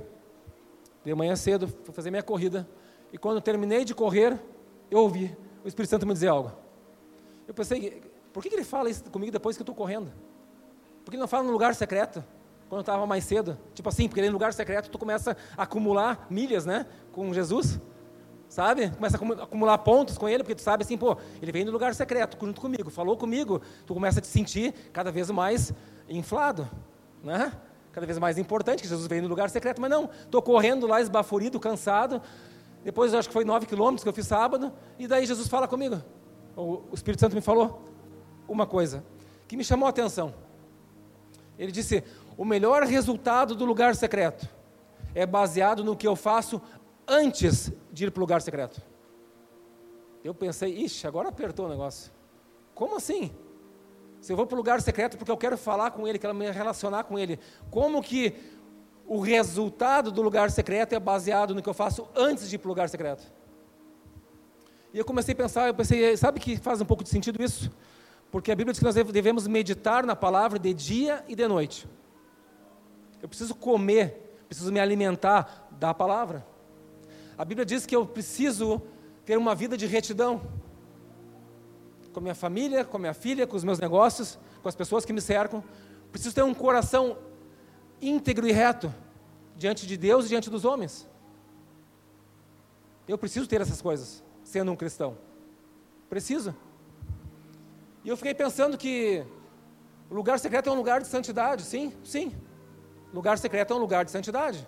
de 1.05 1.15
manhã 1.15 1.37
cedo, 1.37 1.69
fui 1.69 1.95
fazer 1.95 2.11
minha 2.11 2.23
corrida, 2.23 2.69
e 3.13 3.19
quando 3.19 3.41
terminei 3.41 3.85
de 3.85 3.95
correr, 3.95 4.39
eu 4.91 5.01
ouvi 5.01 5.37
o 5.65 5.69
Espírito 5.69 5.91
Santo 5.91 6.07
me 6.07 6.13
dizer 6.13 6.29
algo. 6.29 6.53
Eu 7.49 7.55
pensei, 7.55 8.03
por 8.31 8.43
que 8.43 8.55
ele 8.55 8.63
fala 8.63 8.91
isso 8.91 9.05
comigo 9.05 9.33
depois 9.33 9.57
que 9.57 9.63
eu 9.63 9.65
estou 9.65 9.75
correndo? 9.75 10.13
Por 11.03 11.11
que 11.11 11.17
ele 11.17 11.23
não 11.23 11.27
fala 11.27 11.45
no 11.45 11.51
lugar 11.51 11.75
secreto? 11.75 12.23
Quando 12.69 12.81
eu 12.81 12.83
estava 12.83 13.07
mais 13.07 13.25
cedo. 13.25 13.59
Tipo 13.75 13.89
assim, 13.89 14.07
porque 14.07 14.21
em 14.21 14.29
lugar 14.29 14.53
secreto 14.53 14.91
tu 14.91 14.99
começa 14.99 15.35
a 15.57 15.63
acumular 15.63 16.27
milhas, 16.29 16.67
né? 16.67 16.85
Com 17.11 17.33
Jesus. 17.33 17.81
Sabe? 18.51 18.91
Começa 18.91 19.17
a 19.17 19.45
acumular 19.45 19.79
pontos 19.79 20.19
com 20.19 20.29
ele, 20.29 20.43
porque 20.43 20.55
tu 20.55 20.61
sabe 20.61 20.85
assim, 20.85 20.99
pô, 20.99 21.17
ele 21.41 21.51
veio 21.51 21.65
no 21.65 21.73
lugar 21.73 21.95
secreto 21.95 22.37
junto 22.39 22.61
comigo, 22.61 22.91
falou 22.91 23.17
comigo. 23.17 23.63
Tu 23.87 23.95
começa 23.95 24.19
a 24.19 24.23
te 24.23 24.29
sentir 24.29 24.75
cada 24.93 25.11
vez 25.11 25.31
mais 25.31 25.73
inflado, 26.07 26.69
né? 27.25 27.51
Cada 27.93 28.07
vez 28.07 28.19
mais 28.19 28.37
importante 28.37 28.83
que 28.83 28.89
Jesus 28.89 29.07
veio 29.07 29.23
no 29.23 29.29
lugar 29.29 29.49
secreto, 29.49 29.81
mas 29.81 29.91
não, 29.91 30.11
estou 30.23 30.43
correndo 30.43 30.87
lá 30.87 31.01
esbaforido, 31.01 31.59
cansado. 31.59 32.21
Depois 32.85 33.15
acho 33.15 33.29
que 33.29 33.33
foi 33.33 33.45
nove 33.45 33.65
quilômetros 33.65 34.03
que 34.03 34.09
eu 34.09 34.13
fiz 34.13 34.27
sábado, 34.27 34.71
e 34.99 35.07
daí 35.07 35.25
Jesus 35.25 35.49
fala 35.49 35.67
comigo. 35.67 36.03
O 36.61 36.93
Espírito 36.93 37.21
Santo 37.21 37.37
me 37.37 37.41
falou 37.41 37.81
uma 38.49 38.67
coisa 38.67 39.05
que 39.47 39.57
me 39.57 39.63
chamou 39.63 39.87
a 39.87 39.91
atenção. 39.91 40.35
Ele 41.57 41.71
disse: 41.71 42.03
o 42.37 42.45
melhor 42.45 42.83
resultado 42.83 43.55
do 43.55 43.65
lugar 43.65 43.95
secreto 43.95 44.49
é 45.15 45.25
baseado 45.25 45.85
no 45.85 45.97
que 45.97 46.07
eu 46.07 46.17
faço 46.17 46.61
antes 47.07 47.73
de 47.93 48.07
ir 48.07 48.11
para 48.11 48.19
o 48.19 48.23
lugar 48.23 48.43
secreto. 48.43 48.83
Eu 50.25 50.35
pensei, 50.35 50.77
ixi, 50.77 51.07
agora 51.07 51.29
apertou 51.29 51.67
o 51.67 51.69
negócio. 51.69 52.13
Como 52.75 52.97
assim? 52.97 53.31
Se 54.21 54.33
eu 54.33 54.37
vou 54.37 54.45
para 54.45 54.55
o 54.55 54.59
lugar 54.59 54.83
secreto 54.83 55.17
porque 55.17 55.31
eu 55.31 55.37
quero 55.37 55.57
falar 55.57 55.93
com 55.93 56.09
ele, 56.09 56.19
quero 56.19 56.35
me 56.35 56.51
relacionar 56.51 57.05
com 57.05 57.17
ele, 57.17 57.39
como 57.71 58.03
que 58.03 58.35
o 59.07 59.21
resultado 59.21 60.11
do 60.11 60.21
lugar 60.21 60.51
secreto 60.51 60.93
é 60.93 60.99
baseado 60.99 61.55
no 61.55 61.63
que 61.63 61.69
eu 61.69 61.75
faço 61.75 62.09
antes 62.17 62.49
de 62.51 62.57
ir 62.57 62.59
para 62.59 62.67
o 62.67 62.71
lugar 62.71 62.89
secreto? 62.89 63.38
E 64.99 65.01
eu 65.01 65.05
comecei 65.05 65.33
a 65.33 65.37
pensar, 65.37 65.69
eu 65.69 65.75
pensei, 65.75 66.17
sabe 66.17 66.41
que 66.41 66.57
faz 66.57 66.81
um 66.81 66.85
pouco 66.85 67.05
de 67.05 67.09
sentido 67.09 67.41
isso? 67.41 67.71
Porque 68.33 68.51
a 68.51 68.57
Bíblia 68.57 68.73
diz 68.73 68.81
que 68.81 68.85
nós 68.85 68.97
devemos 68.97 69.47
meditar 69.47 70.05
na 70.05 70.17
palavra 70.17 70.59
de 70.59 70.75
dia 70.75 71.25
e 71.29 71.37
de 71.37 71.47
noite. 71.47 71.89
Eu 73.23 73.29
preciso 73.29 73.55
comer, 73.55 74.41
preciso 74.49 74.73
me 74.73 74.81
alimentar 74.81 75.69
da 75.71 75.95
palavra. 75.95 76.45
A 77.39 77.45
Bíblia 77.45 77.65
diz 77.65 77.87
que 77.87 77.95
eu 77.95 78.05
preciso 78.05 78.83
ter 79.25 79.39
uma 79.39 79.55
vida 79.55 79.77
de 79.77 79.87
retidão 79.87 80.43
com 82.13 82.19
a 82.19 82.23
minha 82.23 82.35
família, 82.35 82.85
com 82.85 82.97
a 82.97 83.01
minha 83.01 83.15
filha, 83.15 83.47
com 83.47 83.57
os 83.57 83.63
meus 83.63 83.79
negócios, 83.79 84.37
com 84.61 84.69
as 84.69 84.75
pessoas 84.75 85.05
que 85.05 85.13
me 85.13 85.21
cercam. 85.21 85.63
Preciso 86.11 86.35
ter 86.35 86.43
um 86.43 86.53
coração 86.53 87.19
íntegro 88.03 88.49
e 88.49 88.51
reto 88.51 88.93
diante 89.57 89.87
de 89.87 89.97
Deus 89.97 90.25
e 90.25 90.29
diante 90.31 90.51
dos 90.51 90.65
homens. 90.65 91.09
Eu 93.07 93.17
preciso 93.17 93.47
ter 93.47 93.61
essas 93.61 93.81
coisas, 93.81 94.25
sendo 94.49 94.73
um 94.73 94.77
cristão. 94.77 95.19
Preciso. 96.09 96.57
E 98.03 98.09
eu 98.09 98.17
fiquei 98.17 98.33
pensando 98.33 98.79
que 98.79 99.23
lugar 100.11 100.39
secreto 100.39 100.71
é 100.71 100.73
um 100.73 100.77
lugar 100.77 101.03
de 101.03 101.07
santidade. 101.07 101.63
Sim, 101.65 101.93
sim. 102.03 102.33
Lugar 103.13 103.37
secreto 103.37 103.75
é 103.75 103.77
um 103.77 103.79
lugar 103.79 104.07
de 104.07 104.11
santidade. 104.11 104.67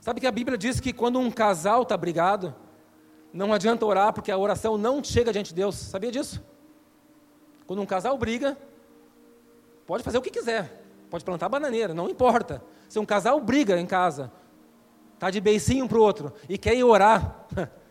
Sabe 0.00 0.20
que 0.20 0.26
a 0.26 0.32
Bíblia 0.32 0.58
diz 0.58 0.80
que 0.80 0.92
quando 0.92 1.20
um 1.20 1.30
casal 1.30 1.82
está 1.82 1.96
brigado, 1.96 2.52
não 3.32 3.52
adianta 3.52 3.86
orar 3.86 4.12
porque 4.12 4.32
a 4.32 4.36
oração 4.36 4.76
não 4.76 5.02
chega 5.02 5.32
diante 5.32 5.50
de 5.50 5.54
Deus. 5.54 5.76
Sabia 5.76 6.10
disso? 6.10 6.44
Quando 7.64 7.80
um 7.80 7.86
casal 7.86 8.18
briga, 8.18 8.58
pode 9.86 10.02
fazer 10.02 10.18
o 10.18 10.22
que 10.22 10.30
quiser. 10.30 10.84
Pode 11.08 11.24
plantar 11.24 11.48
bananeira, 11.48 11.94
não 11.94 12.08
importa. 12.10 12.60
Se 12.88 12.98
um 12.98 13.06
casal 13.06 13.40
briga 13.40 13.78
em 13.78 13.86
casa, 13.86 14.32
tá 15.16 15.30
de 15.30 15.40
beicinho 15.40 15.86
para 15.86 15.96
o 15.96 16.02
outro 16.02 16.32
e 16.48 16.58
quer 16.58 16.74
ir 16.74 16.82
orar, 16.82 17.46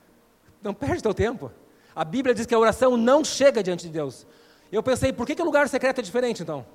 não 0.63 0.73
perde 0.73 1.03
teu 1.03 1.13
tempo. 1.13 1.51
A 1.95 2.03
Bíblia 2.03 2.33
diz 2.33 2.45
que 2.45 2.55
a 2.55 2.59
oração 2.59 2.97
não 2.97 3.23
chega 3.23 3.61
diante 3.61 3.85
de 3.85 3.91
Deus. 3.91 4.25
Eu 4.71 4.81
pensei, 4.81 5.13
por 5.13 5.27
que, 5.27 5.35
que 5.35 5.41
o 5.41 5.45
lugar 5.45 5.69
secreto 5.69 5.99
é 5.99 6.01
diferente 6.01 6.41
então? 6.41 6.65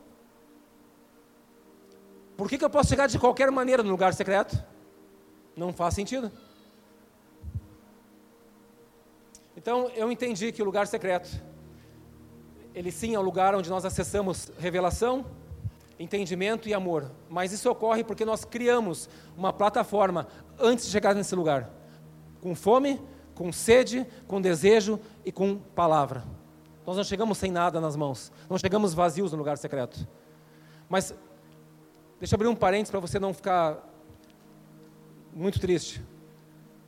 Por 2.37 2.49
que, 2.49 2.57
que 2.57 2.65
eu 2.65 2.71
posso 2.71 2.89
chegar 2.89 3.09
de 3.09 3.19
qualquer 3.19 3.51
maneira 3.51 3.83
no 3.83 3.91
lugar 3.91 4.15
secreto? 4.15 4.63
Não 5.57 5.73
faz 5.73 5.95
sentido. 5.95 6.31
Então 9.57 9.91
eu 9.97 10.13
entendi 10.13 10.53
que 10.53 10.63
o 10.63 10.65
lugar 10.65 10.87
secreto, 10.87 11.29
ele 12.73 12.93
sim 12.93 13.17
é 13.17 13.19
o 13.19 13.23
lugar 13.23 13.57
onde 13.57 13.69
nós 13.69 13.85
acessamos 13.85 14.53
revelação, 14.57 15.27
entendimento 15.99 16.69
e 16.69 16.75
amor. 16.75 17.11
Mas 17.29 17.51
isso 17.51 17.69
ocorre 17.69 18.05
porque 18.05 18.25
nós 18.25 18.45
criamos 18.45 19.09
uma 19.37 19.53
plataforma 19.53 20.29
antes 20.61 20.87
de 20.87 20.93
chegar 20.93 21.13
nesse 21.13 21.35
lugar, 21.35 21.69
com 22.41 22.55
fome, 22.55 23.01
com 23.39 23.53
sede, 23.53 24.05
com 24.27 24.41
desejo 24.41 24.99
e 25.25 25.31
com 25.31 25.59
palavra. 25.59 26.25
Nós 26.85 26.97
não 26.97 27.05
chegamos 27.05 27.39
sem 27.39 27.53
nada 27.53 27.81
nas 27.81 27.95
mãos, 27.95 28.33
não 28.51 28.59
chegamos 28.59 28.95
vazios 28.95 29.31
no 29.31 29.39
lugar 29.39 29.57
secreto. 29.57 30.09
Mas 30.89 31.15
deixa 32.19 32.35
eu 32.35 32.37
abrir 32.37 32.49
um 32.49 32.57
parênteses 32.57 32.91
para 32.91 32.99
você 32.99 33.21
não 33.21 33.33
ficar 33.33 33.79
muito 35.33 35.61
triste. 35.61 36.03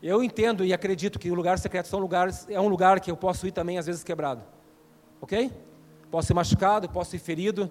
Eu 0.03 0.25
entendo 0.25 0.65
e 0.65 0.73
acredito 0.73 1.21
que 1.21 1.31
o 1.31 1.35
lugar 1.35 1.57
secreto 1.57 1.87
são 1.87 2.01
lugares, 2.01 2.49
é 2.49 2.61
um 2.61 2.67
lugar 2.67 2.99
que 2.99 3.13
eu 3.13 3.17
posso 3.17 3.47
ir 3.47 3.53
também 3.53 3.79
às 3.79 3.87
vezes 3.87 4.03
quebrado. 4.03 4.43
Ok? 5.21 5.53
Posso 6.11 6.27
ser 6.27 6.35
machucado, 6.35 6.89
posso 6.89 7.13
ser 7.13 7.19
ferido. 7.19 7.71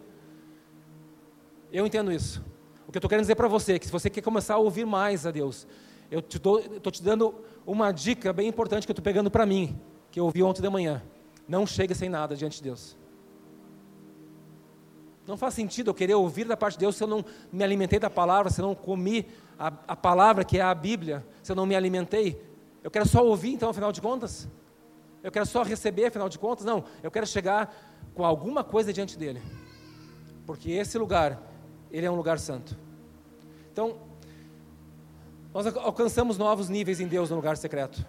Eu 1.69 1.86
entendo 1.86 2.13
isso. 2.13 2.41
O 2.88 2.93
que 2.93 2.97
eu 2.97 2.99
estou 2.99 3.09
querendo 3.09 3.23
dizer 3.23 3.36
para 3.36 3.49
você 3.49 3.73
é 3.73 3.80
que 3.80 3.88
se 3.88 3.91
você 3.91 4.09
quer 4.09 4.21
começar 4.21 4.53
a 4.53 4.57
ouvir 4.57 4.86
mais 4.86 5.25
a 5.25 5.32
Deus, 5.32 5.67
eu 6.12 6.20
estou 6.20 6.91
te 6.91 7.03
dando 7.03 7.36
uma 7.66 7.91
dica 7.91 8.34
bem 8.34 8.47
importante 8.47 8.86
que 8.86 8.91
eu 8.91 8.93
estou 8.93 9.03
pegando 9.03 9.30
para 9.30 9.45
mim, 9.45 9.80
que 10.10 10.20
eu 10.20 10.26
ouvi 10.26 10.41
ontem 10.41 10.62
de 10.62 10.70
manhã. 10.70 11.03
Não 11.47 11.66
chegue 11.66 11.93
sem 11.93 12.10
nada 12.10 12.36
diante 12.36 12.57
de 12.57 12.64
Deus. 12.64 12.97
Não 15.28 15.38
faz 15.38 15.53
sentido 15.53 15.91
eu 15.91 15.93
querer 15.93 16.16
ouvir 16.16 16.45
da 16.45 16.57
parte 16.57 16.74
de 16.74 16.80
Deus 16.80 16.95
se 16.95 17.03
eu 17.03 17.07
não 17.07 17.24
me 17.51 17.64
alimentei 17.64 17.99
da 17.99 18.10
palavra, 18.10 18.49
se 18.49 18.62
eu 18.62 18.66
não 18.66 18.74
comi 18.74 19.28
a, 19.60 19.68
a 19.88 19.95
palavra 19.95 20.43
que 20.43 20.57
é 20.57 20.62
a 20.62 20.74
Bíblia, 20.74 21.24
se 21.43 21.51
eu 21.51 21.55
não 21.55 21.68
me 21.68 21.76
alimentei. 21.76 22.41
Eu 22.84 22.89
quero 22.89 23.07
só 23.07 23.24
ouvir, 23.24 23.53
então, 23.53 23.70
afinal 23.70 23.91
de 23.91 24.01
contas? 24.01 24.47
Eu 25.22 25.32
quero 25.32 25.45
só 25.45 25.62
receber, 25.62 26.05
afinal 26.05 26.30
de 26.30 26.39
contas? 26.39 26.66
Não, 26.66 26.84
eu 27.03 27.12
quero 27.12 27.28
chegar 27.28 27.72
com 28.16 28.26
alguma 28.26 28.64
coisa 28.64 28.91
diante 28.91 29.18
dele. 29.18 29.41
Porque 30.47 30.72
esse 30.72 30.97
lugar, 30.97 31.39
ele 31.91 32.07
é 32.07 32.12
um 32.12 32.16
lugar 32.16 32.39
santo. 32.39 32.76
Então, 33.72 33.97
nós 35.60 35.76
alcançamos 35.76 36.38
novos 36.38 36.70
níveis 36.70 37.01
em 37.01 37.07
Deus 37.07 37.30
no 37.30 37.36
lugar 37.36 37.57
secreto. 37.57 38.05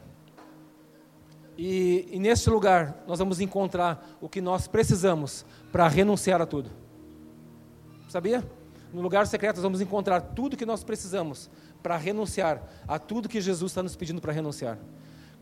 E, 1.58 2.08
e 2.12 2.18
neste 2.20 2.48
lugar, 2.48 3.02
nós 3.08 3.18
vamos 3.18 3.40
encontrar 3.40 4.08
o 4.20 4.28
que 4.28 4.40
nós 4.40 4.68
precisamos 4.68 5.44
para 5.72 5.88
renunciar 5.88 6.40
a 6.40 6.46
tudo. 6.46 6.70
Sabia? 8.08 8.48
No 8.92 9.02
lugar 9.02 9.26
secreto 9.26 9.56
nós 9.56 9.64
vamos 9.64 9.80
encontrar 9.80 10.20
tudo 10.20 10.56
que 10.56 10.64
nós 10.64 10.84
precisamos 10.84 11.50
para 11.82 11.96
renunciar 11.96 12.62
a 12.86 13.00
tudo 13.00 13.28
que 13.28 13.40
Jesus 13.40 13.72
está 13.72 13.82
nos 13.82 13.96
pedindo 13.96 14.20
para 14.20 14.32
renunciar. 14.32 14.78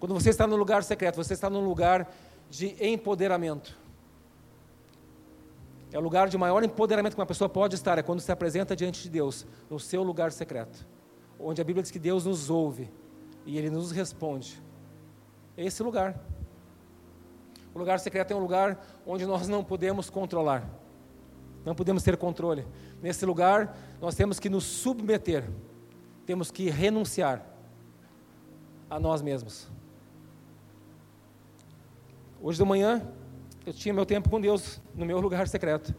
Quando 0.01 0.15
você 0.15 0.31
está 0.31 0.47
no 0.47 0.57
lugar 0.57 0.83
secreto, 0.85 1.17
você 1.17 1.35
está 1.35 1.51
num 1.51 1.63
lugar 1.63 2.11
de 2.49 2.75
empoderamento. 2.81 3.77
É 5.93 5.99
o 5.99 6.01
lugar 6.01 6.31
de 6.31 6.39
maior 6.39 6.65
empoderamento 6.65 7.15
que 7.15 7.21
uma 7.21 7.27
pessoa 7.27 7.51
pode 7.51 7.75
estar, 7.75 7.99
é 7.99 8.03
quando 8.03 8.21
se 8.21 8.33
apresenta 8.33 8.75
diante 8.75 9.03
de 9.03 9.11
Deus, 9.11 9.47
no 9.69 9.79
seu 9.79 10.03
lugar 10.03 10.33
secreto. 10.33 10.87
Onde 11.39 11.61
a 11.61 11.65
Bíblia 11.65 11.83
diz 11.83 11.91
que 11.91 11.99
Deus 11.99 12.25
nos 12.25 12.51
ouve 12.51 12.91
e 13.47 13.57
Ele 13.57 13.71
nos 13.71 13.91
responde. 13.91 14.61
É 15.57 15.65
esse 15.65 15.83
lugar. 15.83 16.19
O 17.75 17.79
lugar 17.79 18.01
secreto 18.01 18.33
é 18.33 18.37
um 18.37 18.41
lugar 18.41 18.85
onde 19.07 19.25
nós 19.25 19.47
não 19.49 19.63
podemos 19.63 20.11
controlar. 20.11 20.69
Não 21.65 21.75
podemos 21.75 22.03
ter 22.03 22.17
controle. 22.17 22.67
Nesse 23.03 23.25
lugar, 23.25 23.77
nós 24.01 24.15
temos 24.15 24.41
que 24.41 24.49
nos 24.49 24.65
submeter, 24.65 25.49
temos 26.27 26.51
que 26.51 26.71
renunciar 26.71 27.45
a 28.89 28.99
nós 28.99 29.23
mesmos. 29.23 29.69
Hoje 32.41 32.59
de 32.59 32.65
manhã, 32.65 33.07
eu 33.67 33.73
tinha 33.73 33.93
meu 33.93 34.07
tempo 34.07 34.31
com 34.31 34.41
Deus 34.41 34.81
no 34.95 35.05
meu 35.05 35.21
lugar 35.21 35.47
secreto. 35.49 35.95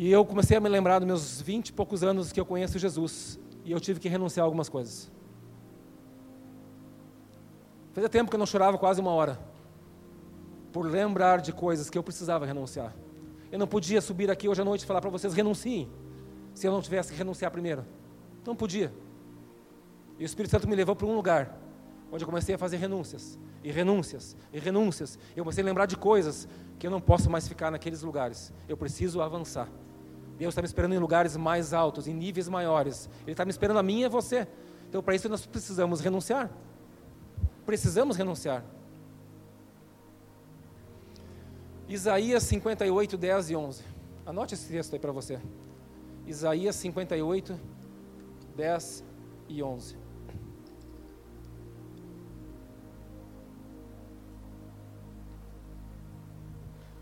E 0.00 0.12
eu 0.12 0.24
comecei 0.24 0.56
a 0.56 0.60
me 0.60 0.68
lembrar 0.68 1.00
dos 1.00 1.06
meus 1.08 1.42
vinte 1.42 1.70
e 1.70 1.72
poucos 1.72 2.04
anos 2.04 2.30
que 2.30 2.38
eu 2.38 2.46
conheço 2.46 2.78
Jesus. 2.78 3.36
E 3.64 3.72
eu 3.72 3.80
tive 3.80 3.98
que 3.98 4.08
renunciar 4.08 4.44
a 4.44 4.46
algumas 4.46 4.68
coisas. 4.68 5.10
Fazia 7.92 8.08
tempo 8.08 8.30
que 8.30 8.36
eu 8.36 8.38
não 8.38 8.46
chorava 8.46 8.78
quase 8.78 9.00
uma 9.00 9.10
hora. 9.10 9.40
Por 10.72 10.86
lembrar 10.86 11.40
de 11.40 11.52
coisas 11.52 11.90
que 11.90 11.98
eu 11.98 12.02
precisava 12.04 12.46
renunciar. 12.46 12.94
Eu 13.50 13.58
não 13.58 13.66
podia 13.66 14.00
subir 14.00 14.30
aqui 14.30 14.48
hoje 14.48 14.62
à 14.62 14.64
noite 14.64 14.82
e 14.82 14.86
falar 14.86 15.00
para 15.00 15.10
vocês 15.10 15.34
renunciem, 15.34 15.90
se 16.54 16.64
eu 16.64 16.70
não 16.70 16.80
tivesse 16.80 17.10
que 17.10 17.18
renunciar 17.18 17.50
primeiro. 17.50 17.84
Não 18.46 18.54
podia. 18.54 18.94
E 20.16 20.22
o 20.22 20.26
Espírito 20.26 20.52
Santo 20.52 20.68
me 20.68 20.76
levou 20.76 20.94
para 20.94 21.08
um 21.08 21.16
lugar 21.16 21.58
onde 22.12 22.22
eu 22.22 22.28
comecei 22.28 22.54
a 22.54 22.58
fazer 22.58 22.76
renúncias, 22.76 23.36
e 23.64 23.72
renúncias, 23.72 24.36
e 24.52 24.60
renúncias. 24.60 25.18
Eu 25.34 25.42
comecei 25.42 25.64
a 25.64 25.66
lembrar 25.66 25.86
de 25.86 25.96
coisas 25.96 26.46
que 26.78 26.86
eu 26.86 26.90
não 26.92 27.00
posso 27.00 27.28
mais 27.28 27.48
ficar 27.48 27.72
naqueles 27.72 28.02
lugares. 28.02 28.52
Eu 28.68 28.76
preciso 28.76 29.20
avançar. 29.20 29.68
Deus 30.38 30.52
está 30.52 30.62
me 30.62 30.66
esperando 30.66 30.94
em 30.94 30.98
lugares 30.98 31.36
mais 31.36 31.74
altos, 31.74 32.06
em 32.06 32.14
níveis 32.14 32.48
maiores. 32.48 33.10
Ele 33.22 33.32
está 33.32 33.44
me 33.44 33.50
esperando 33.50 33.78
a 33.78 33.82
mim 33.82 34.00
e 34.00 34.04
a 34.04 34.08
você. 34.08 34.46
Então, 34.88 35.02
para 35.02 35.14
isso, 35.14 35.28
nós 35.28 35.44
precisamos 35.44 36.00
renunciar. 36.00 36.48
Precisamos 37.66 38.16
renunciar. 38.16 38.64
Isaías 41.88 42.42
58, 42.44 43.16
10 43.16 43.50
e 43.50 43.56
11. 43.56 43.82
Anote 44.24 44.54
esse 44.54 44.68
texto 44.68 44.92
aí 44.92 44.98
para 45.00 45.10
você. 45.10 45.40
Isaías 46.26 46.76
58, 46.76 47.58
10 48.54 49.04
e 49.48 49.62
11. 49.62 50.07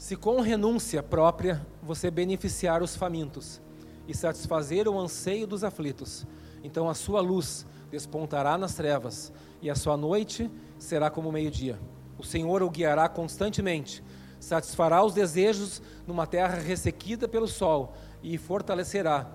Se 0.06 0.14
com 0.14 0.40
renúncia 0.40 1.02
própria 1.02 1.66
você 1.82 2.12
beneficiar 2.12 2.80
os 2.80 2.94
famintos 2.94 3.60
e 4.06 4.14
satisfazer 4.14 4.86
o 4.86 4.96
anseio 4.96 5.48
dos 5.48 5.64
aflitos, 5.64 6.24
então 6.62 6.88
a 6.88 6.94
sua 6.94 7.20
luz 7.20 7.66
despontará 7.90 8.56
nas 8.56 8.76
trevas 8.76 9.32
e 9.60 9.68
a 9.68 9.74
sua 9.74 9.96
noite 9.96 10.48
será 10.78 11.10
como 11.10 11.32
meio-dia. 11.32 11.76
O 12.16 12.22
Senhor 12.22 12.62
o 12.62 12.70
guiará 12.70 13.08
constantemente 13.08 14.00
satisfará 14.38 15.02
os 15.02 15.12
desejos 15.12 15.82
numa 16.06 16.24
terra 16.24 16.54
ressequida 16.54 17.26
pelo 17.26 17.48
sol 17.48 17.92
e 18.22 18.38
fortalecerá 18.38 19.28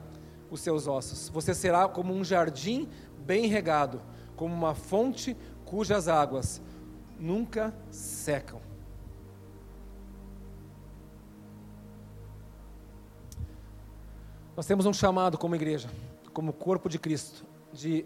os 0.49 0.61
seus 0.61 0.87
ossos. 0.87 1.27
Você 1.33 1.53
será 1.53 1.89
como 1.89 2.13
um 2.13 2.23
jardim 2.23 2.87
bem 3.25 3.47
regado, 3.47 3.99
como 4.37 4.55
uma 4.55 4.73
fonte 4.73 5.35
cujas 5.65 6.07
águas 6.07 6.61
nunca 7.19 7.75
secam. 7.89 8.70
Nós 14.55 14.65
temos 14.65 14.85
um 14.85 14.93
chamado 14.93 15.37
como 15.37 15.55
igreja, 15.55 15.89
como 16.33 16.51
corpo 16.51 16.89
de 16.89 16.99
Cristo, 16.99 17.45
de 17.71 18.05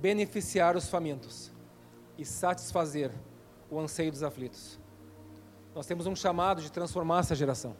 beneficiar 0.00 0.76
os 0.76 0.88
famintos 0.88 1.50
e 2.16 2.24
satisfazer 2.24 3.10
o 3.70 3.78
anseio 3.78 4.10
dos 4.10 4.22
aflitos. 4.22 4.78
Nós 5.74 5.86
temos 5.86 6.06
um 6.06 6.16
chamado 6.16 6.62
de 6.62 6.72
transformar 6.72 7.20
essa 7.20 7.34
geração. 7.34 7.76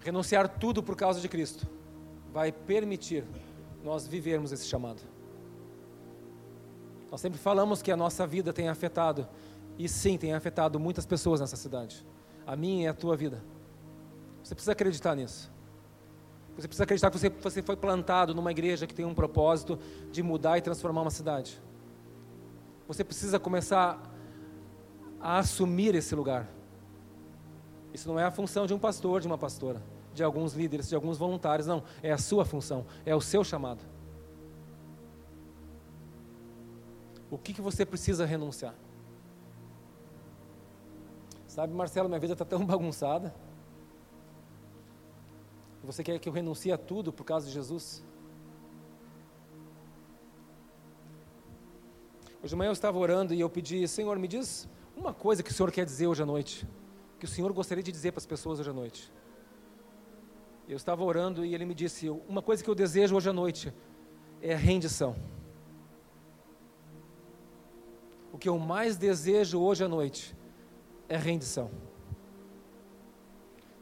Renunciar 0.00 0.48
tudo 0.48 0.82
por 0.82 0.96
causa 0.96 1.20
de 1.20 1.28
Cristo 1.28 1.66
vai 2.32 2.50
permitir 2.50 3.24
nós 3.84 4.06
vivermos 4.06 4.52
esse 4.52 4.66
chamado. 4.66 5.02
Nós 7.10 7.20
sempre 7.20 7.38
falamos 7.38 7.82
que 7.82 7.90
a 7.90 7.96
nossa 7.96 8.26
vida 8.26 8.52
tem 8.52 8.68
afetado, 8.68 9.28
e 9.78 9.88
sim, 9.88 10.16
tem 10.16 10.32
afetado 10.32 10.78
muitas 10.78 11.04
pessoas 11.04 11.40
nessa 11.40 11.56
cidade. 11.56 12.06
A 12.46 12.56
minha 12.56 12.84
e 12.84 12.86
a 12.86 12.94
tua 12.94 13.16
vida. 13.16 13.42
Você 14.50 14.54
precisa 14.56 14.72
acreditar 14.72 15.14
nisso. 15.14 15.48
Você 16.56 16.66
precisa 16.66 16.82
acreditar 16.82 17.08
que 17.08 17.16
você, 17.16 17.28
você 17.28 17.62
foi 17.62 17.76
plantado 17.76 18.34
numa 18.34 18.50
igreja 18.50 18.84
que 18.84 18.92
tem 18.92 19.04
um 19.04 19.14
propósito 19.14 19.78
de 20.10 20.24
mudar 20.24 20.58
e 20.58 20.60
transformar 20.60 21.02
uma 21.02 21.10
cidade. 21.12 21.62
Você 22.88 23.04
precisa 23.04 23.38
começar 23.38 24.02
a 25.20 25.38
assumir 25.38 25.94
esse 25.94 26.16
lugar. 26.16 26.48
Isso 27.94 28.08
não 28.08 28.18
é 28.18 28.24
a 28.24 28.30
função 28.32 28.66
de 28.66 28.74
um 28.74 28.78
pastor, 28.80 29.20
de 29.20 29.28
uma 29.28 29.38
pastora, 29.38 29.80
de 30.12 30.24
alguns 30.24 30.54
líderes, 30.54 30.88
de 30.88 30.96
alguns 30.96 31.16
voluntários, 31.16 31.68
não. 31.68 31.84
É 32.02 32.10
a 32.10 32.18
sua 32.18 32.44
função, 32.44 32.84
é 33.06 33.14
o 33.14 33.20
seu 33.20 33.44
chamado. 33.44 33.84
O 37.30 37.38
que, 37.38 37.54
que 37.54 37.60
você 37.60 37.86
precisa 37.86 38.26
renunciar? 38.26 38.74
Sabe, 41.46 41.72
Marcelo, 41.72 42.08
minha 42.08 42.18
vida 42.18 42.32
está 42.32 42.44
tão 42.44 42.66
bagunçada. 42.66 43.32
Você 45.82 46.04
quer 46.04 46.18
que 46.18 46.28
eu 46.28 46.32
renuncie 46.32 46.70
a 46.70 46.78
tudo 46.78 47.12
por 47.12 47.24
causa 47.24 47.46
de 47.46 47.52
Jesus? 47.52 48.04
Hoje 52.42 52.50
de 52.50 52.56
manhã 52.56 52.68
eu 52.68 52.72
estava 52.72 52.98
orando 52.98 53.34
e 53.34 53.40
eu 53.40 53.50
pedi, 53.50 53.86
Senhor, 53.88 54.18
me 54.18 54.28
diz 54.28 54.68
uma 54.96 55.12
coisa 55.12 55.42
que 55.42 55.50
o 55.50 55.54
Senhor 55.54 55.70
quer 55.70 55.84
dizer 55.84 56.06
hoje 56.06 56.22
à 56.22 56.26
noite, 56.26 56.66
que 57.18 57.24
o 57.24 57.28
Senhor 57.28 57.52
gostaria 57.52 57.82
de 57.82 57.90
dizer 57.90 58.12
para 58.12 58.18
as 58.18 58.26
pessoas 58.26 58.60
hoje 58.60 58.70
à 58.70 58.72
noite. 58.72 59.12
Eu 60.68 60.76
estava 60.76 61.02
orando 61.02 61.44
e 61.44 61.54
ele 61.54 61.64
me 61.64 61.74
disse: 61.74 62.08
Uma 62.08 62.40
coisa 62.40 62.62
que 62.62 62.70
eu 62.70 62.74
desejo 62.74 63.16
hoje 63.16 63.28
à 63.28 63.32
noite 63.32 63.74
é 64.40 64.54
rendição. 64.54 65.16
O 68.32 68.38
que 68.38 68.48
eu 68.48 68.58
mais 68.58 68.96
desejo 68.96 69.60
hoje 69.60 69.82
à 69.82 69.88
noite 69.88 70.36
é 71.08 71.16
rendição. 71.16 71.70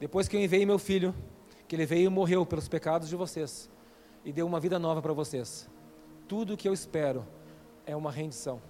Depois 0.01 0.26
que 0.26 0.36
eu 0.36 0.40
enviei 0.40 0.64
meu 0.64 0.78
filho, 0.78 1.14
que 1.68 1.76
ele 1.76 1.84
veio 1.84 2.06
e 2.06 2.08
morreu 2.08 2.46
pelos 2.46 2.66
pecados 2.66 3.08
de 3.08 3.14
vocês 3.14 3.70
e 4.24 4.32
deu 4.32 4.46
uma 4.46 4.58
vida 4.58 4.78
nova 4.78 5.02
para 5.02 5.12
vocês, 5.12 5.68
tudo 6.26 6.54
o 6.54 6.56
que 6.56 6.68
eu 6.68 6.72
espero 6.72 7.24
é 7.86 7.94
uma 7.94 8.10
rendição. 8.10 8.60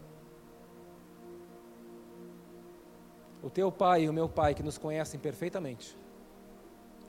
O 3.42 3.48
teu 3.48 3.70
pai 3.70 4.02
e 4.02 4.08
o 4.08 4.12
meu 4.12 4.28
pai 4.28 4.52
que 4.52 4.62
nos 4.62 4.76
conhecem 4.76 5.18
perfeitamente. 5.18 5.96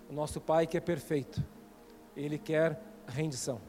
O 0.09 0.13
nosso 0.13 0.39
pai 0.39 0.67
que 0.67 0.77
é 0.77 0.79
perfeito. 0.79 1.43
Ele 2.15 2.37
quer 2.37 2.81
rendição. 3.07 3.59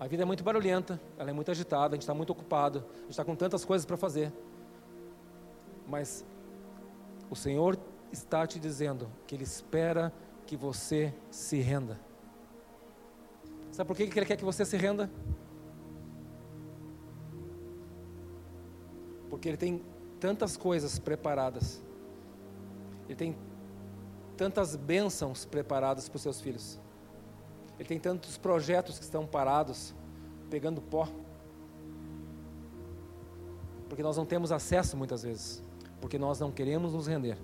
A 0.00 0.06
vida 0.06 0.22
é 0.22 0.26
muito 0.26 0.44
barulhenta, 0.44 1.00
ela 1.18 1.30
é 1.30 1.32
muito 1.32 1.50
agitada, 1.50 1.94
a 1.94 1.96
gente 1.96 2.02
está 2.02 2.14
muito 2.14 2.30
ocupado, 2.30 2.78
a 2.78 3.00
gente 3.00 3.10
está 3.10 3.24
com 3.24 3.34
tantas 3.34 3.64
coisas 3.64 3.84
para 3.84 3.96
fazer. 3.96 4.32
Mas 5.86 6.24
o 7.28 7.34
Senhor 7.34 7.76
está 8.12 8.46
te 8.46 8.58
dizendo 8.58 9.10
que 9.26 9.34
Ele 9.34 9.44
espera 9.44 10.12
que 10.46 10.56
você 10.56 11.14
se 11.30 11.58
renda. 11.60 11.98
Sabe 13.70 13.86
por 13.86 13.96
que 13.96 14.02
Ele 14.02 14.26
quer 14.26 14.36
que 14.36 14.44
você 14.44 14.64
se 14.64 14.76
renda? 14.76 15.10
porque 19.28 19.48
Ele 19.48 19.56
tem 19.56 19.82
tantas 20.18 20.56
coisas 20.56 20.98
preparadas, 20.98 21.80
Ele 23.06 23.14
tem 23.14 23.36
tantas 24.36 24.74
bênçãos 24.74 25.44
preparadas 25.44 26.08
para 26.08 26.16
os 26.16 26.22
seus 26.22 26.40
filhos, 26.40 26.80
Ele 27.78 27.88
tem 27.88 28.00
tantos 28.00 28.36
projetos 28.36 28.98
que 28.98 29.04
estão 29.04 29.26
parados, 29.26 29.94
pegando 30.50 30.80
pó, 30.80 31.08
porque 33.88 34.02
nós 34.02 34.16
não 34.16 34.26
temos 34.26 34.50
acesso 34.50 34.96
muitas 34.96 35.22
vezes, 35.22 35.62
porque 36.00 36.18
nós 36.18 36.40
não 36.40 36.50
queremos 36.50 36.92
nos 36.92 37.06
render. 37.06 37.38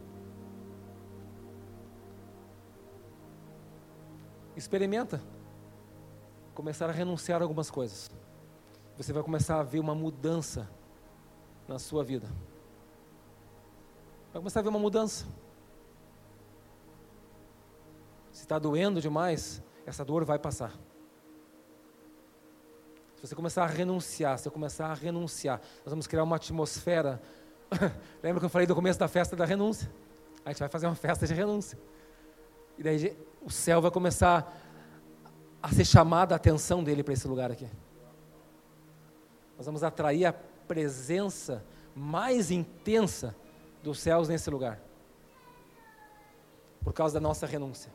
Experimenta 4.57 5.21
começar 6.55 6.89
a 6.89 6.93
renunciar 6.93 7.41
a 7.41 7.45
algumas 7.45 7.71
coisas. 7.71 8.11
Você 8.97 9.13
vai 9.13 9.23
começar 9.23 9.59
a 9.59 9.63
ver 9.63 9.81
uma 9.81 9.95
mudança 9.95 10.69
na 11.67 11.79
sua 11.79 12.05
vida. 12.05 12.29
Vai 14.33 14.41
começar 14.41 14.61
a 14.61 14.63
ver 14.63 14.69
uma 14.69 14.79
mudança. 14.79 15.27
Se 18.31 18.43
está 18.43 18.59
doendo 18.59 19.01
demais, 19.01 19.63
essa 19.85 20.05
dor 20.05 20.25
vai 20.25 20.39
passar. 20.39 20.73
Se 23.17 23.29
você 23.29 23.35
começar 23.35 23.65
a 23.65 23.67
renunciar, 23.67 24.39
se 24.39 24.45
você 24.45 24.51
começar 24.51 24.87
a 24.87 24.95
renunciar, 24.95 25.61
nós 25.79 25.91
vamos 25.91 26.07
criar 26.07 26.23
uma 26.23 26.37
atmosfera. 26.37 27.21
Lembra 28.23 28.41
que 28.41 28.47
eu 28.47 28.51
falei 28.51 28.67
do 28.67 28.75
começo 28.75 28.99
da 28.99 29.09
festa 29.09 29.35
da 29.35 29.45
renúncia? 29.45 29.91
A 30.45 30.51
gente 30.51 30.61
vai 30.61 30.69
fazer 30.69 30.87
uma 30.87 30.95
festa 30.95 31.27
de 31.27 31.33
renúncia. 31.33 31.79
E 32.77 32.83
daí 32.83 33.17
o 33.45 33.51
céu 33.51 33.81
vai 33.81 33.91
começar 33.91 34.61
a 35.63 35.71
ser 35.71 35.85
chamada 35.85 36.35
a 36.35 36.37
atenção 36.37 36.83
dele 36.83 37.03
para 37.03 37.15
esse 37.15 37.29
lugar 37.29 37.51
aqui. 37.51 37.69
Nós 39.57 39.67
vamos 39.67 39.83
atrair 39.83 40.27
a 40.27 40.33
presença 40.33 41.65
mais 41.95 42.51
intensa 42.51 43.35
dos 43.83 44.01
céus 44.01 44.29
nesse 44.29 44.51
lugar. 44.51 44.81
Por 46.83 46.93
causa 46.93 47.15
da 47.15 47.21
nossa 47.21 47.47
renúncia. 47.47 47.93